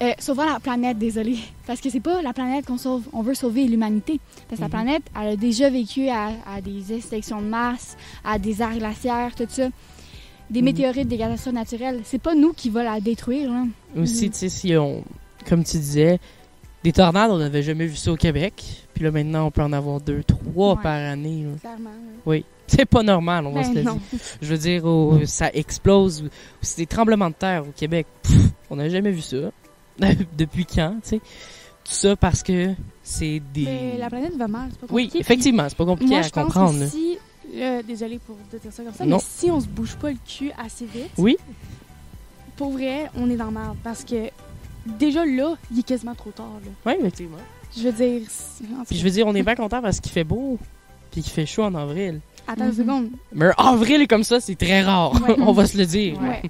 Euh, 0.03 0.13
sauvons 0.19 0.47
la 0.47 0.59
planète, 0.61 0.99
désolé. 0.99 1.37
Parce 1.67 1.81
que 1.81 1.91
c'est 1.91 2.01
pas 2.01 2.23
la 2.23 2.33
planète 2.33 2.65
qu'on 2.65 2.79
sauve, 2.79 3.03
on 3.13 3.21
veut 3.23 3.35
sauver 3.35 3.65
l'humanité. 3.67 4.19
Parce 4.49 4.61
que 4.61 4.65
Mhm. 4.67 4.73
la 4.73 4.79
planète, 4.79 5.03
elle 5.21 5.29
a 5.29 5.37
déjà 5.37 5.69
vécu 5.69 6.09
à, 6.09 6.31
à 6.47 6.61
des 6.63 6.93
extinctions 6.95 7.43
de 7.43 7.47
masse, 7.47 7.97
à 8.25 8.39
des 8.39 8.63
aires 8.63 8.77
glaciaires, 8.79 9.35
tout 9.35 9.45
ça. 9.49 9.69
Des 10.49 10.61
Mhm. 10.61 10.65
météorites, 10.65 11.09
des 11.09 11.19
catastrophes 11.19 11.53
naturelles. 11.55 12.01
C'est 12.05 12.21
pas 12.21 12.35
nous 12.35 12.53
qui 12.55 12.71
va 12.71 12.83
la 12.83 12.99
détruire, 13.01 13.51
là. 13.53 13.65
Aussi, 14.01 14.25
Mhm. 14.27 14.31
tu 14.33 14.39
sais, 14.39 14.49
si 14.49 14.75
on, 14.77 15.05
comme 15.47 15.65
tu 15.65 15.77
disais, 15.77 16.19
des 16.83 16.93
tornades, 16.93 17.31
on 17.31 17.39
n'avait 17.39 17.63
jamais 17.63 17.87
vu 17.87 17.97
ça 17.97 18.11
au 18.13 18.17
Québec. 18.17 18.87
Puis 18.95 19.05
là, 19.05 19.11
maintenant, 19.11 19.47
on 19.47 19.51
peut 19.51 19.63
en 19.63 19.73
avoir 19.73 20.01
deux, 20.01 20.23
trois 20.25 20.77
Ouais. 20.77 20.83
par 20.83 20.93
année. 20.95 21.45
là. 21.45 21.51
Clairement. 21.61 21.91
Oui. 22.25 22.45
C'est 22.67 22.87
pas 22.87 23.03
normal, 23.03 23.47
on 23.47 23.53
va 23.53 23.65
se 23.65 23.69
Ben 23.71 23.75
le 23.75 23.83
non. 23.83 23.95
dire. 24.11 24.21
Je 24.41 24.47
veux 24.49 24.59
dire, 24.59 24.85
oh, 24.87 25.19
ça 25.27 25.51
explose. 25.53 26.25
C'est 26.63 26.79
des 26.79 26.87
tremblements 26.87 27.29
de 27.29 27.35
terre 27.35 27.65
au 27.69 27.73
Québec. 27.77 28.07
Pff, 28.23 28.37
on 28.71 28.77
n'a 28.77 28.89
jamais 28.89 29.11
vu 29.11 29.21
ça. 29.21 29.37
Depuis 30.39 30.67
quand, 30.67 30.97
tu 31.03 31.09
sais? 31.11 31.19
Tout 31.19 31.93
ça 31.93 32.15
parce 32.17 32.43
que 32.43 32.75
c'est 33.03 33.41
des... 33.53 33.65
Mais 33.65 33.97
la 33.99 34.09
planète 34.09 34.37
va 34.37 34.47
mal, 34.49 34.69
c'est 34.71 34.81
pas 34.81 34.87
Oui, 34.95 35.05
compliqué. 35.05 35.19
effectivement, 35.21 35.69
c'est 35.69 35.77
pas 35.79 35.85
compliqué 35.87 36.11
Moi, 36.11 36.21
à 36.21 36.23
je 36.23 36.29
pense 36.31 36.45
comprendre. 36.45 36.75
que 36.79 36.85
là. 36.85 36.87
si, 36.91 37.19
là, 37.57 37.83
désolé 37.83 38.19
pour 38.19 38.37
te 38.51 38.57
dire 38.57 38.73
ça 38.73 38.83
comme 38.83 38.95
ça, 38.95 39.05
Non. 39.07 39.17
mais 39.17 39.23
si 39.27 39.51
on 39.51 39.61
se 39.61 39.67
bouge 39.67 39.97
pas 39.97 40.11
le 40.11 40.19
cul 40.27 40.53
assez 40.63 40.85
vite, 40.85 41.11
Oui. 41.19 41.37
pour 42.57 42.73
vrai, 42.73 43.11
on 43.17 43.29
est 43.31 43.37
dans 43.37 43.51
merde. 43.51 43.77
Parce 43.83 44.05
que 44.05 44.31
déjà 44.99 45.25
là, 45.25 45.55
il 45.73 45.81
est 45.81 45.83
quasiment 45.83 46.15
trop 46.15 46.31
tard. 46.31 46.53
là. 46.65 46.71
Oui, 46.93 46.99
effectivement. 47.01 47.39
Je 47.77 47.83
veux 47.89 47.93
dire. 47.93 48.23
Puis 48.89 48.99
je 48.99 49.05
veux 49.05 49.11
dire, 49.11 49.27
on 49.27 49.35
est 49.35 49.43
bien 49.43 49.55
content 49.55 49.81
parce 49.81 50.01
qu'il 50.01 50.13
fait 50.13 50.25
beau. 50.25 50.59
Puis 51.11 51.23
qu'il 51.23 51.33
fait 51.33 51.47
chaud 51.47 51.65
en 51.65 51.75
avril. 51.75 52.21
Attends 52.47 52.65
une 52.65 52.71
Mhm. 52.71 52.77
seconde. 52.77 53.09
Mais 53.33 53.47
avril 53.57 54.07
comme 54.07 54.23
ça, 54.25 54.39
c'est 54.41 54.55
très 54.57 54.83
rare. 54.83 55.13
Ouais. 55.29 55.37
on 55.41 55.53
va 55.53 55.67
se 55.67 55.77
le 55.79 55.87
dire. 55.87 56.21
Ouais. 56.21 56.43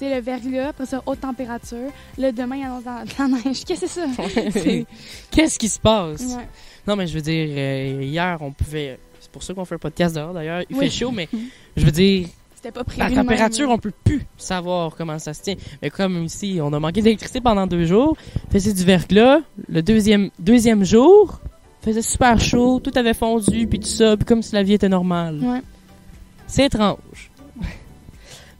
C'est 0.00 0.14
le 0.14 0.20
verglas, 0.22 0.68
après 0.70 0.86
ça, 0.86 1.02
haute 1.04 1.20
température. 1.20 1.90
Là, 2.16 2.32
demain, 2.32 2.56
il 2.56 2.64
annonce 2.64 2.84
dans- 2.84 3.04
de 3.04 3.10
la 3.18 3.28
neige. 3.44 3.64
Qu'est-ce 3.66 3.82
que 3.82 3.86
c'est 3.86 4.00
ça? 4.00 4.06
Qu'est-ce 5.30 5.58
qui 5.58 5.68
se 5.68 5.78
passe? 5.78 6.22
Ouais. 6.22 6.48
Non, 6.86 6.96
mais 6.96 7.06
je 7.06 7.14
veux 7.14 7.20
dire, 7.20 7.46
euh, 7.50 8.02
hier, 8.02 8.38
on 8.40 8.50
pouvait. 8.50 8.98
C'est 9.20 9.30
pour 9.30 9.42
ça 9.42 9.52
qu'on 9.52 9.66
fait 9.66 9.74
un 9.74 9.78
podcast 9.78 10.14
dehors 10.16 10.32
d'ailleurs. 10.32 10.62
Il 10.70 10.76
Oui. 10.76 10.86
fait 10.86 10.90
chaud, 10.90 11.10
mais 11.10 11.28
je 11.76 11.84
veux 11.84 11.90
dire, 11.92 12.28
C'était 12.56 12.72
pas 12.72 12.82
prévu. 12.82 12.98
la 13.00 13.08
même, 13.10 13.16
température, 13.26 13.68
là. 13.68 13.74
on 13.74 13.78
peut 13.78 13.92
plus 14.02 14.22
savoir 14.38 14.96
comment 14.96 15.18
ça 15.18 15.34
se 15.34 15.42
tient. 15.42 15.56
Mais 15.82 15.90
comme 15.90 16.24
ici, 16.24 16.58
on 16.62 16.72
a 16.72 16.80
manqué 16.80 17.02
d'électricité 17.02 17.42
pendant 17.42 17.66
deux 17.66 17.84
jours, 17.84 18.16
faisait 18.50 18.72
du 18.72 18.84
verglas. 18.84 19.40
Le 19.68 19.82
deuxième, 19.82 20.30
deuxième 20.38 20.82
jour, 20.82 21.40
faisait 21.82 22.00
super 22.00 22.40
chaud, 22.40 22.80
tout 22.80 22.92
avait 22.98 23.12
fondu, 23.14 23.66
puis 23.66 23.78
tout 23.80 23.86
ça, 23.86 24.16
puis 24.16 24.24
comme 24.24 24.42
si 24.42 24.54
la 24.54 24.62
vie 24.62 24.72
était 24.72 24.88
normale. 24.88 25.38
Ouais. 25.42 25.60
C'est 26.46 26.64
étrange. 26.64 27.30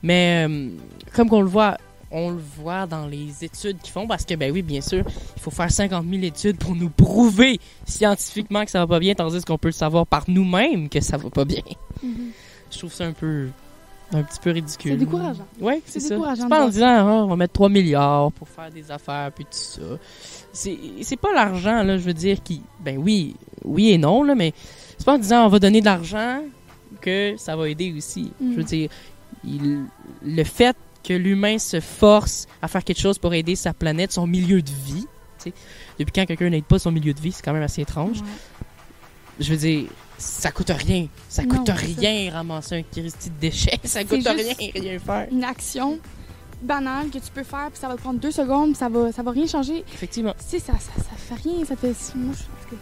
Mais 0.03 0.47
euh, 0.49 0.69
comme 1.15 1.29
qu'on 1.29 1.41
le 1.43 1.49
voit, 1.49 1.77
on 2.11 2.31
le 2.31 2.41
voit 2.59 2.87
dans 2.87 3.07
les 3.07 3.45
études 3.45 3.79
qu'ils 3.81 3.93
font, 3.93 4.07
parce 4.07 4.25
que, 4.25 4.35
ben 4.35 4.51
oui, 4.53 4.63
bien 4.63 4.81
sûr, 4.81 5.05
il 5.37 5.41
faut 5.43 5.51
faire 5.51 5.71
50 5.71 6.05
000 6.09 6.23
études 6.25 6.57
pour 6.59 6.75
nous 6.75 6.91
prouver 6.91 7.61
scientifiquement 7.87 8.65
que 8.65 8.71
ça 8.71 8.81
va 8.81 8.87
pas 8.87 8.99
bien, 8.99 9.15
tandis 9.15 9.43
qu'on 9.45 9.59
peut 9.59 9.69
le 9.69 9.73
savoir 9.73 10.07
par 10.07 10.25
nous-mêmes 10.29 10.89
que 10.89 11.01
ça 11.01 11.17
va 11.17 11.31
pas 11.31 11.45
bien. 11.45 11.63
Mhm. 12.03 12.31
Je 12.73 12.79
trouve 12.79 12.93
ça 12.93 13.05
un 13.07 13.13
peu. 13.13 13.49
un 14.13 14.23
petit 14.25 14.41
peu 14.43 14.51
ridicule. 14.51 14.93
C'est 14.93 14.97
décourageant. 14.99 15.47
Oui, 15.61 15.75
c'est 15.87 16.01
ça. 16.01 16.11
décourageant 16.17 16.43
C'est 16.43 16.49
pas 16.49 16.65
en 16.65 16.69
disant, 16.69 16.87
Ah, 16.89 17.05
on 17.05 17.27
va 17.29 17.37
mettre 17.37 17.53
3 17.53 17.69
milliards 17.69 18.33
pour 18.33 18.49
faire 18.49 18.71
des 18.71 18.91
affaires, 18.91 19.31
puis 19.33 19.45
tout 19.45 19.51
ça. 19.53 19.83
C'est 20.53 20.77
c'est 21.03 21.17
pas 21.17 21.33
l'argent, 21.33 21.85
là, 21.85 21.97
je 21.97 22.03
veux 22.03 22.13
dire, 22.15 22.43
qui. 22.43 22.61
Ben 22.81 22.99
oui, 22.99 23.37
oui 23.65 23.91
et 23.91 23.99
non, 23.99 24.25
là, 24.25 24.35
mais 24.35 24.53
c'est 24.99 25.05
pas 25.05 25.15
en 25.15 25.19
disant, 25.19 25.47
on 25.47 25.49
va 25.49 25.61
donner 25.61 25.81
de 25.81 25.85
l'argent 25.85 26.41
que 27.01 27.35
ça 27.39 27.55
va 27.55 27.69
aider 27.69 27.95
aussi. 27.97 28.33
Mm. 28.41 28.51
Je 28.53 28.57
veux 28.57 28.65
dire, 28.65 28.91
il- 29.45 29.85
le 30.25 30.45
fait 30.45 30.77
que 31.03 31.15
l'humain 31.15 31.59
se 31.59 31.81
force 31.81 32.47
à 32.63 32.69
faire 32.69 32.85
quelque 32.85 33.01
chose 33.01 33.19
pour 33.19 33.35
aider 33.35 33.57
sa 33.57 33.73
planète, 33.73 34.13
son 34.13 34.27
milieu 34.27 34.63
de 34.63 34.71
vie, 34.71 35.07
depuis 35.99 36.13
quand 36.13 36.27
quelqu'un 36.27 36.51
n'aide 36.51 36.65
pas 36.65 36.79
son 36.79 36.93
milieu 36.93 37.15
de 37.15 37.21
vie, 37.21 37.33
c'est 37.33 37.43
quand 37.43 37.53
même 37.53 37.63
assez 37.63 37.83
étrange. 37.83 38.21
Ouais. 38.21 38.27
Je 39.41 39.51
veux 39.51 39.57
dire, 39.57 39.85
ça 40.19 40.51
coûte 40.51 40.71
rien. 40.71 41.09
Ça 41.29 41.45
coûte 41.45 41.71
rien 41.71 42.31
ramasser 42.33 42.77
un 42.77 42.83
Christy 42.83 43.31
de 43.31 43.41
déchets. 43.41 43.81
Ça 43.85 44.05
coûte 44.05 44.27
rien, 44.27 44.55
rien 44.75 44.99
faire. 44.99 45.29
Une 45.31 45.45
action 45.45 45.99
banale 46.63 47.09
que 47.09 47.19
tu 47.19 47.31
peux 47.33 47.43
faire, 47.43 47.71
puis 47.71 47.81
ça 47.81 47.89
va 47.89 47.97
te 47.97 48.03
prendre 48.03 48.21
deux 48.21 48.31
secondes, 48.31 48.73
puis 48.73 48.79
ça 48.79 48.91
va, 48.91 49.13
ça 49.13 49.23
va 49.23 49.31
rien 49.31 49.47
changer. 49.47 49.83
Effectivement. 49.95 50.35
Sais, 50.39 50.59
ça, 50.59 50.75
ça, 50.75 51.03
ça 51.03 51.17
fait 51.17 51.49
rien. 51.49 51.65
Ça 51.65 51.75
fait. 51.77 51.95
Moi, 52.15 52.35
je... 52.37 52.77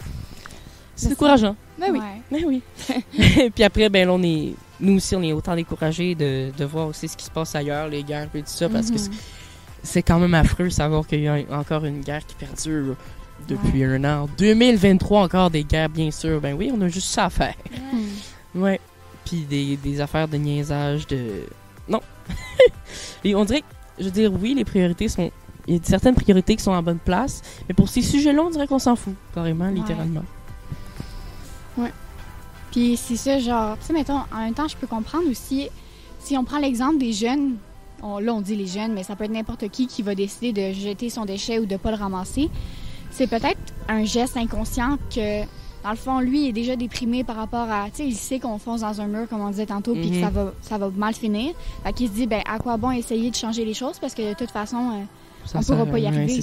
C'est 0.99 1.07
Mais 1.09 1.15
décourageant. 1.15 1.57
Ben 1.79 1.93
oui. 1.93 1.99
Ouais. 2.01 2.23
Mais 2.31 2.45
oui. 2.45 2.63
puis 3.55 3.65
après, 3.65 3.89
ben 3.89 4.07
là, 4.07 4.13
on 4.15 4.23
est, 4.23 4.53
nous 4.81 4.97
aussi, 4.97 5.15
on 5.17 5.23
est 5.23 5.33
autant 5.33 5.55
découragés 5.55 6.15
de, 6.15 6.51
de 6.57 6.65
voir 6.65 6.89
aussi 6.89 7.07
ce 7.09 7.17
qui 7.17 7.25
se 7.25 7.31
passe 7.31 7.55
ailleurs, 7.55 7.89
les 7.89 8.03
guerres 8.03 8.29
et 8.35 8.41
tout 8.41 8.45
ça, 8.47 8.69
parce 8.69 8.89
que 8.89 8.95
Mhm. 8.95 8.99
c'est- 8.99 9.11
c'est 9.83 10.03
quand 10.03 10.19
même 10.19 10.35
affreux 10.35 10.65
de 10.65 10.71
savoir 10.71 11.07
qu'il 11.07 11.21
y 11.21 11.29
a 11.29 11.37
encore 11.53 11.85
une 11.85 12.01
guerre 12.01 12.27
qui 12.27 12.35
perdure 12.35 12.97
depuis 13.49 13.85
un 13.85 14.03
an. 14.05 14.25
En 14.25 14.29
2023, 14.37 15.23
encore 15.23 15.51
des 15.51 15.63
guerres, 15.63 15.89
bien 15.89 16.11
sûr. 16.11 16.41
Ben 16.41 16.55
oui, 16.59 16.71
on 16.77 16.81
a 16.83 16.89
juste 16.89 17.09
ça 17.09 17.27
à 17.27 17.31
faire. 17.31 17.55
Mhm. 18.55 18.61
Ouais. 18.63 18.81
Puis 19.25 19.43
des, 19.49 19.77
des 19.77 20.01
affaires 20.01 20.27
de 20.27 20.37
niaisage, 20.37 21.07
de... 21.07 21.45
Non. 21.89 22.01
et 23.25 23.35
on 23.37 23.45
dirait 23.45 23.61
que, 23.61 23.67
je 24.01 24.05
veux 24.07 24.11
dire, 24.11 24.33
oui, 24.33 24.55
les 24.55 24.65
priorités 24.65 25.09
sont... 25.09 25.31
Il 25.69 25.75
y 25.77 25.79
a 25.79 25.81
certaines 25.85 26.15
priorités 26.15 26.57
qui 26.57 26.63
sont 26.63 26.73
en 26.73 26.83
bonne 26.83 26.99
place, 26.99 27.43
mais 27.69 27.75
pour 27.75 27.89
ces 27.91 28.01
sujets-là, 28.03 28.43
on 28.43 28.51
dirait 28.51 28.67
qu'on 28.67 28.79
s'en 28.79 28.97
fout, 28.97 29.15
carrément, 29.35 29.69
littéralement. 29.69 30.23
Puis 32.71 32.97
c'est 32.97 33.17
ça, 33.17 33.38
genre, 33.38 33.79
tu 33.79 33.87
sais, 33.87 33.93
mettons, 33.93 34.21
en 34.33 34.38
même 34.41 34.55
temps, 34.55 34.69
je 34.69 34.77
peux 34.77 34.87
comprendre 34.87 35.29
aussi, 35.31 35.69
si 36.21 36.37
on 36.37 36.45
prend 36.45 36.59
l'exemple 36.59 36.99
des 36.99 37.12
jeunes, 37.12 37.57
on- 38.03 38.19
là 38.19 38.33
on 38.35 38.41
dit 38.41 38.55
les 38.57 38.67
jeunes, 38.67 38.93
mais 38.93 39.03
ça 39.03 39.17
peut 39.17 39.25
être 39.25 39.33
n'importe 39.33 39.69
qui 39.71 39.87
qui 39.87 40.03
va 40.03 40.14
décider 40.14 40.53
de 40.53 40.73
jeter 40.79 41.09
son 41.11 41.25
déchet 41.25 41.59
ou 41.59 41.67
de 41.67 41.77
pas 41.77 41.91
le 41.91 41.97
ramasser. 41.97 42.51
C'est 43.11 43.27
peut-être 43.27 43.59
un 43.88 44.05
geste 44.05 44.37
inconscient 44.37 44.99
que, 45.14 45.43
dans 45.83 45.91
le 45.91 45.97
fond, 45.97 46.21
lui 46.21 46.43
il 46.45 46.49
est 46.49 46.53
déjà 46.53 46.77
déprimé 46.77 47.25
par 47.25 47.37
rapport 47.37 47.71
à, 47.71 47.87
tu 47.87 47.97
sais, 47.97 48.07
il 48.07 48.14
sait 48.14 48.38
qu'on 48.38 48.59
fonce 48.59 48.83
dans 48.83 49.01
un 49.01 49.07
mur, 49.07 49.27
comme 49.29 49.41
on 49.41 49.49
disait 49.51 49.67
tantôt, 49.67 49.95
puis 49.95 50.11
que 50.11 50.17
Mhm. 50.17 50.23
ça 50.23 50.31
va, 50.31 50.53
ça 50.61 50.79
va 50.79 50.91
mal 50.91 51.14
finir. 51.14 51.55
Fait 51.85 51.93
qu'il 51.95 52.09
se 52.09 52.12
dit, 52.12 52.27
ben, 52.27 52.43
à 52.47 52.59
quoi 52.59 52.77
bon 52.77 52.91
essayer 52.91 53.31
de 53.31 53.37
changer 53.37 53.64
les 53.64 53.75
choses 53.75 53.99
parce 53.99 54.14
que 54.14 54.29
de 54.31 54.35
toute 54.35 54.51
façon, 54.51 54.77
euh, 54.77 55.03
Ça 55.47 55.61
On 55.61 55.62
sert 55.62 55.77
pourra 55.79 55.91
pas 55.91 55.99
y 55.99 56.07
arriver. 56.07 56.43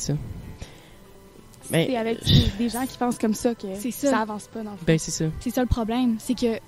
Mais- 1.69 1.87
C'est 1.89 1.97
avec 1.97 2.19
des, 2.57 2.69
gens 2.69 2.85
qui 2.85 2.97
pensent 2.97 3.17
comme 3.17 3.33
ça 3.33 3.53
que 3.55 3.67
ça. 3.91 4.09
ça. 4.09 4.19
avance 4.21 4.47
pas 4.47 4.61
dans 4.61 4.71
le 4.71 4.77
fond. 4.77 4.83
Ben, 4.85 4.97
c'est 4.99 5.11
ça. 5.11 5.25
c'est 5.39 5.49
ça 5.51 5.61
le 5.61 5.67
problème. 5.67 6.15
C'est 6.19 6.35
que, 6.35 6.59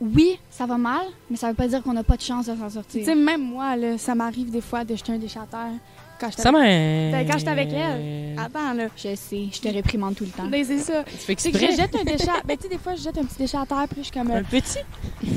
oui, 0.00 0.38
ça 0.50 0.66
va 0.66 0.78
mal, 0.78 1.06
mais 1.30 1.36
ça 1.36 1.48
veut 1.48 1.54
pas 1.54 1.66
dire 1.68 1.82
qu'on 1.82 1.92
n'a 1.92 2.04
pas 2.04 2.16
de 2.16 2.22
chance 2.22 2.46
de 2.46 2.54
s'en 2.56 2.66
Tu 2.68 2.72
sortir. 2.74 3.04
sais, 3.04 3.14
même 3.14 3.42
moi, 3.42 3.76
là, 3.76 3.98
ça 3.98 4.14
m'arrive 4.14 4.50
des 4.50 4.60
fois 4.60 4.84
de 4.84 4.94
jeter 4.94 5.12
un 5.12 5.18
déchet 5.18 5.40
à 5.40 5.46
terre 5.46 5.72
quand 6.20 6.30
je 6.30 6.36
Ça 6.40 6.52
m'a... 6.52 6.60
Ben, 6.60 7.26
quand 7.30 7.38
j'étais 7.38 7.50
avec 7.50 7.70
elle. 7.72 8.38
Attends, 8.38 8.74
là. 8.74 8.86
Je 8.96 9.14
sais, 9.14 9.48
je 9.52 9.60
te 9.60 9.68
réprimande 9.68 10.14
tout 10.14 10.24
le 10.24 10.30
temps. 10.30 10.46
Ben, 10.48 10.64
c'est 10.64 10.78
ça. 10.78 11.04
Tu 11.04 11.16
fais 11.16 11.34
C'est 11.38 11.52
que 11.52 11.58
je 11.58 11.76
jette 11.76 11.94
un 11.96 12.04
déchet. 12.04 12.26
Ben, 12.46 12.56
tu 12.56 12.64
sais, 12.64 12.68
des 12.68 12.78
fois, 12.78 12.94
je 12.94 13.02
jette 13.02 13.18
un 13.18 13.24
petit 13.24 13.38
déchet 13.38 13.56
à 13.56 13.66
terre, 13.66 13.86
puis 13.88 13.98
je 13.98 14.02
suis 14.04 14.12
comme. 14.12 14.30
Un 14.30 14.42
petit? 14.42 14.78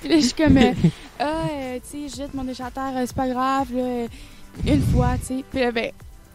Puis 0.00 0.08
là, 0.12 0.16
je 0.16 0.24
suis 0.26 0.34
comme, 0.34 0.58
euh, 0.58 0.72
ah, 1.18 1.24
euh, 1.50 1.78
tu 1.90 2.02
sais, 2.02 2.08
je 2.10 2.16
jette 2.16 2.34
mon 2.34 2.44
déchet 2.44 2.62
à 2.62 2.70
terre, 2.70 2.92
euh, 2.94 3.04
c'est 3.06 3.16
pas 3.16 3.26
grave, 3.26 3.68
là, 3.74 4.06
une 4.66 4.82
fois, 4.82 5.14
tu 5.18 5.26
sais. 5.38 5.44
Puis 5.50 5.60
là, 5.60 5.72
ben, 5.72 5.92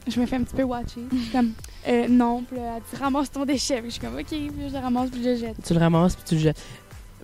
je 0.08 0.19
me 0.19 0.26
fais 0.26 0.38
un 0.38 0.43
petit 0.43 0.56
peu 0.56 0.63
watcher. 0.63 1.02
Je 1.12 1.17
suis 1.17 1.30
comme, 1.32 1.54
euh, 1.88 2.08
non, 2.10 2.44
puis 2.44 2.58
là, 2.58 2.76
elle 2.78 2.82
dit, 2.92 3.02
ramasse 3.02 3.32
ton 3.32 3.46
déchet. 3.46 3.78
Puis 3.82 3.86
je 3.92 3.96
suis 3.96 4.02
comme, 4.02 4.15
ok, 4.18 4.26
puis 4.28 4.52
je 4.68 4.74
le 4.74 4.80
ramasse, 4.80 5.10
puis 5.10 5.24
je 5.24 5.30
le 5.30 5.36
jette. 5.38 5.56
Tu 5.65 5.74
le 5.74 5.80
ramasses 5.80 6.15
puis 6.15 6.24
tu 6.28 6.36
le 6.36 6.42
jettes. 6.42 6.62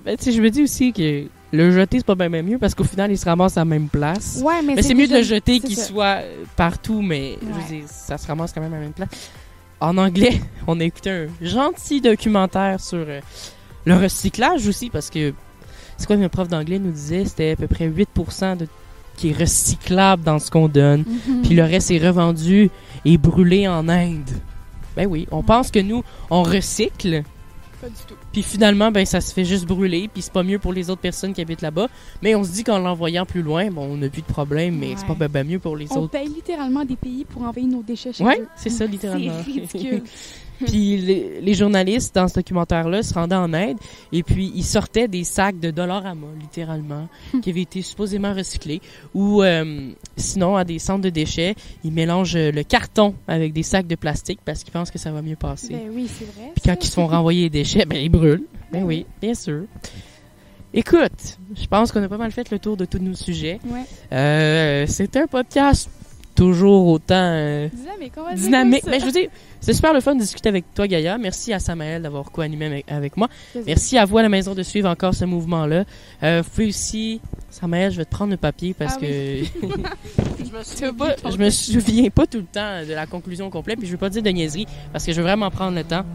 Ben, 0.03 0.15
tu 0.17 0.25
sais, 0.25 0.31
je 0.31 0.41
me 0.41 0.49
dis 0.51 0.61
aussi 0.63 0.93
que 0.93 1.25
le 1.51 1.71
jeter, 1.71 1.97
c'est 1.97 2.05
pas 2.05 2.15
bien 2.15 2.29
mieux 2.43 2.57
parce 2.59 2.75
qu'au 2.75 2.83
final, 2.83 3.11
il 3.11 3.17
se 3.17 3.25
ramasse 3.25 3.57
à 3.57 3.61
la 3.61 3.65
même 3.65 3.87
place. 3.87 4.39
Ouais, 4.43 4.61
mais, 4.61 4.75
Mais 4.75 4.81
c'est 4.83 4.93
mieux 4.93 5.07
de 5.07 5.15
le 5.15 5.23
jeter 5.23 5.59
qu'il 5.59 5.77
soit 5.77 6.21
euh, 6.21 6.43
partout, 6.55 7.01
mais 7.01 7.37
je 7.41 7.47
Ouais. 7.47 7.53
veux 7.53 7.77
dire, 7.79 7.87
ça 7.89 8.17
se 8.17 8.27
ramasse 8.27 8.53
quand 8.53 8.61
même 8.61 8.73
à 8.73 8.77
la 8.77 8.83
même 8.83 8.93
place. 8.93 9.09
En 9.79 9.97
anglais, 9.97 10.39
on 10.67 10.79
a 10.79 10.83
écouté 10.83 11.09
un 11.09 11.27
gentil 11.41 12.01
documentaire 12.01 12.79
sur 12.79 12.99
euh, 12.99 13.19
le 13.85 13.95
recyclage 13.97 14.67
aussi, 14.67 14.89
parce 14.89 15.09
que 15.09 15.33
c'est 15.97 16.05
quoi 16.07 16.17
notre 16.17 16.33
prof 16.35 16.47
d'anglais 16.47 16.77
nous 16.79 16.91
disait, 16.91 17.25
c'était 17.25 17.51
à 17.51 17.55
peu 17.55 17.67
près 17.67 17.87
8% 17.89 18.57
de, 18.57 18.67
qui 19.15 19.29
est 19.29 19.37
recyclable 19.39 20.23
dans 20.23 20.39
ce 20.39 20.51
qu'on 20.51 20.67
donne, 20.67 21.03
Mhm. 21.27 21.41
puis 21.43 21.55
le 21.55 21.63
reste 21.63 21.91
est 21.91 22.05
revendu 22.05 22.69
et 23.05 23.17
brûlé 23.17 23.67
en 23.67 23.87
Inde. 23.89 24.29
Ben 24.95 25.07
oui, 25.07 25.27
on 25.31 25.43
pense 25.43 25.71
que 25.71 25.79
nous, 25.79 26.03
on 26.29 26.43
recycle, 26.43 27.23
Pas 27.81 27.89
du 27.89 27.95
tout. 28.07 28.15
Puis 28.31 28.41
finalement, 28.41 28.89
ben 28.91 29.05
ça 29.05 29.19
se 29.21 29.33
fait 29.33 29.43
juste 29.45 29.65
brûler, 29.65 30.09
puis 30.11 30.21
c'est 30.23 30.31
pas 30.31 30.43
mieux 30.43 30.57
pour 30.59 30.71
les 30.73 30.89
autres 30.89 31.01
personnes 31.01 31.33
qui 31.33 31.41
habitent 31.41 31.61
là-bas. 31.61 31.87
Mais 32.21 32.33
on 32.33 32.43
se 32.43 32.51
dit 32.51 32.63
qu'en 32.63 32.79
l'envoyant 32.79 33.25
plus 33.25 33.41
loin, 33.41 33.69
bon, 33.69 33.83
on 33.91 33.97
n'a 33.97 34.09
plus 34.09 34.21
de 34.21 34.27
problème, 34.27 34.77
mais 34.79 34.93
c'est 34.97 35.05
pas 35.05 35.13
ben, 35.13 35.27
ben 35.27 35.45
mieux 35.45 35.59
pour 35.59 35.75
les 35.75 35.91
On 35.91 35.97
autres. 35.99 36.11
paye 36.11 36.27
littéralement 36.29 36.83
des 36.85 36.95
pays 36.95 37.25
pour 37.25 37.41
envoyer 37.43 37.67
nos 37.67 37.83
déchets 37.83 38.13
chez 38.13 38.23
Ouais, 38.23 38.39
eux. 38.39 38.47
c'est 38.55 38.69
ça 38.69 38.85
littéralement. 38.87 39.33
C'est 39.45 39.51
ridicule. 39.77 40.03
puis 40.65 40.97
les, 40.97 41.41
les 41.41 41.53
journalistes 41.53 42.15
dans 42.15 42.27
ce 42.27 42.35
documentaire-là 42.35 43.03
se 43.03 43.13
rendaient 43.13 43.35
en 43.35 43.53
aide 43.53 43.77
et 44.11 44.23
puis 44.23 44.51
ils 44.55 44.63
sortaient 44.63 45.07
des 45.07 45.23
sacs 45.23 45.59
de 45.59 45.71
dollars 45.71 46.05
à 46.05 46.15
moi, 46.15 46.29
littéralement, 46.39 47.07
qui 47.41 47.49
avaient 47.49 47.61
été 47.61 47.81
supposément 47.81 48.33
recyclés. 48.33 48.81
Ou 49.13 49.43
euh, 49.43 49.89
sinon, 50.17 50.55
à 50.55 50.63
des 50.63 50.79
centres 50.79 51.01
de 51.01 51.09
déchets, 51.09 51.55
ils 51.83 51.91
mélangent 51.91 52.37
le 52.37 52.63
carton 52.63 53.15
avec 53.27 53.53
des 53.53 53.63
sacs 53.63 53.87
de 53.87 53.95
plastique 53.95 54.39
parce 54.43 54.63
qu'ils 54.63 54.73
pensent 54.73 54.91
que 54.91 54.99
ça 54.99 55.11
va 55.11 55.21
mieux 55.21 55.35
passer. 55.35 55.73
Ben 55.73 55.89
oui, 55.93 56.07
c'est 56.07 56.25
vrai. 56.25 56.51
Puis 56.55 56.63
quand 56.65 56.75
ils 56.83 56.87
se 56.87 56.93
font 56.93 57.07
renvoyer 57.07 57.43
les 57.43 57.49
déchets, 57.49 57.85
ben 57.85 57.97
ils 57.97 58.09
brûlent. 58.09 58.43
Ben 58.71 58.83
oui, 58.83 59.05
bien 59.21 59.33
sûr. 59.33 59.63
Écoute, 60.73 61.37
je 61.55 61.65
pense 61.67 61.91
qu'on 61.91 62.03
a 62.03 62.09
pas 62.09 62.17
mal 62.17 62.31
fait 62.31 62.51
le 62.51 62.59
tour 62.59 62.75
de 62.75 62.83
tous 62.83 62.99
nos 62.99 63.13
sujets. 63.13 63.59
Ouais. 63.65 63.83
Euh, 64.11 64.85
c'est 64.87 65.15
un 65.15 65.25
podcast 65.25 65.89
toujours 66.35 66.87
autant 66.87 67.15
euh, 67.15 67.67
Dynamique, 67.73 68.13
on 68.17 68.23
va 68.23 68.33
dire 68.33 68.43
dynamique. 68.43 68.81
comme 68.81 68.91
Mais 68.91 68.99
je 68.99 69.05
veux 69.05 69.11
dire, 69.11 69.29
c'est 69.61 69.73
super 69.73 69.93
le 69.93 70.01
fun 70.01 70.15
de 70.15 70.19
discuter 70.19 70.49
avec 70.49 70.65
toi, 70.73 70.87
Gaïa. 70.87 71.17
Merci 71.17 71.53
à 71.53 71.59
Samaël 71.59 72.01
d'avoir 72.01 72.31
co-animé 72.31 72.65
avec, 72.65 72.91
avec 72.91 73.17
moi. 73.17 73.29
Merci 73.65 73.97
à 73.97 74.05
vous 74.05 74.17
à 74.17 74.21
la 74.21 74.29
maison 74.29 74.53
de 74.53 74.61
suivre 74.61 74.89
encore 74.89 75.13
ce 75.13 75.25
mouvement-là. 75.25 75.85
Euh, 76.21 76.41
vous 76.43 76.49
pouvez 76.49 76.67
aussi, 76.67 77.21
Samaël, 77.49 77.91
je 77.91 77.97
vais 77.97 78.05
te 78.05 78.11
prendre 78.11 78.31
le 78.31 78.37
papier 78.37 78.73
parce 78.77 78.95
Ah 78.97 79.01
que 79.01 79.05
oui. 79.05 79.51
je 80.39 80.57
me 80.57 80.63
souviens 80.63 80.93
pas, 80.93 81.15
je 81.31 81.37
me 81.37 81.49
souviens 81.49 82.09
pas 82.09 82.27
tout 82.27 82.39
le 82.39 82.45
temps 82.45 82.85
de 82.87 82.93
la 82.93 83.07
conclusion 83.07 83.49
complète, 83.49 83.79
puis 83.79 83.87
je 83.87 83.93
veux 83.93 83.97
pas 83.97 84.09
dire 84.09 84.21
de 84.21 84.29
niaiserie 84.29 84.67
parce 84.91 85.05
que 85.05 85.11
je 85.13 85.17
veux 85.17 85.23
vraiment 85.27 85.49
prendre 85.49 85.75
le 85.75 85.83
temps. 85.83 86.05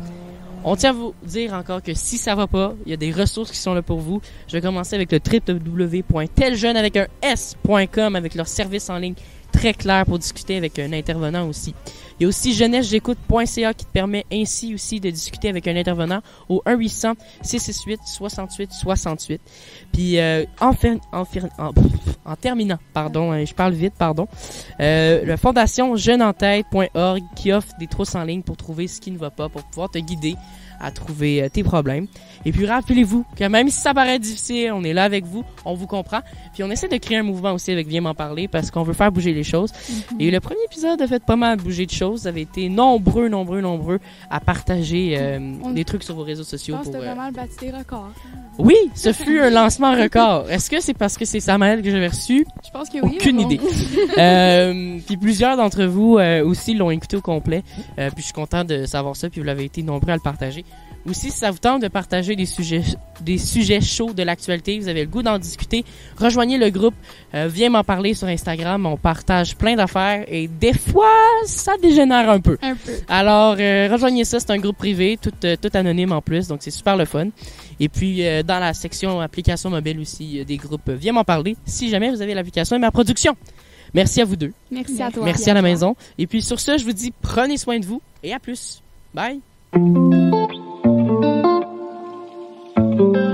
On 0.63 0.77
tient 0.77 0.91
à 0.91 0.93
vous 0.93 1.15
dire 1.25 1.55
encore 1.55 1.83
que 1.83 1.95
si 1.95 2.19
ça 2.19 2.35
va 2.35 2.47
pas, 2.47 2.75
il 2.85 2.91
y 2.91 2.93
a 2.93 2.99
des 2.99 3.13
ressources 3.13 3.51
qui 3.51 3.57
sont 3.57 3.73
là 3.73 3.81
pour 3.81 3.99
vous. 3.99 4.21
Je 4.47 4.53
vais 4.53 4.61
commencer 4.61 4.95
avec 4.95 5.11
le 5.11 5.19
www.teljeune 5.19 6.77
avec 6.77 6.99
un 6.99 7.07
s.com 7.23 8.15
avec 8.15 8.35
leur 8.35 8.47
service 8.47 8.91
en 8.91 8.99
ligne 8.99 9.15
très 9.51 9.75
clair 9.75 10.05
pour 10.07 10.19
discuter 10.19 10.57
avec 10.57 10.79
un 10.79 10.93
intervenant 10.93 11.49
aussi. 11.49 11.75
Il 12.19 12.25
y 12.25 12.27
a 12.27 12.29
aussi 12.29 12.53
jeunessejécoute.ca 12.53 13.73
qui 13.73 13.87
te 13.87 13.91
permet 13.93 14.27
ainsi 14.31 14.75
aussi 14.75 15.01
de 15.01 15.09
discuter 15.09 15.49
avec 15.49 15.67
un 15.67 15.75
intervenant 15.75 16.21
au 16.51 16.63
1 16.67 16.77
800 16.77 17.15
668 17.41 18.01
68 18.05 18.73
68. 18.73 19.41
Puis 19.93 20.19
euh, 20.19 20.45
en, 20.61 20.73
en, 21.13 21.25
en, 21.59 21.73
en 22.27 22.37
terminant, 22.37 22.79
pardon, 22.93 23.33
euh, 23.33 23.47
je 23.47 23.55
parle 23.55 23.73
vite, 23.73 23.95
pardon. 23.97 24.29
Euh, 24.81 25.25
la 25.25 25.39
fondation 25.39 25.97
jeuneentête.org 25.97 27.23
qui 27.37 27.53
offre 27.53 27.73
des 27.79 27.87
trousses 27.87 28.15
en 28.15 28.25
ligne 28.25 28.43
pour 28.43 28.59
trouver 28.59 28.87
ce 28.87 29.01
qui 29.01 29.11
ne 29.11 29.19
va 29.19 29.31
pas, 29.31 29.49
pour 29.49 29.63
pouvoir 29.65 29.91
te 29.91 29.99
guider 29.99 30.37
à 30.81 30.91
trouver 30.91 31.43
euh, 31.43 31.49
tes 31.49 31.63
problèmes. 31.63 32.07
Et 32.47 32.53
puis 32.53 32.65
rappelez-vous 32.67 33.25
que 33.37 33.45
même 33.45 33.69
si 33.69 33.79
ça 33.81 33.93
paraît 33.93 34.19
difficile, 34.19 34.73
on 34.73 34.83
est 34.83 34.95
là 34.95 35.05
avec 35.05 35.27
vous, 35.27 35.45
on 35.67 35.75
vous 35.75 35.87
comprend. 35.87 36.21
Puis 36.55 36.63
on 36.65 36.71
essaie 36.71 36.89
de 36.89 36.97
créer 36.97 37.19
un 37.19 37.23
mouvement 37.23 37.53
aussi 37.53 37.71
avec 37.71 37.87
Viens 37.87 38.01
m'en 38.01 38.15
parler 38.15 38.49
parce 38.49 38.71
qu'on 38.71 38.83
veut 38.83 38.95
faire 38.95 39.13
bouger 39.13 39.35
les 39.35 39.45
choses. 39.45 39.71
Et 40.19 40.31
le 40.31 40.41
premier 40.41 40.61
épisode 40.65 41.01
a 41.03 41.07
fait 41.07 41.23
pas 41.23 41.37
mal 41.37 41.59
bouger 41.59 41.85
de 41.85 41.91
choses. 41.91 42.23
Vous 42.23 42.27
avez 42.29 42.41
été 42.43 42.69
nombreux, 42.71 43.29
nombreux, 43.29 43.61
nombreux 43.61 44.01
à 44.31 44.41
partager 44.41 45.17
euh, 45.19 45.39
On- 45.63 45.73
des 45.73 45.85
trucs 45.85 46.03
sur 46.03 46.15
vos 46.15 46.23
réseaux 46.23 46.45
Je 46.45 46.49
sociaux. 46.49 46.77
pense 46.77 46.87
que 46.87 46.93
pour, 46.93 47.01
t'as 47.03 47.07
euh, 47.11 47.15
vraiment 47.15 47.31
battu 47.31 47.57
des 47.61 47.71
records. 47.71 48.11
Oui, 48.59 48.75
ce 48.95 49.13
fut 49.13 49.39
un 49.41 49.51
lancement 49.51 49.93
record. 49.93 50.51
Est-ce 50.51 50.71
que 50.71 50.81
c'est 50.81 50.95
parce 50.95 51.19
que 51.19 51.25
c'est 51.27 51.41
Samael 51.41 51.83
que 51.83 51.91
j'avais 51.91 52.09
reçu? 52.09 52.47
Je 52.65 52.71
pense 52.71 52.89
que 52.89 52.99
oui. 53.03 53.17
Aucune 53.17 53.37
bon. 53.37 53.51
idée. 53.51 53.61
euh, 54.19 54.99
puis 55.07 55.17
plusieurs 55.19 55.57
d'entre 55.59 55.85
vous 55.85 56.19
aussi 56.45 56.75
l'ont 56.75 56.91
écouté 56.91 57.17
au 57.17 57.21
complet. 57.21 57.63
Puis 57.97 58.11
je 58.19 58.23
suis 58.23 58.33
content 58.33 58.65
de 58.65 58.87
savoir 58.87 59.15
ça. 59.17 59.29
Puis 59.29 59.41
vous 59.41 59.47
l'avez 59.47 59.65
été 59.65 59.83
nombreux 59.83 60.11
à 60.11 60.15
le 60.17 60.21
partager. 60.23 60.65
Aussi, 61.09 61.31
si 61.31 61.39
ça 61.39 61.51
vous 61.51 61.59
tente 61.59 61.83
de 61.83 61.89
partager 61.89 62.37
des 62.37 62.47
sujets, 62.47 62.83
des 63.23 63.39
sujets 63.39 63.81
chauds 63.81 64.13
de 64.13 64.23
l'actualité, 64.23 64.79
vous 64.79 64.89
avez 64.89 65.03
le 65.03 65.11
goût 65.11 65.23
d'en 65.23 65.39
discuter, 65.39 65.85
rejoignez 66.19 66.59
le 66.59 66.71
groupe. 66.71 66.95
Euh, 67.35 67.49
viens 67.51 67.71
m'en 67.71 67.85
parler 67.85 68.13
sur 68.15 68.29
Instagram. 68.29 68.85
On 68.85 68.97
partage 68.97 69.57
plein 69.57 69.77
d'affaires 69.77 70.25
et 70.29 70.47
des 70.49 70.75
fois, 70.75 71.09
ça 71.47 71.73
dégénère 71.81 72.29
un 72.29 72.41
peu. 72.41 72.59
Un 72.61 72.75
peu. 72.75 72.93
Alors, 73.09 73.57
euh, 73.59 73.89
rejoignez 73.91 74.25
ça, 74.25 74.41
c'est 74.41 74.51
un 74.51 74.59
groupe 74.59 74.77
privé, 74.77 75.19
tout, 75.21 75.33
euh, 75.45 75.57
tout 75.61 75.71
anonyme 75.75 76.13
en 76.13 76.21
plus, 76.21 76.49
donc 76.49 76.61
c'est 76.63 76.71
super 76.71 76.97
le 76.97 77.07
fun. 77.07 77.29
Et 77.79 77.89
puis, 77.89 78.27
euh, 78.27 78.43
dans 78.43 78.59
la 78.59 78.75
section 78.75 79.21
application 79.21 79.71
mobile 79.71 79.99
aussi, 80.01 80.25
il 80.25 80.37
y 80.37 80.41
a 80.41 80.45
des 80.45 80.59
groupes 80.59 80.91
Viens 80.91 81.13
m'en 81.13 81.25
parler, 81.25 81.57
si 81.65 81.89
jamais 81.89 82.11
vous 82.11 82.21
avez 82.21 82.35
l'application 82.35 82.77
et 82.77 82.79
ma 82.79 82.91
production. 82.91 83.37
Merci 83.95 84.21
à 84.21 84.25
vous 84.25 84.37
deux. 84.37 84.53
Merci 84.71 85.03
à 85.03 85.11
toi. 85.11 85.25
Merci 85.25 85.51
à 85.51 85.55
la 85.55 85.63
maison. 85.63 85.97
Et 86.19 86.27
puis 86.27 86.43
sur 86.43 86.61
ce, 86.61 86.79
je 86.79 86.85
vous 86.85 86.93
dis, 86.93 87.13
prenez 87.23 87.57
soin 87.57 87.79
de 87.79 87.87
vous 87.87 88.03
et 88.23 88.33
à 88.33 88.39
plus. 88.39 88.83
Bye. 89.15 89.41
thank 89.73 89.97
you. 93.01 93.30